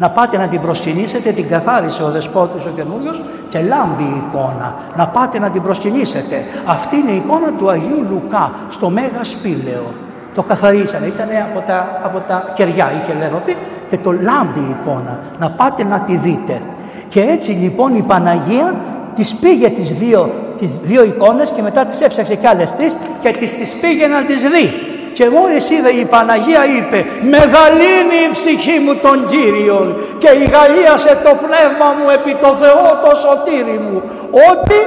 [0.00, 4.74] Να πάτε να την προσκυνήσετε, την καθάρισε ο δεσπότης ο καινούριος και λάμπει η εικόνα.
[4.96, 6.44] Να πάτε να την προσκυνήσετε.
[6.66, 9.94] Αυτή είναι η εικόνα του Αγίου Λουκά στο Μέγα Σπήλαιο.
[10.34, 13.56] Το καθαρίσανε, ήταν από τα, από τα κεριά, είχε λερωθεί
[13.88, 15.18] και το λάμπει η εικόνα.
[15.38, 16.62] Να πάτε να τη δείτε.
[17.08, 18.74] Και έτσι λοιπόν η Παναγία
[19.14, 23.30] τις πήγε τις δύο, τις δύο εικόνες και μετά τις έψαξε κι άλλες τρεις και
[23.30, 24.89] τις, τις πήγε να τις δει.
[25.12, 31.30] Και μόλις είδε η Παναγία είπε «Μεγαλύνει η ψυχή μου τον Κύριον και γαλίασε το
[31.44, 34.02] πνεύμα μου επί το Θεό το σωτήρι μου»
[34.50, 34.80] ότι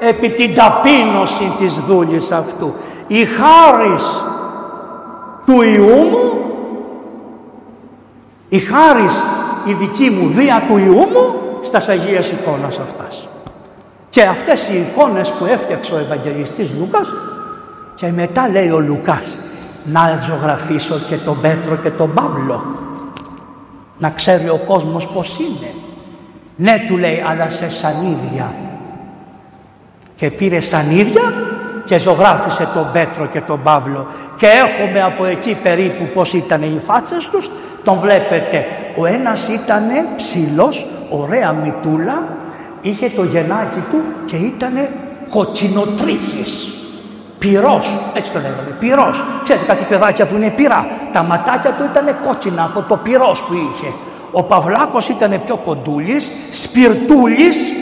[0.00, 2.74] επί την ταπείνωση της δούλης αυτού
[3.06, 4.04] η χάρις
[5.46, 6.32] του Ιού μου
[8.48, 9.22] η χάρις
[9.64, 13.28] η δική μου δία του Ιού μου στα Αγίας εικόνας αυτάς.
[14.10, 17.08] Και αυτές οι εικόνες που έφτιαξε ο Ευαγγελιστής Λούκας
[17.94, 19.38] και μετά λέει ο Λουκάς
[19.92, 22.64] να ζωγραφίσω και τον Πέτρο και τον Παύλο.
[23.98, 25.74] Να ξέρει ο κόσμος πως είναι.
[26.56, 28.54] Ναι του λέει αλλά σε σανίδια.
[30.16, 31.32] Και πήρε σανίδια
[31.84, 34.06] και ζωγράφισε τον Πέτρο και τον Παύλο.
[34.36, 37.50] Και έχουμε από εκεί περίπου πως ήταν οι φάτσες τους.
[37.84, 38.66] Τον βλέπετε.
[38.96, 39.84] Ο ένας ήταν
[40.16, 42.22] ψηλός ωραία μητούλα
[42.82, 44.88] είχε το γενάκι του και ήταν
[45.30, 46.77] κοτσινοτρίχης
[47.38, 49.24] Πυρός, έτσι το λέγανε, πυρός.
[49.42, 50.86] Ξέρετε κάτι παιδάκια που είναι πυρά.
[51.12, 53.94] Τα ματάκια του ήταν κόκκινα από το πυρός που είχε.
[54.32, 57.72] Ο Παυλάκος ήταν πιο κοντούλης, σπιρτούλης,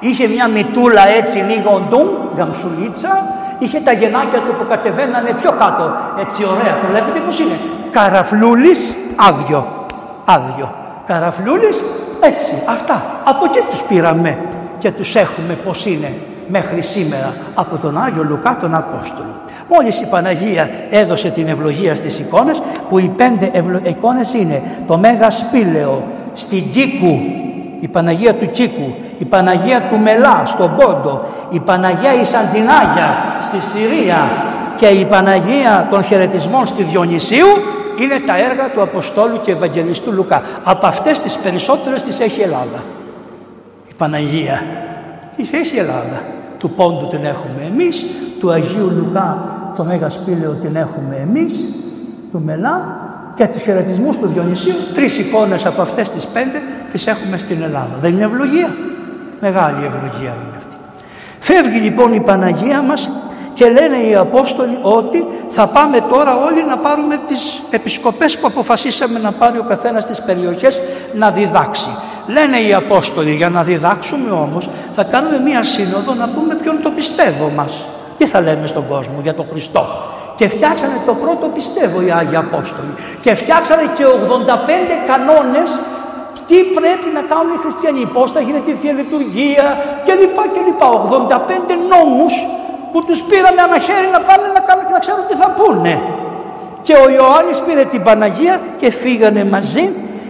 [0.00, 2.06] είχε μια μητούλα έτσι λίγο ντουμ,
[2.36, 3.28] γαμσουλίτσα,
[3.58, 7.58] είχε τα γενάκια του που κατεβαίνανε πιο κάτω, έτσι ωραία, το βλέπετε πώς είναι.
[7.90, 9.86] Καραφλούλης, άδειο,
[10.24, 10.74] άδειο.
[11.06, 11.84] Καραφλούλης,
[12.20, 13.04] έτσι, αυτά.
[13.24, 14.38] Από εκεί τους πήραμε
[14.78, 16.12] και τους έχουμε πώς είναι
[16.48, 19.34] μέχρι σήμερα από τον Άγιο Λουκά τον Απόστολο.
[19.68, 23.80] Μόλις η Παναγία έδωσε την ευλογία στις εικόνες που οι πέντε ευλο...
[23.84, 26.02] εικόνες είναι το Μέγα Σπήλαιο
[26.34, 27.18] στην Κίκου,
[27.80, 33.60] η Παναγία του Κίκου, η Παναγία του Μελά στον Πόντο, η Παναγία η Σαντινάγια στη
[33.60, 34.30] Συρία
[34.76, 37.46] και η Παναγία των χαιρετισμών στη Διονυσίου
[38.00, 40.42] είναι τα έργα του Αποστόλου και Ευαγγελιστού Λουκά.
[40.64, 42.84] Από αυτές τις περισσότερες τις έχει η Ελλάδα.
[43.88, 44.62] Η Παναγία.
[45.36, 46.22] Τις έχει η Ελλάδα;
[46.58, 48.06] Του Πόντου την έχουμε εμείς,
[48.40, 51.64] του Αγίου Λουκά στο Μέγα Σπήλαιο την έχουμε εμείς,
[52.32, 53.04] του Μελά
[53.34, 56.62] και τους χαιρετισμούς του Διονυσίου, τρεις εικόνες από αυτές τις πέντε
[56.92, 57.96] τις έχουμε στην Ελλάδα.
[58.00, 58.76] Δεν είναι ευλογία;
[59.40, 60.76] Μεγάλη ευλογία είναι αυτή.
[61.40, 63.10] Φεύγει λοιπόν η Παναγία μας
[63.54, 69.18] και λένε οι Απόστολοι ότι θα πάμε τώρα όλοι να πάρουμε τις επισκοπές που αποφασίσαμε
[69.18, 70.80] να πάρει ο καθένας στις περιοχές
[71.14, 71.88] να διδάξει.
[72.26, 76.90] Λένε οι Απόστολοι για να διδάξουμε όμως θα κάνουμε μία σύνοδο να πούμε ποιον το
[76.90, 77.86] πιστεύω μας.
[78.16, 79.86] Τι θα λέμε στον κόσμο για τον Χριστό;
[80.34, 82.94] Και φτιάξανε το πρώτο πιστεύω οι Άγιοι Απόστολοι.
[83.20, 84.08] Και φτιάξανε και 85
[85.06, 85.70] κανόνες
[86.46, 89.66] τι πρέπει να κάνουν οι χριστιανοί, πώς θα γίνεται η Θεία Λειτουργία
[90.06, 90.38] κλπ.
[90.54, 90.82] κλπ.
[90.82, 92.34] 85 νόμους
[92.92, 95.94] που τους πήρανε ένα χέρι να πάνε να, κάνουν, να ξέρουν τι θα πούνε.
[96.86, 99.84] Και ο Ιωάννης πήρε την Παναγία και φύγανε μαζί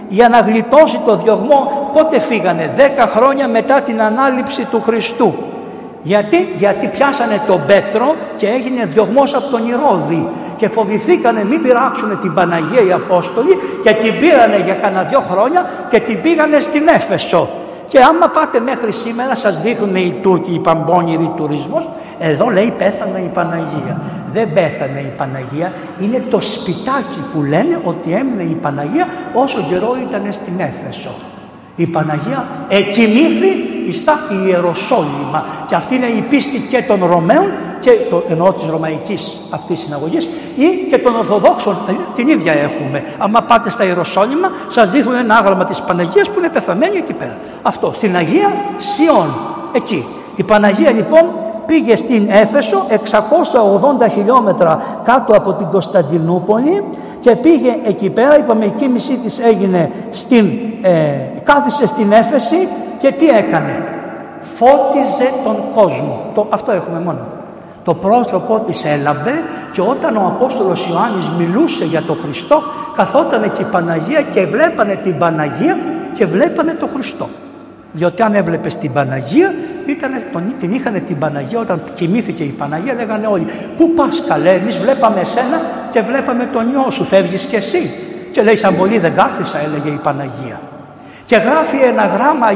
[0.09, 1.61] για να γλιτώσει το διωγμό.
[1.97, 5.35] Πότε φύγανε, 10 χρόνια μετά την ανάληψη του Χριστού.
[6.03, 12.21] Γιατί, γιατί πιάσανε τον Πέτρο και έγινε διωγμός από τον Ηρώδη και φοβηθήκανε μην πειράξουν
[12.21, 16.89] την Παναγία οι Απόστολοι και την πήρανε για κανένα δυο χρόνια και την πήγανε στην
[16.89, 17.49] Έφεσο.
[17.89, 23.19] Και άμα πάτε μέχρι σήμερα σας δείχνουν οι Τούρκοι, οι παμπώνιροι τουρισμός, εδώ λέει πέθανε
[23.19, 24.01] η Παναγία.
[24.33, 29.97] Δεν πέθανε η Παναγία, είναι το σπιτάκι που λένε ότι έμεινε η Παναγία όσο καιρό
[30.03, 31.11] ήταν στην Έφεσο.
[31.77, 33.49] Η Παναγία εκοιμήθη
[33.93, 37.51] στα Ιεροσόλυμα και αυτή είναι η πίστη και των Ρωμαίων
[37.81, 43.05] και το, εννοώ της Ρωμαϊκής αυτής συναγωγής ή και των Ορθοδόξων ε, την ίδια έχουμε.
[43.19, 47.39] Αν πάτε στα Ιεροσόλυμα σας δείχνουν ένα άγραμμα της Παναγίας που είναι πεθαμένη εκεί πέρα.
[47.63, 49.35] Αυτό στην Αγία Σιών
[49.73, 50.07] εκεί.
[50.37, 51.25] Η Παναγία λοιπόν
[51.67, 52.87] πήγε στην Έφεσο
[54.03, 56.85] 680 χιλιόμετρα κάτω από την Κωνσταντινούπολη
[57.21, 60.51] και πήγε εκεί πέρα, είπαμε η κίνησή της έγινε στην,
[60.83, 60.93] ε,
[61.43, 62.69] κάθισε στην Έφεση
[62.99, 63.83] και τι έκανε;
[64.41, 66.21] Φώτιζε τον κόσμο.
[66.35, 67.19] Το, αυτό έχουμε μόνο.
[67.85, 69.33] Το πρόσωπό της έλαμπε
[69.73, 72.63] και όταν ο Απόστολος Ιωάννης μιλούσε για τον Χριστό
[72.97, 75.79] καθόταν και η Παναγία και βλέπανε την Παναγία
[76.13, 77.29] και βλέπανε τον Χριστό.
[77.97, 79.55] Διότι αν έβλεπες την Παναγία,
[79.87, 83.47] ήταν, τον, την είχαν την Παναγία όταν κοιμήθηκε η Παναγία, λέγανε όλοι
[83.77, 85.61] Πού πας καλέ, εμείς βλέπαμε εσένα
[85.91, 87.91] και βλέπαμε τον ιό σου, φεύγεις κι εσύ.
[88.33, 90.61] Και λέει σαν πολύ δεν κάθισα έλεγε η Παναγία.
[91.27, 92.47] Και γράφει ένα γράμμα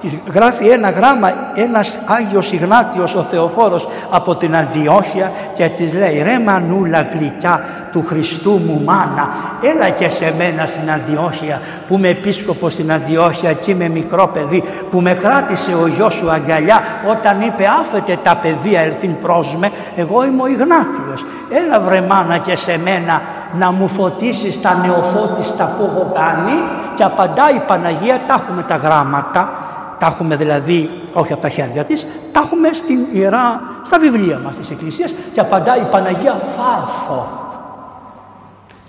[0.00, 6.22] της γράφει ένα γράμμα ένας Άγιος Ιγνάτιος ο Θεοφόρος από την Αντιόχεια και της λέει
[6.22, 9.28] «Ρε μανούλα γλυκιά του Χριστού μου μάνα,
[9.62, 14.64] έλα και σε μένα στην Αντιόχεια που είμαι επίσκοπος στην Αντιόχεια και είμαι μικρό παιδί
[14.90, 19.70] που με κράτησε ο γιος σου αγκαλιά όταν είπε άφετε τα παιδεία ελθύν προς με,
[19.96, 21.24] εγώ είμαι ο Ιγνάτιος.
[21.50, 23.22] Έλα βρε μάνα και σε μένα
[23.58, 26.62] να μου φωτίσεις τα νεοφώτιστα που έχω κάνει
[26.94, 29.65] και απαντάει η Παναγία, τα έχουμε τα γράμματα
[29.98, 34.56] τα έχουμε δηλαδή όχι από τα χέρια της, τα έχουμε στην Ιερά, στα βιβλία μας
[34.56, 37.26] της Εκκλησίας και απαντάει η Παναγία Φάρθο.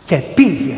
[0.06, 0.76] Και πήγε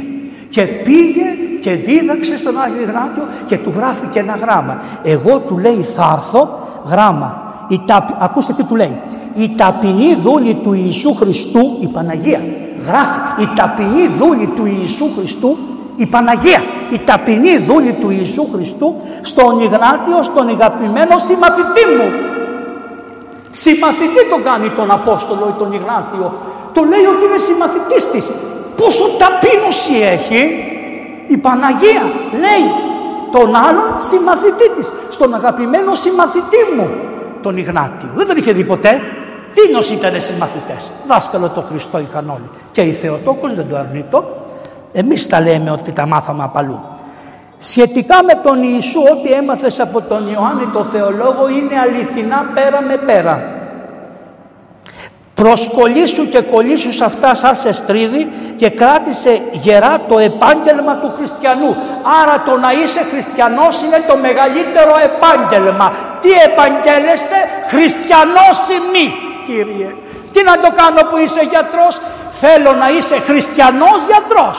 [0.50, 1.24] και πήγε
[1.62, 4.82] και δίδαξε στον Άγιο Ιγνάτιο και του γράφει και ένα γράμμα.
[5.04, 7.44] Εγώ του λέει θα έρθω γράμμα.
[7.68, 7.80] Η
[8.20, 8.98] Ακούστε τι του λέει.
[9.34, 12.42] Η ταπεινή δούλη του Ιησού Χριστού, η Παναγία,
[12.86, 13.42] γράφει.
[13.42, 15.58] Η ταπεινή δούλη του Ιησού Χριστού
[16.04, 22.08] η Παναγία, η ταπεινή δούλη του Ιησού Χριστού στον Ιγνάτιο, στον αγαπημένο συμμαθητή μου.
[23.50, 26.34] Συμμαθητή τον κάνει τον Απόστολο ή τον Ιγνάτιο.
[26.74, 28.32] Το λέει ότι είναι συμμαθητής της.
[28.76, 30.42] Πόσο ταπείνωση έχει;
[31.28, 32.04] Η Παναγία.
[32.32, 32.66] Λέει
[33.32, 34.94] τον άλλον συμμαθητή της.
[35.10, 36.90] Στον αγαπημένο συμμαθητή μου
[37.42, 38.10] τον Ιγνάτιο.
[38.16, 39.02] Δεν τον είχε δει ποτέ.
[39.54, 40.92] Τίνος ήταν συμμαθητές.
[41.08, 42.50] Δάσκαλο το Χριστό είχαν όλοι.
[42.72, 44.49] Και η Θεοτόκος δεν το αρνητώ
[44.94, 46.80] εμείς τα λέμε ότι τα μάθαμε απαλού.
[47.58, 52.98] Σχετικά με τον Ιησού, ό,τι έμαθες από τον Ιωάννη το θεολόγο είναι αληθινά πέρα με
[52.98, 53.54] πέρα.
[55.36, 61.76] Προσκολήσου και κολλήσου σε αυτά σαν σε στρίδι και κράτησε γερά το επάγγελμα του χριστιανού.
[62.22, 65.94] Άρα το να είσαι χριστιανός είναι το μεγαλύτερο επάγγελμα.
[66.22, 67.38] Τι επαγγέλεστε,
[67.68, 68.58] χριστιανός
[68.92, 69.90] μη Κύριε.
[70.34, 72.02] Τι να το κάνω που είσαι γιατρός,
[72.42, 74.58] θέλω να είσαι χριστιανός γιατρός.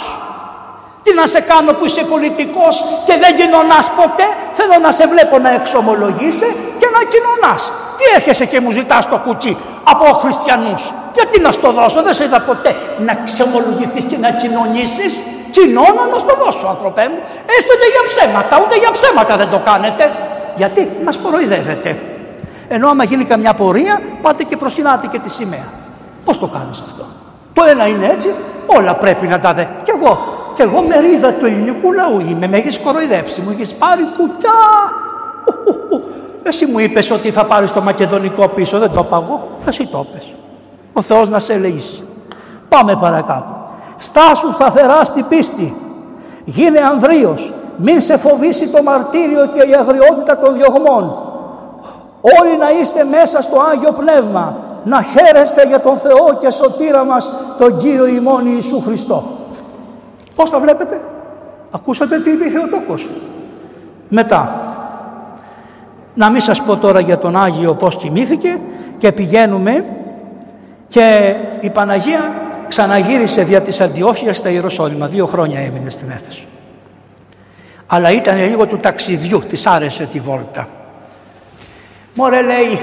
[1.02, 4.26] Τι να σε κάνω που είσαι πολιτικός και δεν κοινωνάς ποτέ.
[4.52, 6.48] Θέλω να σε βλέπω να εξομολογείσαι
[6.80, 7.72] και να κοινωνάς.
[7.96, 9.56] Τι έρχεσαι και μου ζητάς το κουτσί
[9.92, 10.92] από χριστιανούς.
[11.14, 15.20] Γιατί να στο δώσω, δεν σε είδα ποτέ να ξεμολογηθείς και να κοινωνήσεις.
[15.50, 17.18] Κοινώνω να στο δώσω άνθρωπέ μου.
[17.56, 20.12] Έστω και για ψέματα, ούτε για ψέματα δεν το κάνετε.
[20.56, 21.98] Γιατί μας κοροϊδεύετε.
[22.68, 25.68] Ενώ άμα γίνει καμιά πορεία πάτε και προσκυνάτε και τη σημαία.
[26.24, 27.04] Πώς το κάνεις αυτό;
[27.52, 28.34] Το ένα είναι έτσι,
[28.66, 29.64] όλα πρέπει να τα δε.
[29.82, 30.18] Κι εγώ
[30.54, 34.50] και εγώ μερίδα του ελληνικού λαού είμαι, με έχεις κοροϊδέψει, μου έχεις πάρει κουτιά.
[36.42, 39.48] Εσύ μου είπες ότι θα πάρεις το μακεδονικό πίσω, δεν το είπα εγώ.
[39.66, 40.34] Εσύ το είπες.
[40.92, 42.02] Ο Θεός να σε ελεήσει.
[42.68, 43.68] Πάμε παρακάτω.
[43.96, 45.76] Στάσου σταθερά στην πίστη.
[46.44, 47.52] Γίνε ανδρείος.
[47.76, 51.16] Μην σε φοβήσει το μαρτύριο και η αγριότητα των διωγμών.
[52.40, 54.56] Όλοι να είστε μέσα στο Άγιο Πνεύμα.
[54.84, 59.24] Να χαίρεστε για τον Θεό και σωτήρα μας τον Κύριο ημών Ιησού Χριστό.
[60.34, 61.00] Πώς τα βλέπετε;
[61.70, 63.06] Ακούσατε τι είπε η Θεοτόκος.
[64.08, 64.64] Μετά.
[66.14, 68.58] Να μην σας πω τώρα για τον Άγιο πώς κοιμήθηκε
[68.98, 69.84] και πηγαίνουμε
[70.88, 72.32] και η Παναγία
[72.68, 75.06] ξαναγύρισε δια της Αντιόχειας στα Ιεροσόλυμα.
[75.06, 76.44] Δύο χρόνια έμεινε στην Έφεσο.
[77.86, 80.68] Αλλά ήταν λίγο του ταξιδιού, της άρεσε τη βόλτα.
[82.14, 82.80] Μωρέ λέει,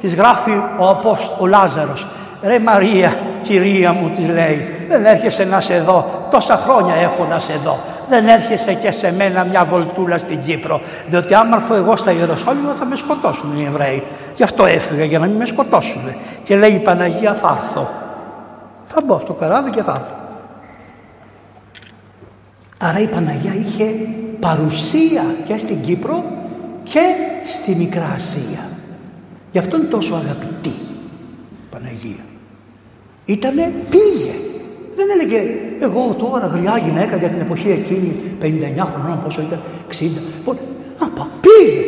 [0.00, 2.06] της γράφει ο, Απόστ, ο Λάζαρος.
[2.42, 7.38] Ρε Μαρία, κυρία μου της λέει, δεν έρχεσαι να σε δω, τόσα χρόνια έχω να
[7.38, 7.78] σε δω.
[8.08, 12.74] Δεν έρχεσαι και σε μένα μια βολτούλα στην Κύπρο, διότι άμα έρθω εγώ στα Ιεροσόλυμα
[12.78, 14.02] θα με σκοτώσουν οι Εβραίοι.
[14.36, 16.02] Γι' αυτό έφυγα για να μην με σκοτώσουν.
[16.44, 17.88] Και λέει η Παναγία θα έρθω.
[18.86, 20.14] Θα μπω στο καράβι και θα έρθω.
[22.78, 23.90] Άρα η Παναγία είχε
[24.40, 26.24] παρουσία και στην Κύπρο
[26.82, 27.00] και
[27.44, 28.75] στη Μικρά Ασία.
[29.56, 32.24] Γι' αυτό είναι τόσο αγαπητή η Παναγία.
[33.24, 34.34] Ήτανε, πήγε.
[34.96, 35.42] Δεν έλεγε
[35.80, 39.60] εγώ τώρα γριά γυναίκα για την εποχή εκείνη 59 χρονών πόσο ήταν
[39.90, 40.54] 60.
[41.00, 41.08] Να
[41.40, 41.84] πήγε.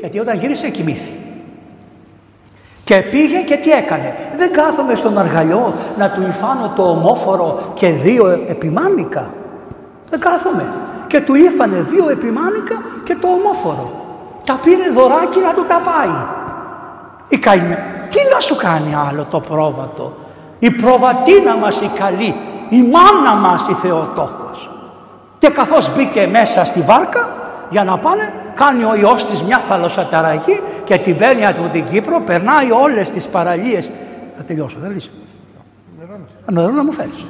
[0.00, 1.12] Γιατί όταν γύρισε κοιμήθη.
[2.84, 4.16] Και πήγε και τι έκανε.
[4.36, 9.34] Δεν κάθομαι στον αργαλιό να του υφάνω το ομόφορο και δύο επιμάνικα.
[10.10, 10.72] Δεν κάθομαι.
[11.06, 14.04] Και του ήφανε δύο επιμάνικα και το ομόφορο.
[14.44, 16.35] Τα πήρε δωράκι να του τα πάει.
[17.28, 17.76] Η καημένη.
[18.08, 20.16] Τι να σου κάνει άλλο το πρόβατο;
[20.58, 22.34] Η προβατίνα μας η καλή.
[22.68, 24.70] Η μάνα μας η Θεοτόκος.
[25.38, 27.28] Και καθώς μπήκε μέσα στη βάρκα
[27.70, 32.20] για να πάνε κάνει ο ιός της μια θαλασσαταραχή και την παίρνει από την Κύπρο
[32.20, 33.90] περνάει όλες τις παραλίες
[34.36, 35.10] θα τελειώσω δεν λύσει
[36.50, 37.24] νερό να μου φέρεις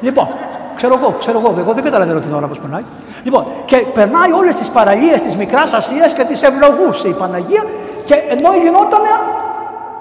[0.00, 0.28] λοιπόν
[0.76, 2.82] ξέρω εγώ ξέρω εγώ εγώ δεν καταλαβαίνω την ώρα πως περνάει
[3.24, 7.64] λοιπόν και περνάει όλες τις παραλίες της Μικράς Ασίας και τις ευλογούσε η Παναγία
[8.04, 9.02] και ενώ γινόταν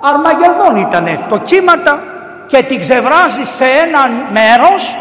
[0.01, 2.03] Αρμαγεδόν ήτανε το κύματα
[2.47, 3.99] και την ξεβράζει σε ένα
[4.31, 4.97] μέρος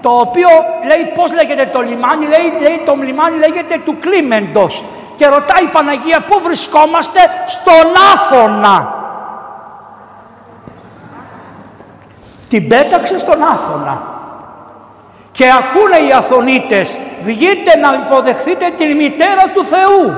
[0.00, 0.48] το οποίο
[0.86, 4.84] λέει πώς λέγεται το λιμάνι, λέει, λέει το λιμάνι λέγεται του Κλίμεντος
[5.16, 8.94] και ρωτάει η Παναγία πού βρισκόμαστε; Στον Άθωνα.
[12.48, 14.02] Την πέταξε στον Άθωνα.
[15.32, 20.14] Και ακούνε οι Αθωνίτες, βγείτε να υποδεχθείτε την μητέρα του Θεού.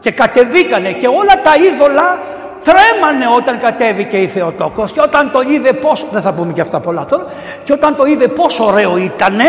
[0.00, 2.18] Και κατεβήκανε και όλα τα είδωλα
[2.62, 6.80] τρέμανε όταν κατέβηκε η Θεοτόκος και όταν το είδε πόσο, δεν θα πούμε και αυτά
[6.80, 7.26] πολλά τώρα,
[7.64, 9.44] και όταν το είδε πόσο ωραίο ήτανε,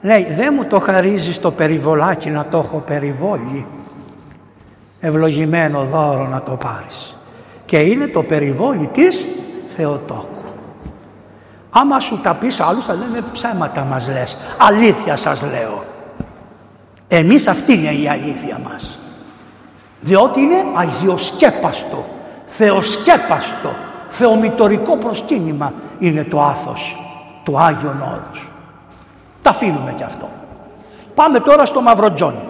[0.00, 3.66] λέει δεν μου το χαρίζεις το περιβολάκι να το έχω περιβόλι,
[5.00, 7.16] ευλογημένο δώρο να το πάρεις.
[7.66, 9.26] Και είναι το περιβόλι της
[9.76, 10.28] Θεοτόκου.
[11.70, 15.84] Άμα σου τα πεις άλλους θα λένε ψέματα μας λες, αλήθεια σας λέω.
[17.08, 18.98] Εμείς αυτή είναι η αλήθεια μας
[20.04, 22.04] διότι είναι αγιοσκέπαστο,
[22.46, 23.68] θεοσκέπαστο,
[24.08, 26.96] θεομητορικό προσκύνημα είναι το άθος
[27.44, 28.50] του Άγιον Όρους.
[29.42, 30.28] Τα αφήνουμε κι αυτό.
[31.14, 32.44] Πάμε τώρα στο Μαυροτζόνι.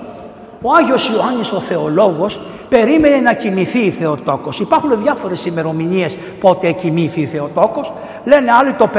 [0.63, 4.61] Ο Άγιος Ιωάννης ο θεολόγος περίμενε να κοιμηθεί η Θεοτόκος.
[4.61, 7.93] Υπάρχουν διάφορες ημερομηνίες πότε κοιμήθη η Θεοτόκος.
[8.25, 8.99] Λένε άλλοι το 52,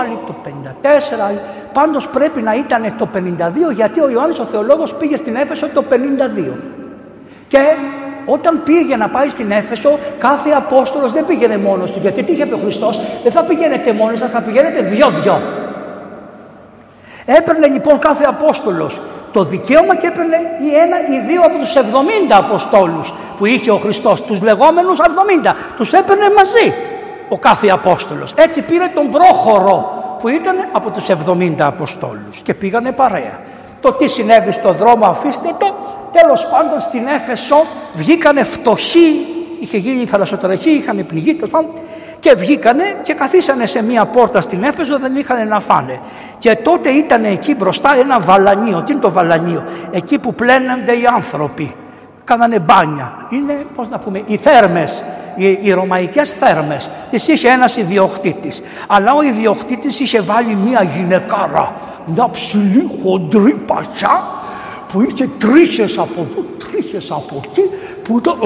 [0.00, 0.48] άλλοι το 54,
[1.26, 1.40] άλλοι...
[1.72, 5.84] Πάντως πρέπει να ήταν το 52 γιατί ο Ιωάννης ο θεολόγος πήγε στην Έφεσο το
[5.90, 6.52] 52.
[7.50, 7.76] Και
[8.24, 11.98] όταν πήγε να πάει στην Έφεσο, κάθε Απόστολος δεν πήγαινε μόνος του.
[12.02, 15.42] Γιατί τι είχε πει ο Χριστός, δεν θα πηγαίνετε μόνοι σας, θα πηγαίνετε δυο-δυο.
[17.24, 19.00] Έπαιρνε λοιπόν κάθε Απόστολος
[19.32, 21.80] το δικαίωμα και έπαιρνε ή ένα ή δύο από τους 70
[22.30, 25.54] Αποστόλους που είχε ο Χριστός, τους λεγόμενους 70.
[25.76, 26.74] Τους έπαιρνε μαζί
[27.28, 28.32] ο κάθε Απόστολος.
[28.36, 33.38] Έτσι πήρε τον πρόχωρο που ήταν από τους 70 Αποστόλους και πήγανε παρέα.
[33.80, 35.74] Το τι συνέβη στο δρόμο αφήστε το,
[36.12, 37.56] τέλος πάντων στην Έφεσο
[37.94, 39.26] βγήκανε φτωχοί,
[39.60, 41.70] είχε γίνει θαλασσοτραχή, είχαν πληγεί τέλος πάντων
[42.20, 46.00] και βγήκανε και καθίσανε σε μία πόρτα στην Έφεσο, δεν είχαν να φάνε.
[46.38, 48.82] Και τότε ήταν εκεί μπροστά ένα βαλανίο.
[48.82, 51.74] Τι είναι το βαλανίο, εκεί που πλένονται οι άνθρωποι.
[52.24, 53.26] Κάνανε μπάνια.
[53.30, 55.04] Είναι, πώς να πούμε, οι θέρμες,
[55.44, 56.90] οι, οι ρωμαϊκές θέρμες.
[57.10, 58.62] Τις είχε ένας ιδιοκτήτης.
[58.86, 61.72] Αλλά ο ιδιοκτήτης είχε βάλει μία γυναικάρα
[62.04, 64.24] μια ψηλή χοντρή πασιά
[64.92, 67.62] που είχε τρίχες από εδώ, τρίχες από εκεί
[68.02, 68.38] που ήταν,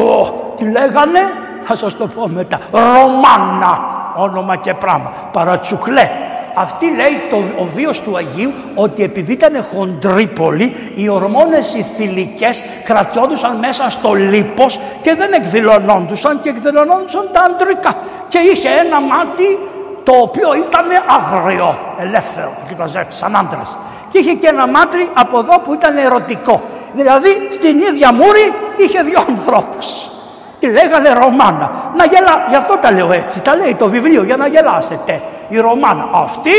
[0.57, 1.21] τι λέγανε,
[1.63, 3.81] θα σας το πω μετά, Ρωμάνα,
[4.17, 6.11] όνομα και πράγμα, παρατσουκλέ.
[6.55, 12.65] Αυτή λέει το, ο βίος του Αγίου ότι επειδή ήταν χοντρίπολη οι ορμόνες οι θηλυκές
[12.85, 17.97] κρατιόντουσαν μέσα στο λίπος και δεν εκδηλωνόντουσαν και εκδηλωνόντουσαν τα αντρικά
[18.29, 19.59] και είχε ένα μάτι
[20.05, 23.79] το οποίο ήταν αγριό, ελεύθερο, κοίταζε έτσι σαν άντρας.
[24.09, 26.63] Και είχε και ένα μάτρι από εδώ που ήταν ερωτικό.
[26.93, 30.11] Δηλαδή στην ίδια μούρη είχε δύο ανθρώπους.
[30.59, 31.93] Τη λέγανε Ρωμάνα.
[31.97, 33.41] Να γελά, γι' αυτό τα λέω έτσι.
[33.41, 35.23] Τα λέει το βιβλίο για να γελάσετε.
[35.49, 36.51] Η Ρωμάνα αυτή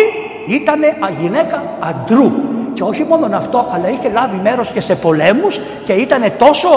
[0.47, 0.79] ήταν
[1.21, 2.31] γυναίκα αντρού.
[2.73, 6.69] Και όχι μόνο αυτό, αλλά είχε λάβει μέρος και σε πολέμους και ήταν τόσο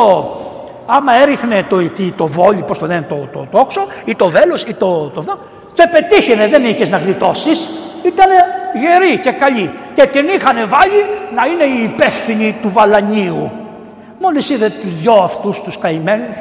[0.87, 4.63] άμα έριχνε το, το, το βόλι, πώς το λένε, το, το, τόξο ή το βέλος
[4.63, 5.39] ή το, το, το,
[5.75, 7.71] το πετύχαινε, δεν είχες να γλιτώσεις.
[8.03, 8.27] Ήταν
[8.75, 9.73] γερή και καλή.
[9.95, 11.05] Και την είχαν βάλει
[11.35, 13.51] να είναι η υπεύθυνη του Βαλανίου.
[14.21, 16.37] Μόλις είδε τους δυο αυτούς τους καημένους,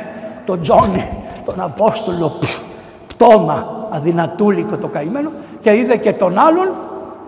[0.45, 1.07] τον Τζόνι,
[1.45, 2.39] τον Απόστολο,
[3.07, 5.31] πτώμα αδυνατούλικο το καημένο
[5.68, 6.68] και είδε και τον άλλον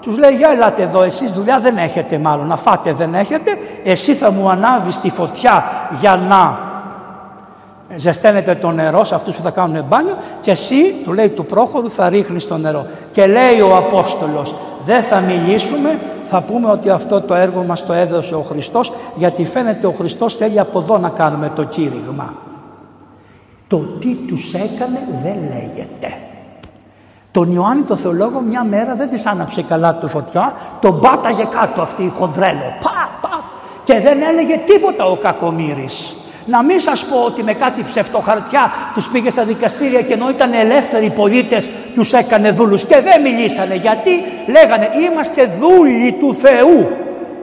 [0.02, 3.52] τους λέει για ελάτε εδώ εσείς δουλειά δεν έχετε μάλλον να φάτε δεν έχετε.
[3.84, 5.66] Εσύ θα μου ανάβεις τη φωτιά
[6.00, 6.60] για να
[7.96, 11.92] ζεσταίνετε το νερό σε αυτούς που θα κάνουν μπάνιο και εσύ του λέει του πρόχωρου
[11.92, 14.56] θα ρίχνεις το νερό και λέει ο Απόστολος
[14.86, 19.46] δεν θα μιλήσουμε θα πούμε ότι αυτό το έργο μας το έδωσε ο Χριστός γιατί
[19.46, 22.34] φαίνεται ο Χριστός θέλει από εδώ να κάνουμε το κήρυγμα
[23.68, 26.29] το τι τους έκανε δεν λέγεται
[27.32, 31.82] τον Ιωάννη το Θεολόγο μια μέρα δεν της άναψε καλά του φωτιά τον πάταγε κάτω
[31.82, 33.44] αυτή η χοντρέλο πα, πα,
[33.84, 36.14] και δεν έλεγε τίποτα ο κακομύρης
[36.50, 40.54] να μην σας πω ότι με κάτι ψευτοχαρτιά τους πήγε στα δικαστήρια και ενώ ήταν
[40.54, 43.76] ελεύθεροι οι πολίτες τους έκανε δούλους και δεν μιλήσανε.
[43.76, 44.12] Γιατί;
[44.48, 46.88] Λέγανε είμαστε δούλοι του Θεού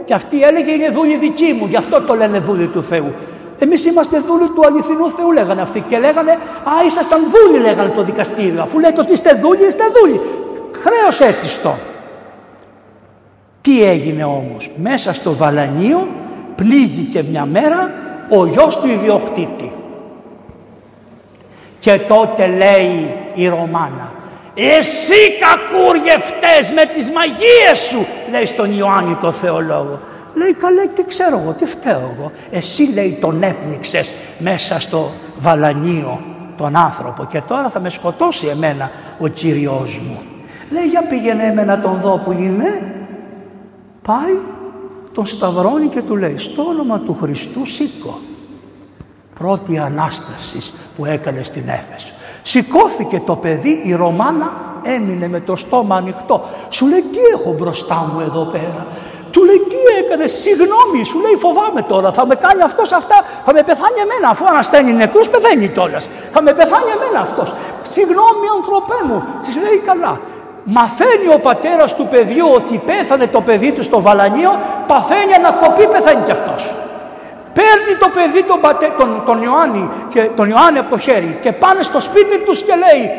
[0.05, 3.15] και αυτή έλεγε είναι δούλοι δικοί μου γι' αυτό το λένε δούλοι του Θεού
[3.59, 6.33] εμείς είμαστε δούλοι του αληθινού Θεού λέγανε αυτοί και λέγανε
[6.65, 10.21] α ήσασταν δούλοι λέγανε το δικαστήριο αφού λέτε ότι είστε δούλοι είστε δούλοι
[10.73, 11.77] χρέος έτιστο
[13.67, 16.09] τι έγινε όμως; Μέσα στο Βαλανίο
[16.55, 17.91] πλήγηκε μια μέρα
[18.29, 19.73] ο γιος του ιδιοκτήτη.
[21.79, 24.13] Και τότε λέει η Ρωμάνα
[24.55, 29.99] «Εσύ κακούργε φταίς με τις μαγείες σου» λέει στον Ιωάννη το θεολόγο.
[30.37, 32.31] Λέει καλά τι ξέρω εγώ, τι φταίω εγώ.
[32.51, 36.21] Εσύ λέει τον έπνιξες μέσα στο βαλανίο
[36.57, 40.19] τον άνθρωπο και τώρα θα με σκοτώσει εμένα ο Κύριος μου.
[40.71, 42.93] Λέει για πήγαινε εμένα τον δω που είναι.
[44.03, 44.39] Πάει
[45.13, 48.21] τον σταυρώνει και του λέει στο όνομα του Χριστού σήκω.
[49.39, 52.13] Πρώτη Ανάσταση που έκανε στην Έφεσο.
[52.43, 54.53] Σηκώθηκε το παιδί, η Ρωμάνα
[54.83, 56.45] έμεινε με το στόμα ανοιχτό.
[56.69, 58.87] Σου λέει τι έχω μπροστά μου εδώ πέρα;
[59.31, 63.17] Του λέει τι έκανες, συγγνώμη, σου λέει φοβάμαι τώρα, θα με κάνει αυτός αυτά,
[63.47, 66.09] θα με πεθάνει εμένα, αφού ανασταίνει νεκρούς πεθαίνει κιόλας.
[66.33, 67.55] Θα με πεθάνει εμένα αυτός.
[67.89, 70.21] Συγγνώμη ανθρωπέ μου, της λέει καλά
[70.67, 76.23] μαθαίνει ο πατέρας του παιδιού ότι πέθανε το παιδί του στο βαλανίο, παθαίνει ανακοπή, πεθαίνει
[76.25, 76.75] κι αυτός.
[77.53, 81.53] Παίρνει το παιδί τον, πατέ, τον, τον, Ιωάννη, και, τον Ιωάννη από το χέρι και
[81.53, 83.11] πάνε στο σπίτι τους και λέει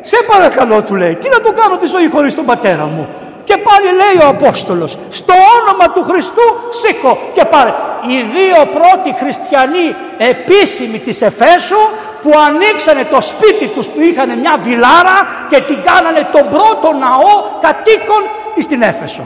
[0.00, 3.08] «Σε παρακαλώ» του λέει «Τι να το κάνω τη ζωή χωρίς τον πατέρα μου»
[3.44, 7.72] και πάλι λέει ο Απόστολος «Στο όνομα του Χριστού σήκω» και πάρε.
[8.08, 9.86] Οι δύο πρώτοι χριστιανοί
[10.18, 11.80] επίσημοι της Εφέσου
[12.22, 15.16] που ανοίξανε το σπίτι τους που είχαν μια βιλάρα
[15.48, 18.22] και την κάνανε τον πρώτο ναό κατοίκων
[18.58, 19.24] στην Έφεσο.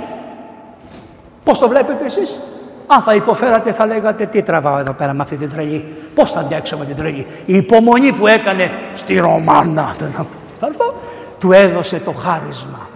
[1.45, 2.41] Πώς το βλέπετε εσείς;
[2.87, 6.41] Αν θα υποφέρατε θα λέγατε τι τραβάω εδώ πέρα με αυτή την τρελή; Πώς θα
[6.41, 9.95] αντέξω με την τρελή; Η υπομονή που έκανε στη Ρωμάνα.
[11.39, 12.88] Του έδωσε το χάρισμα.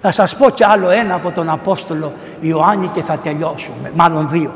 [0.00, 3.92] Θα σας πω κι άλλο ένα από τον Απόστολο Ιωάννη και θα τελειώσουμε.
[3.94, 4.52] Μάλλον δύο.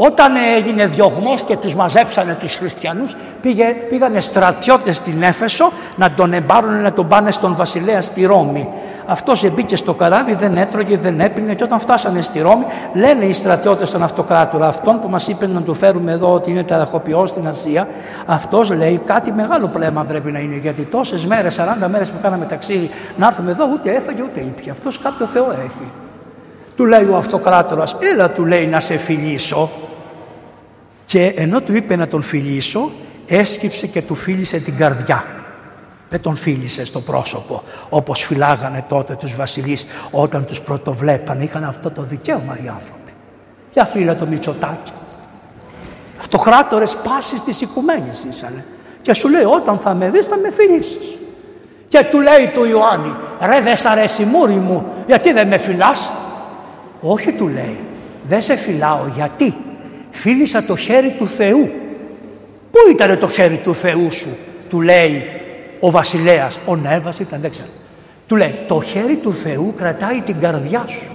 [0.00, 6.32] Όταν έγινε διωγμός και τους μαζέψανε τους χριστιανούς πήγε, πήγανε στρατιώτες στην Έφεσο να τον
[6.32, 8.68] εμπάρουν να τον πάνε στον βασιλέα στη Ρώμη.
[9.06, 12.64] Αυτός μπήκε στο καράβι, δεν έτρωγε, δεν έπινε και όταν φτάσανε στη Ρώμη
[12.94, 16.62] λένε οι στρατιώτες στον αυτοκράτορα αυτόν που μας είπε να του φέρουμε εδώ ότι είναι
[16.62, 17.88] ταραχοποιός στην Ασία
[18.26, 22.44] αυτός λέει κάτι μεγάλο πλέμα πρέπει να είναι γιατί τόσες μέρες, 40 μέρες που κάναμε
[22.44, 24.72] ταξίδι να έρθουμε εδώ ούτε έφαγε ούτε ήπια.
[24.72, 25.90] Αυτός κάποιο Θεό έχει.
[26.76, 29.70] Του λέει ο αυτοκράτορας, έλα του λέει να σε φιλήσω.
[31.08, 32.90] Και ενώ του είπε να τον φιλήσω,
[33.26, 35.24] έσκυψε και του φίλησε την καρδιά.
[36.08, 41.44] Δεν τον φίλησε στο πρόσωπο, όπως φυλάγανε τότε τους βασιλείς όταν τους πρωτοβλέπανε.
[41.44, 43.12] Είχαν αυτό το δικαίωμα οι άνθρωποι.
[43.72, 44.92] Για φίλε το Μητσοτάκι.
[46.20, 48.64] Αυτοκράτορες πάσης της οικουμένης ήσανε.
[49.02, 51.16] Και σου λέει όταν θα με δεις θα με φιλήσεις.
[51.88, 56.10] Και του λέει του Ιωάννη, ρε δεν σ' αρέσει μούρι μου, γιατί δεν με φυλάς.
[57.00, 57.80] Όχι του λέει,
[58.22, 59.54] δεν σε φυλάω γιατί
[60.18, 61.70] φίλησα το χέρι του Θεού.
[62.70, 64.36] Πού ήταν το χέρι του Θεού σου,
[64.68, 65.24] του λέει
[65.80, 67.68] ο βασιλέας, ο Νέβας ήταν, δεν ξέρω.
[68.26, 71.06] Του λέει το χέρι του Θεού κρατάει την καρδιά σου.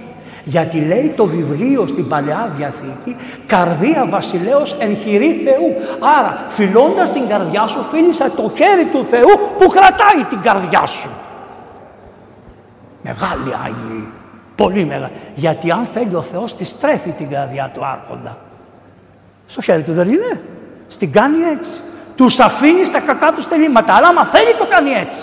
[0.44, 3.16] Γιατί λέει το βιβλίο στην Παλαιά Διαθήκη
[3.46, 5.74] «Καρδία βασιλέως εν χειρή Θεού».
[6.18, 9.28] Άρα φιλώντας την καρδιά σου φίλησα το χέρι του Θεού
[9.58, 11.10] που κρατάει την καρδιά σου.
[13.02, 14.08] Μεγάλη Άγιοι.
[14.56, 15.12] Πολύ μεγάλη.
[15.34, 18.38] Γιατί αν θέλει ο Θεός της στρέφει την καρδιά του άρχοντα.
[19.46, 20.40] Στο χέρι του δεν είναι.
[20.88, 21.70] Στην κάνει έτσι.
[22.16, 23.94] Τους αφήνει στα κακά τους τελήματα.
[23.94, 25.20] Αλλά άμα θέλει το κάνει έτσι.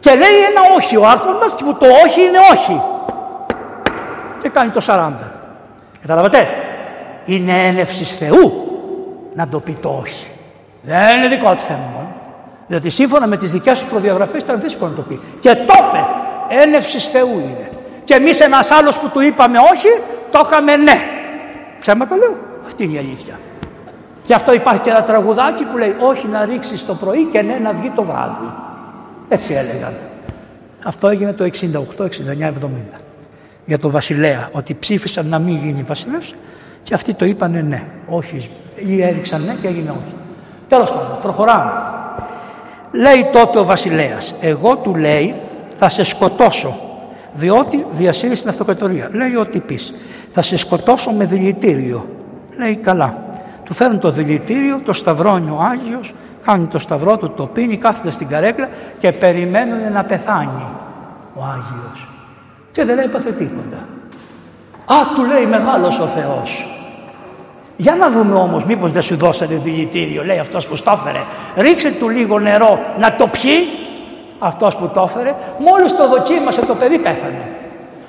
[0.00, 2.82] Και λέει ένα όχι ο άρχοντας και που το όχι είναι όχι.
[4.40, 5.12] Και κάνει το 40.
[6.00, 6.48] Καταλαβαίνετε;
[7.24, 8.64] Είναι ένευσης Θεού
[9.34, 10.30] να το πει το όχι.
[10.82, 12.12] Δεν είναι δικό του θέμα μόνο.
[12.66, 15.20] Διότι σύμφωνα με τις δικές σου προδιαγραφές ήταν δύσκολο να το πει.
[15.40, 16.08] Και το είπε.
[16.48, 17.70] Ένευσης Θεού είναι.
[18.04, 19.88] Και εμείς ένας άλλος που του είπαμε όχι,
[20.30, 21.08] το είχαμε ναι.
[21.80, 22.36] Ψέματα λέω.
[22.66, 23.38] Αυτή είναι η αλήθεια.
[24.26, 27.54] Γι' αυτό υπάρχει και ένα τραγουδάκι που λέει όχι να ρίξεις το πρωί και ναι
[27.54, 28.52] να βγει το βράδυ.
[29.28, 29.94] Έτσι έλεγαν.
[30.84, 32.08] Αυτό έγινε το 68, 69,
[32.46, 32.50] 70.
[33.64, 36.34] Για το βασιλέα, ότι ψήφισαν να μην γίνει βασιλεύς
[36.82, 40.14] και αυτοί το είπανε ναι, όχι, ή έριξαν ναι και έγινε όχι.
[40.68, 41.72] Τέλος πάντων, προχωράμε.
[42.92, 45.34] Λέει τότε ο βασιλέας, εγώ του λέει
[45.78, 46.78] θα σε σκοτώσω
[47.34, 49.10] διότι διασύρει την αυτοκρατορία.
[49.12, 49.78] Λέει ό,τι πει.
[50.30, 52.06] Θα σε σκοτώσω με δηλητήριο.
[52.58, 53.14] Λέει καλά.
[53.64, 56.14] Του φέρνουν το δηλητήριο, το σταυρώνει ο Άγιος,
[56.44, 58.68] κάνει το σταυρό του, το πίνει, κάθεται στην καρέκλα
[58.98, 60.66] και περιμένουν να πεθάνει
[61.34, 62.08] ο Άγιος.
[62.72, 63.76] Και δεν έπαθε τίποτα.
[64.86, 66.68] Α, του λέει μεγάλος ο Θεός.
[67.76, 71.20] Για να δούμε όμως μήπως δεν σου δώσανε δηλητήριο, λέει αυτός που στόφερε.
[71.56, 73.68] Ρίξε του λίγο νερό να το πιει
[74.38, 77.48] αυτός που το έφερε, μόλις το δοκίμασε το παιδί πέθανε.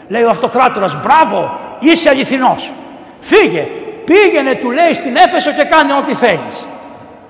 [0.07, 2.71] Λέει ο αυτοκράτορας, μπράβο, είσαι αληθινός.
[3.19, 3.67] Φύγε,
[4.05, 6.67] πήγαινε του λέει στην Έφεσο και κάνε ό,τι θέλεις.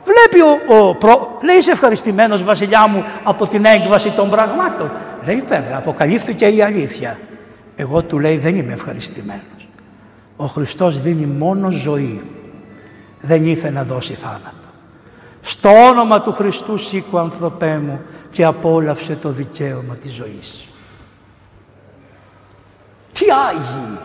[0.06, 1.38] Βλέπει ο, ο προ...
[1.43, 4.91] λέει είσαι ευχαριστημένος βασιλιά μου από την έκβαση των πραγμάτων.
[5.26, 7.19] Λέει βέβαια αποκαλύφθηκε η αλήθεια.
[7.76, 9.68] Εγώ του λέει δεν είμαι ευχαριστημένος.
[10.35, 12.22] Ο Χριστός δίνει μόνο ζωή.
[13.22, 14.68] Δεν ήθελε να δώσει θάνατο.
[15.41, 20.68] Στο όνομα του Χριστού σήκω ανθρωπέ μου και απόλαυσε το δικαίωμα της ζωής.
[23.14, 23.97] Τι Άγιοι,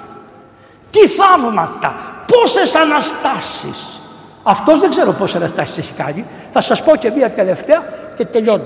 [0.91, 1.95] τι θαύματα,
[2.27, 4.01] πόσες αναστάσεις.
[4.43, 6.25] Αυτός δεν ξέρω πόσες αναστάσεις έχει κάνει.
[6.51, 7.85] Θα σας πω και μία τελευταία
[8.15, 8.65] και τελειώνω.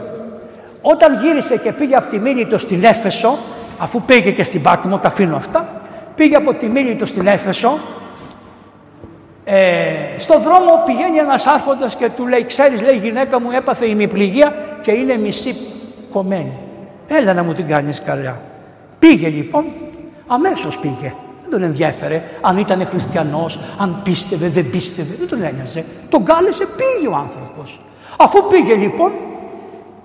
[0.82, 3.38] Όταν γύρισε και πήγε από τη Μίλητο στην Έφεσο,
[3.78, 5.80] αφού πήγε και στην Πάτμο, τα αφήνω αυτά,
[6.14, 7.78] πήγε από τη Μίλητο στην Έφεσο,
[9.44, 14.54] ε, στον δρόμο πηγαίνει ένας άρχοντας και του λέει ξέρεις λέει γυναίκα μου έπαθε ημιπληγία
[14.80, 15.56] και είναι μισή
[16.12, 16.60] κομμένη.
[17.08, 18.40] Έλα να μου την κάνεις καλά.
[18.98, 19.64] Πήγε λοιπόν,
[20.26, 21.14] αμέσως πήγε.
[21.54, 25.84] Δεν τον ενδιέφερε αν ήταν χριστιανός, αν πίστευε, δεν πίστευε, δεν τον ένοιαζε.
[26.08, 27.80] Τον κάλεσε, πήγε ο άνθρωπος.
[28.18, 29.12] Αφού πήγε λοιπόν,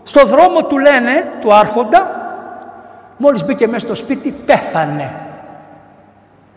[0.04, 2.12] στο δρόμο του λένε, του άρχοντα,
[3.18, 5.16] μόλις μπήκε μέσα στο σπίτι, πέθανε.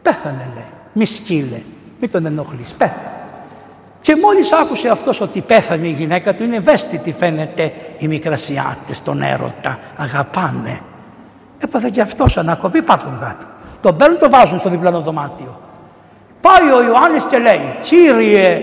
[0.02, 1.62] Πέθανε λέει, μη σκύλε.
[2.01, 2.70] Μην τον ενοχλείς.
[2.78, 3.12] Πέθανε.
[4.01, 9.23] Και μόλις άκουσε αυτός ότι πέθανε η γυναίκα του, είναι ευαίσθητη φαίνεται οι μικρασιάτες τον
[9.23, 10.81] έρωτα, αγαπάνε.
[11.59, 13.47] Έπαθε και αυτός ανακοπή, υπάρχουν κάτω.
[13.83, 15.61] Τον παίρνουν, το βάζουν στο διπλανό δωμάτιο.
[16.41, 18.61] Πάει ο Ιωάννης και λέει, Κύριε,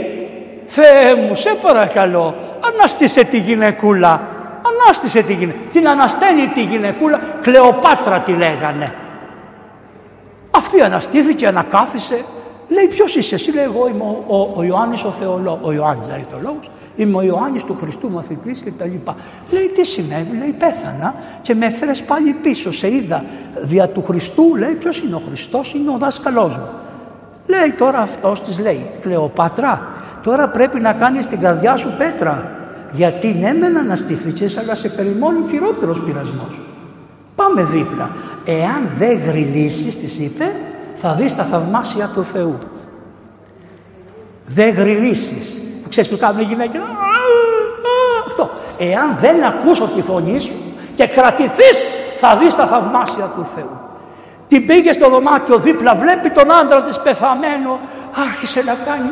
[0.68, 2.36] Θεέ μου, σε παρακαλώ,
[2.74, 4.22] ανάστησε τη γυναικούλα.
[4.62, 5.70] Ανάστησε τη γυναικούλα.
[5.72, 8.94] Την ανασταίνει τη γυναικούλα, Κλεοπάτρα τη λέγανε.
[10.52, 12.26] Αυτή αναστήθηκε, ανακάθισε,
[12.70, 16.06] Λέει ποιος είσαι εσύ, λέει εγώ είμαι ο, ο, ο Ιωάννης ο Θεολόγος, ο Ιωάννης
[16.06, 19.16] δηλαδή θεολόγος, είμαι ο Ιωάννης του Χριστού μαθητής και τα λοιπά.
[19.52, 23.24] Λέει τι συνέβη, λέει πέθανα και με έφερες πάλι πίσω, σε είδα
[23.62, 26.68] δια του Χριστού, λέει ποιος είναι ο Χριστός, είναι ο δάσκαλός μου.
[27.46, 29.92] Λέει τώρα αυτός της λέει, Κλεοπάτρα,
[30.24, 32.52] τώρα πρέπει να κάνεις την καρδιά σου πέτρα,
[32.92, 36.60] γιατί ναι μεν αναστήθηκες αλλά σε περιμόνει χειρότερος πειρασμός.
[37.36, 38.12] Πάμε δίπλα.
[38.46, 40.56] Εάν δεν γριλήσεις, της είπε,
[40.96, 42.58] θα δεις τα θαυμάσια του Θεού.
[44.48, 45.62] Δεν γριλήσεις.
[45.90, 46.82] Που ξέρεις που κάνουν οι γυναίκες;
[48.28, 48.50] Αυτό.
[48.78, 50.54] Εάν δεν ακούσω τη φωνή σου
[50.96, 51.86] και κρατηθείς
[52.18, 53.80] θα δεις τα θαυμάσια του Θεού.
[54.48, 57.80] Την πήγες στο δωμάτιο δίπλα, βλέπει τον άντρα της πεθαμένο,
[58.28, 59.10] άρχισε να κάνει.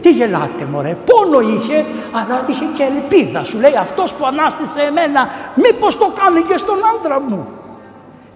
[0.00, 3.44] Τι γελάτε μωρέ, πόνο είχε, αλλά είχε και ελπίδα.
[3.44, 7.48] Σου λέει αυτός που ανάστησε εμένα, μήπως το κάνει και στον άντρα μου.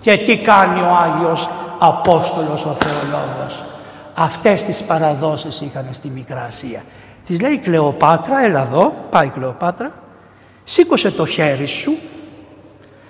[0.01, 3.62] Και τι κάνει ο Άγιος Απόστολος ο Θεολόγος;
[4.19, 6.82] Αυτές τις παραδόσεις είχαν στη Μικρά Ασία.
[7.24, 9.93] Της λέει Κλεοπάτρα, έλα εδώ, πάει η Κλεοπάτρα,
[10.65, 11.93] σήκωσε το χέρι σου,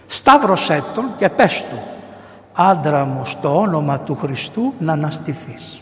[0.06, 1.82] σταύρωσέ τον και πες του
[2.58, 5.80] άντρα μου στο όνομα του Χριστού να αναστηθείς.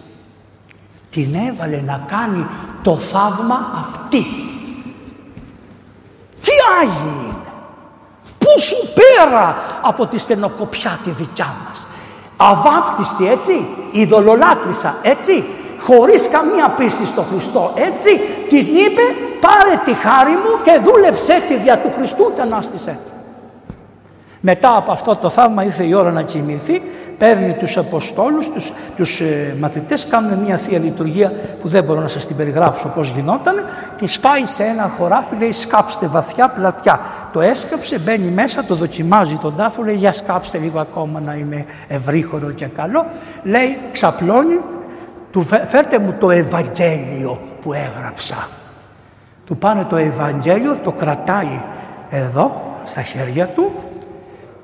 [1.11, 2.47] Την έβαλε να κάνει
[2.83, 4.25] το θαύμα αυτή.
[6.43, 7.35] Τι Άγιοι είναι.
[8.39, 11.86] τόσο πέρα από τη στενοκοπιά τη δικιά μας;
[12.37, 15.45] Αβάπτιστη έτσι, ειδωλολάτρησα έτσι,
[15.81, 19.03] χωρίς καμία πίστη στο Χριστό έτσι, της είπε
[19.41, 22.99] πάρε τη χάρη μου και δούλεψέ τη δια του Χριστού και ανάστησέ
[24.49, 26.83] μετά από αυτό το θαύμα ήρθε η ώρα να κοιμηθεί,
[27.19, 32.09] παίρνει τους Αποστόλους, τους, τους ε, μαθητές, κάνουν μια Θεία Λειτουργία που δεν μπορώ να
[32.09, 33.55] σας την περιγράψω πώς γινόταν,
[33.99, 37.01] τους πάει σε ένα χωράφι, λέει σκάψτε βαθιά πλατιά.
[37.33, 41.65] Το έσκαψε, μπαίνει μέσα, το δοκιμάζει τον τάφο, λέει για σκάψτε λίγο ακόμα να είμαι
[41.89, 43.07] ευρύχωρο και καλό.
[43.43, 44.59] Λέει ξαπλώνει,
[45.31, 48.49] του φέρτε μου το Ευαγγέλιο που έγραψα.
[49.47, 51.61] Του πάνε το Ευαγγέλιο, το κρατάει
[52.11, 53.73] εδώ στα χέρια του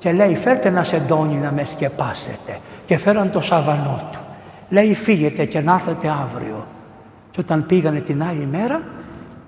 [0.03, 4.19] και λέει φέρτε ένα σεντόνι να με σκεπάσετε και φέραν το σαβανό του.
[4.69, 6.67] Λέει φύγετε και να έρθετε αύριο.
[7.31, 8.83] Και όταν πήγανε την άλλη μέρα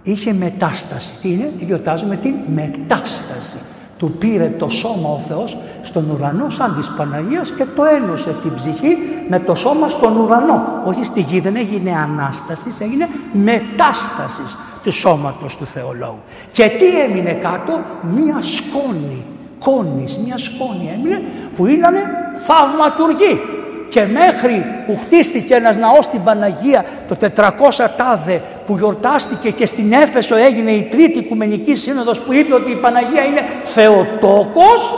[0.03, 1.21] είχε μετάσταση.
[1.21, 3.59] Τι είναι, τι γιορτάζουμε, την μετάσταση.
[3.99, 8.55] Του πήρε το σώμα ο Θεός στον ουρανό σαν της Παναγίας και το ένωσε την
[8.55, 8.97] ψυχή
[9.29, 10.83] με το σώμα στον ουρανό.
[10.85, 16.23] Όχι στη γη δεν έγινε Ανάστασης, έγινε μετάστασης του σώματος του Θεολόγου.
[16.53, 19.25] Και τι έμεινε κάτω, μία σκόνη
[19.61, 21.23] σκόνης, μια σκόνη έμεινε
[21.57, 21.95] που ήταν
[22.39, 23.41] θαυματουργή.
[23.89, 27.51] Και μέχρι που χτίστηκε ένας ναός στην Παναγία το 400
[27.97, 32.77] τάδε που γιορτάστηκε και στην Έφεσο έγινε η τρίτη οικουμενική σύνοδος που είπε ότι η
[32.77, 34.95] Παναγία είναι Θεοτόκος,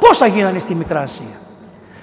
[0.00, 1.40] πόσα γίνανε στη Μικρά Ασία.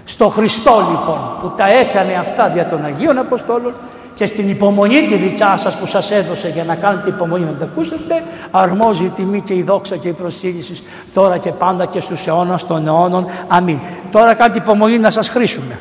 [0.06, 3.74] Στο Χριστό λοιπόν που τα έκανε αυτά δια των Αγίων Αποστόλων
[4.18, 7.66] και στην υπομονή τη δικιά σας που σας έδωσε για να κάνετε υπομονή να τα
[7.66, 10.84] ακούσετε αρμόζει η τιμή και η δόξα και η προσήλυση
[11.14, 13.26] τώρα και πάντα και στους αιώνας των αιώνων.
[13.48, 13.80] Αμήν.
[14.12, 15.80] Τώρα κάντε υπομονή να σας χρήσουμε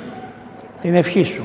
[0.81, 1.43] την ευχή σου.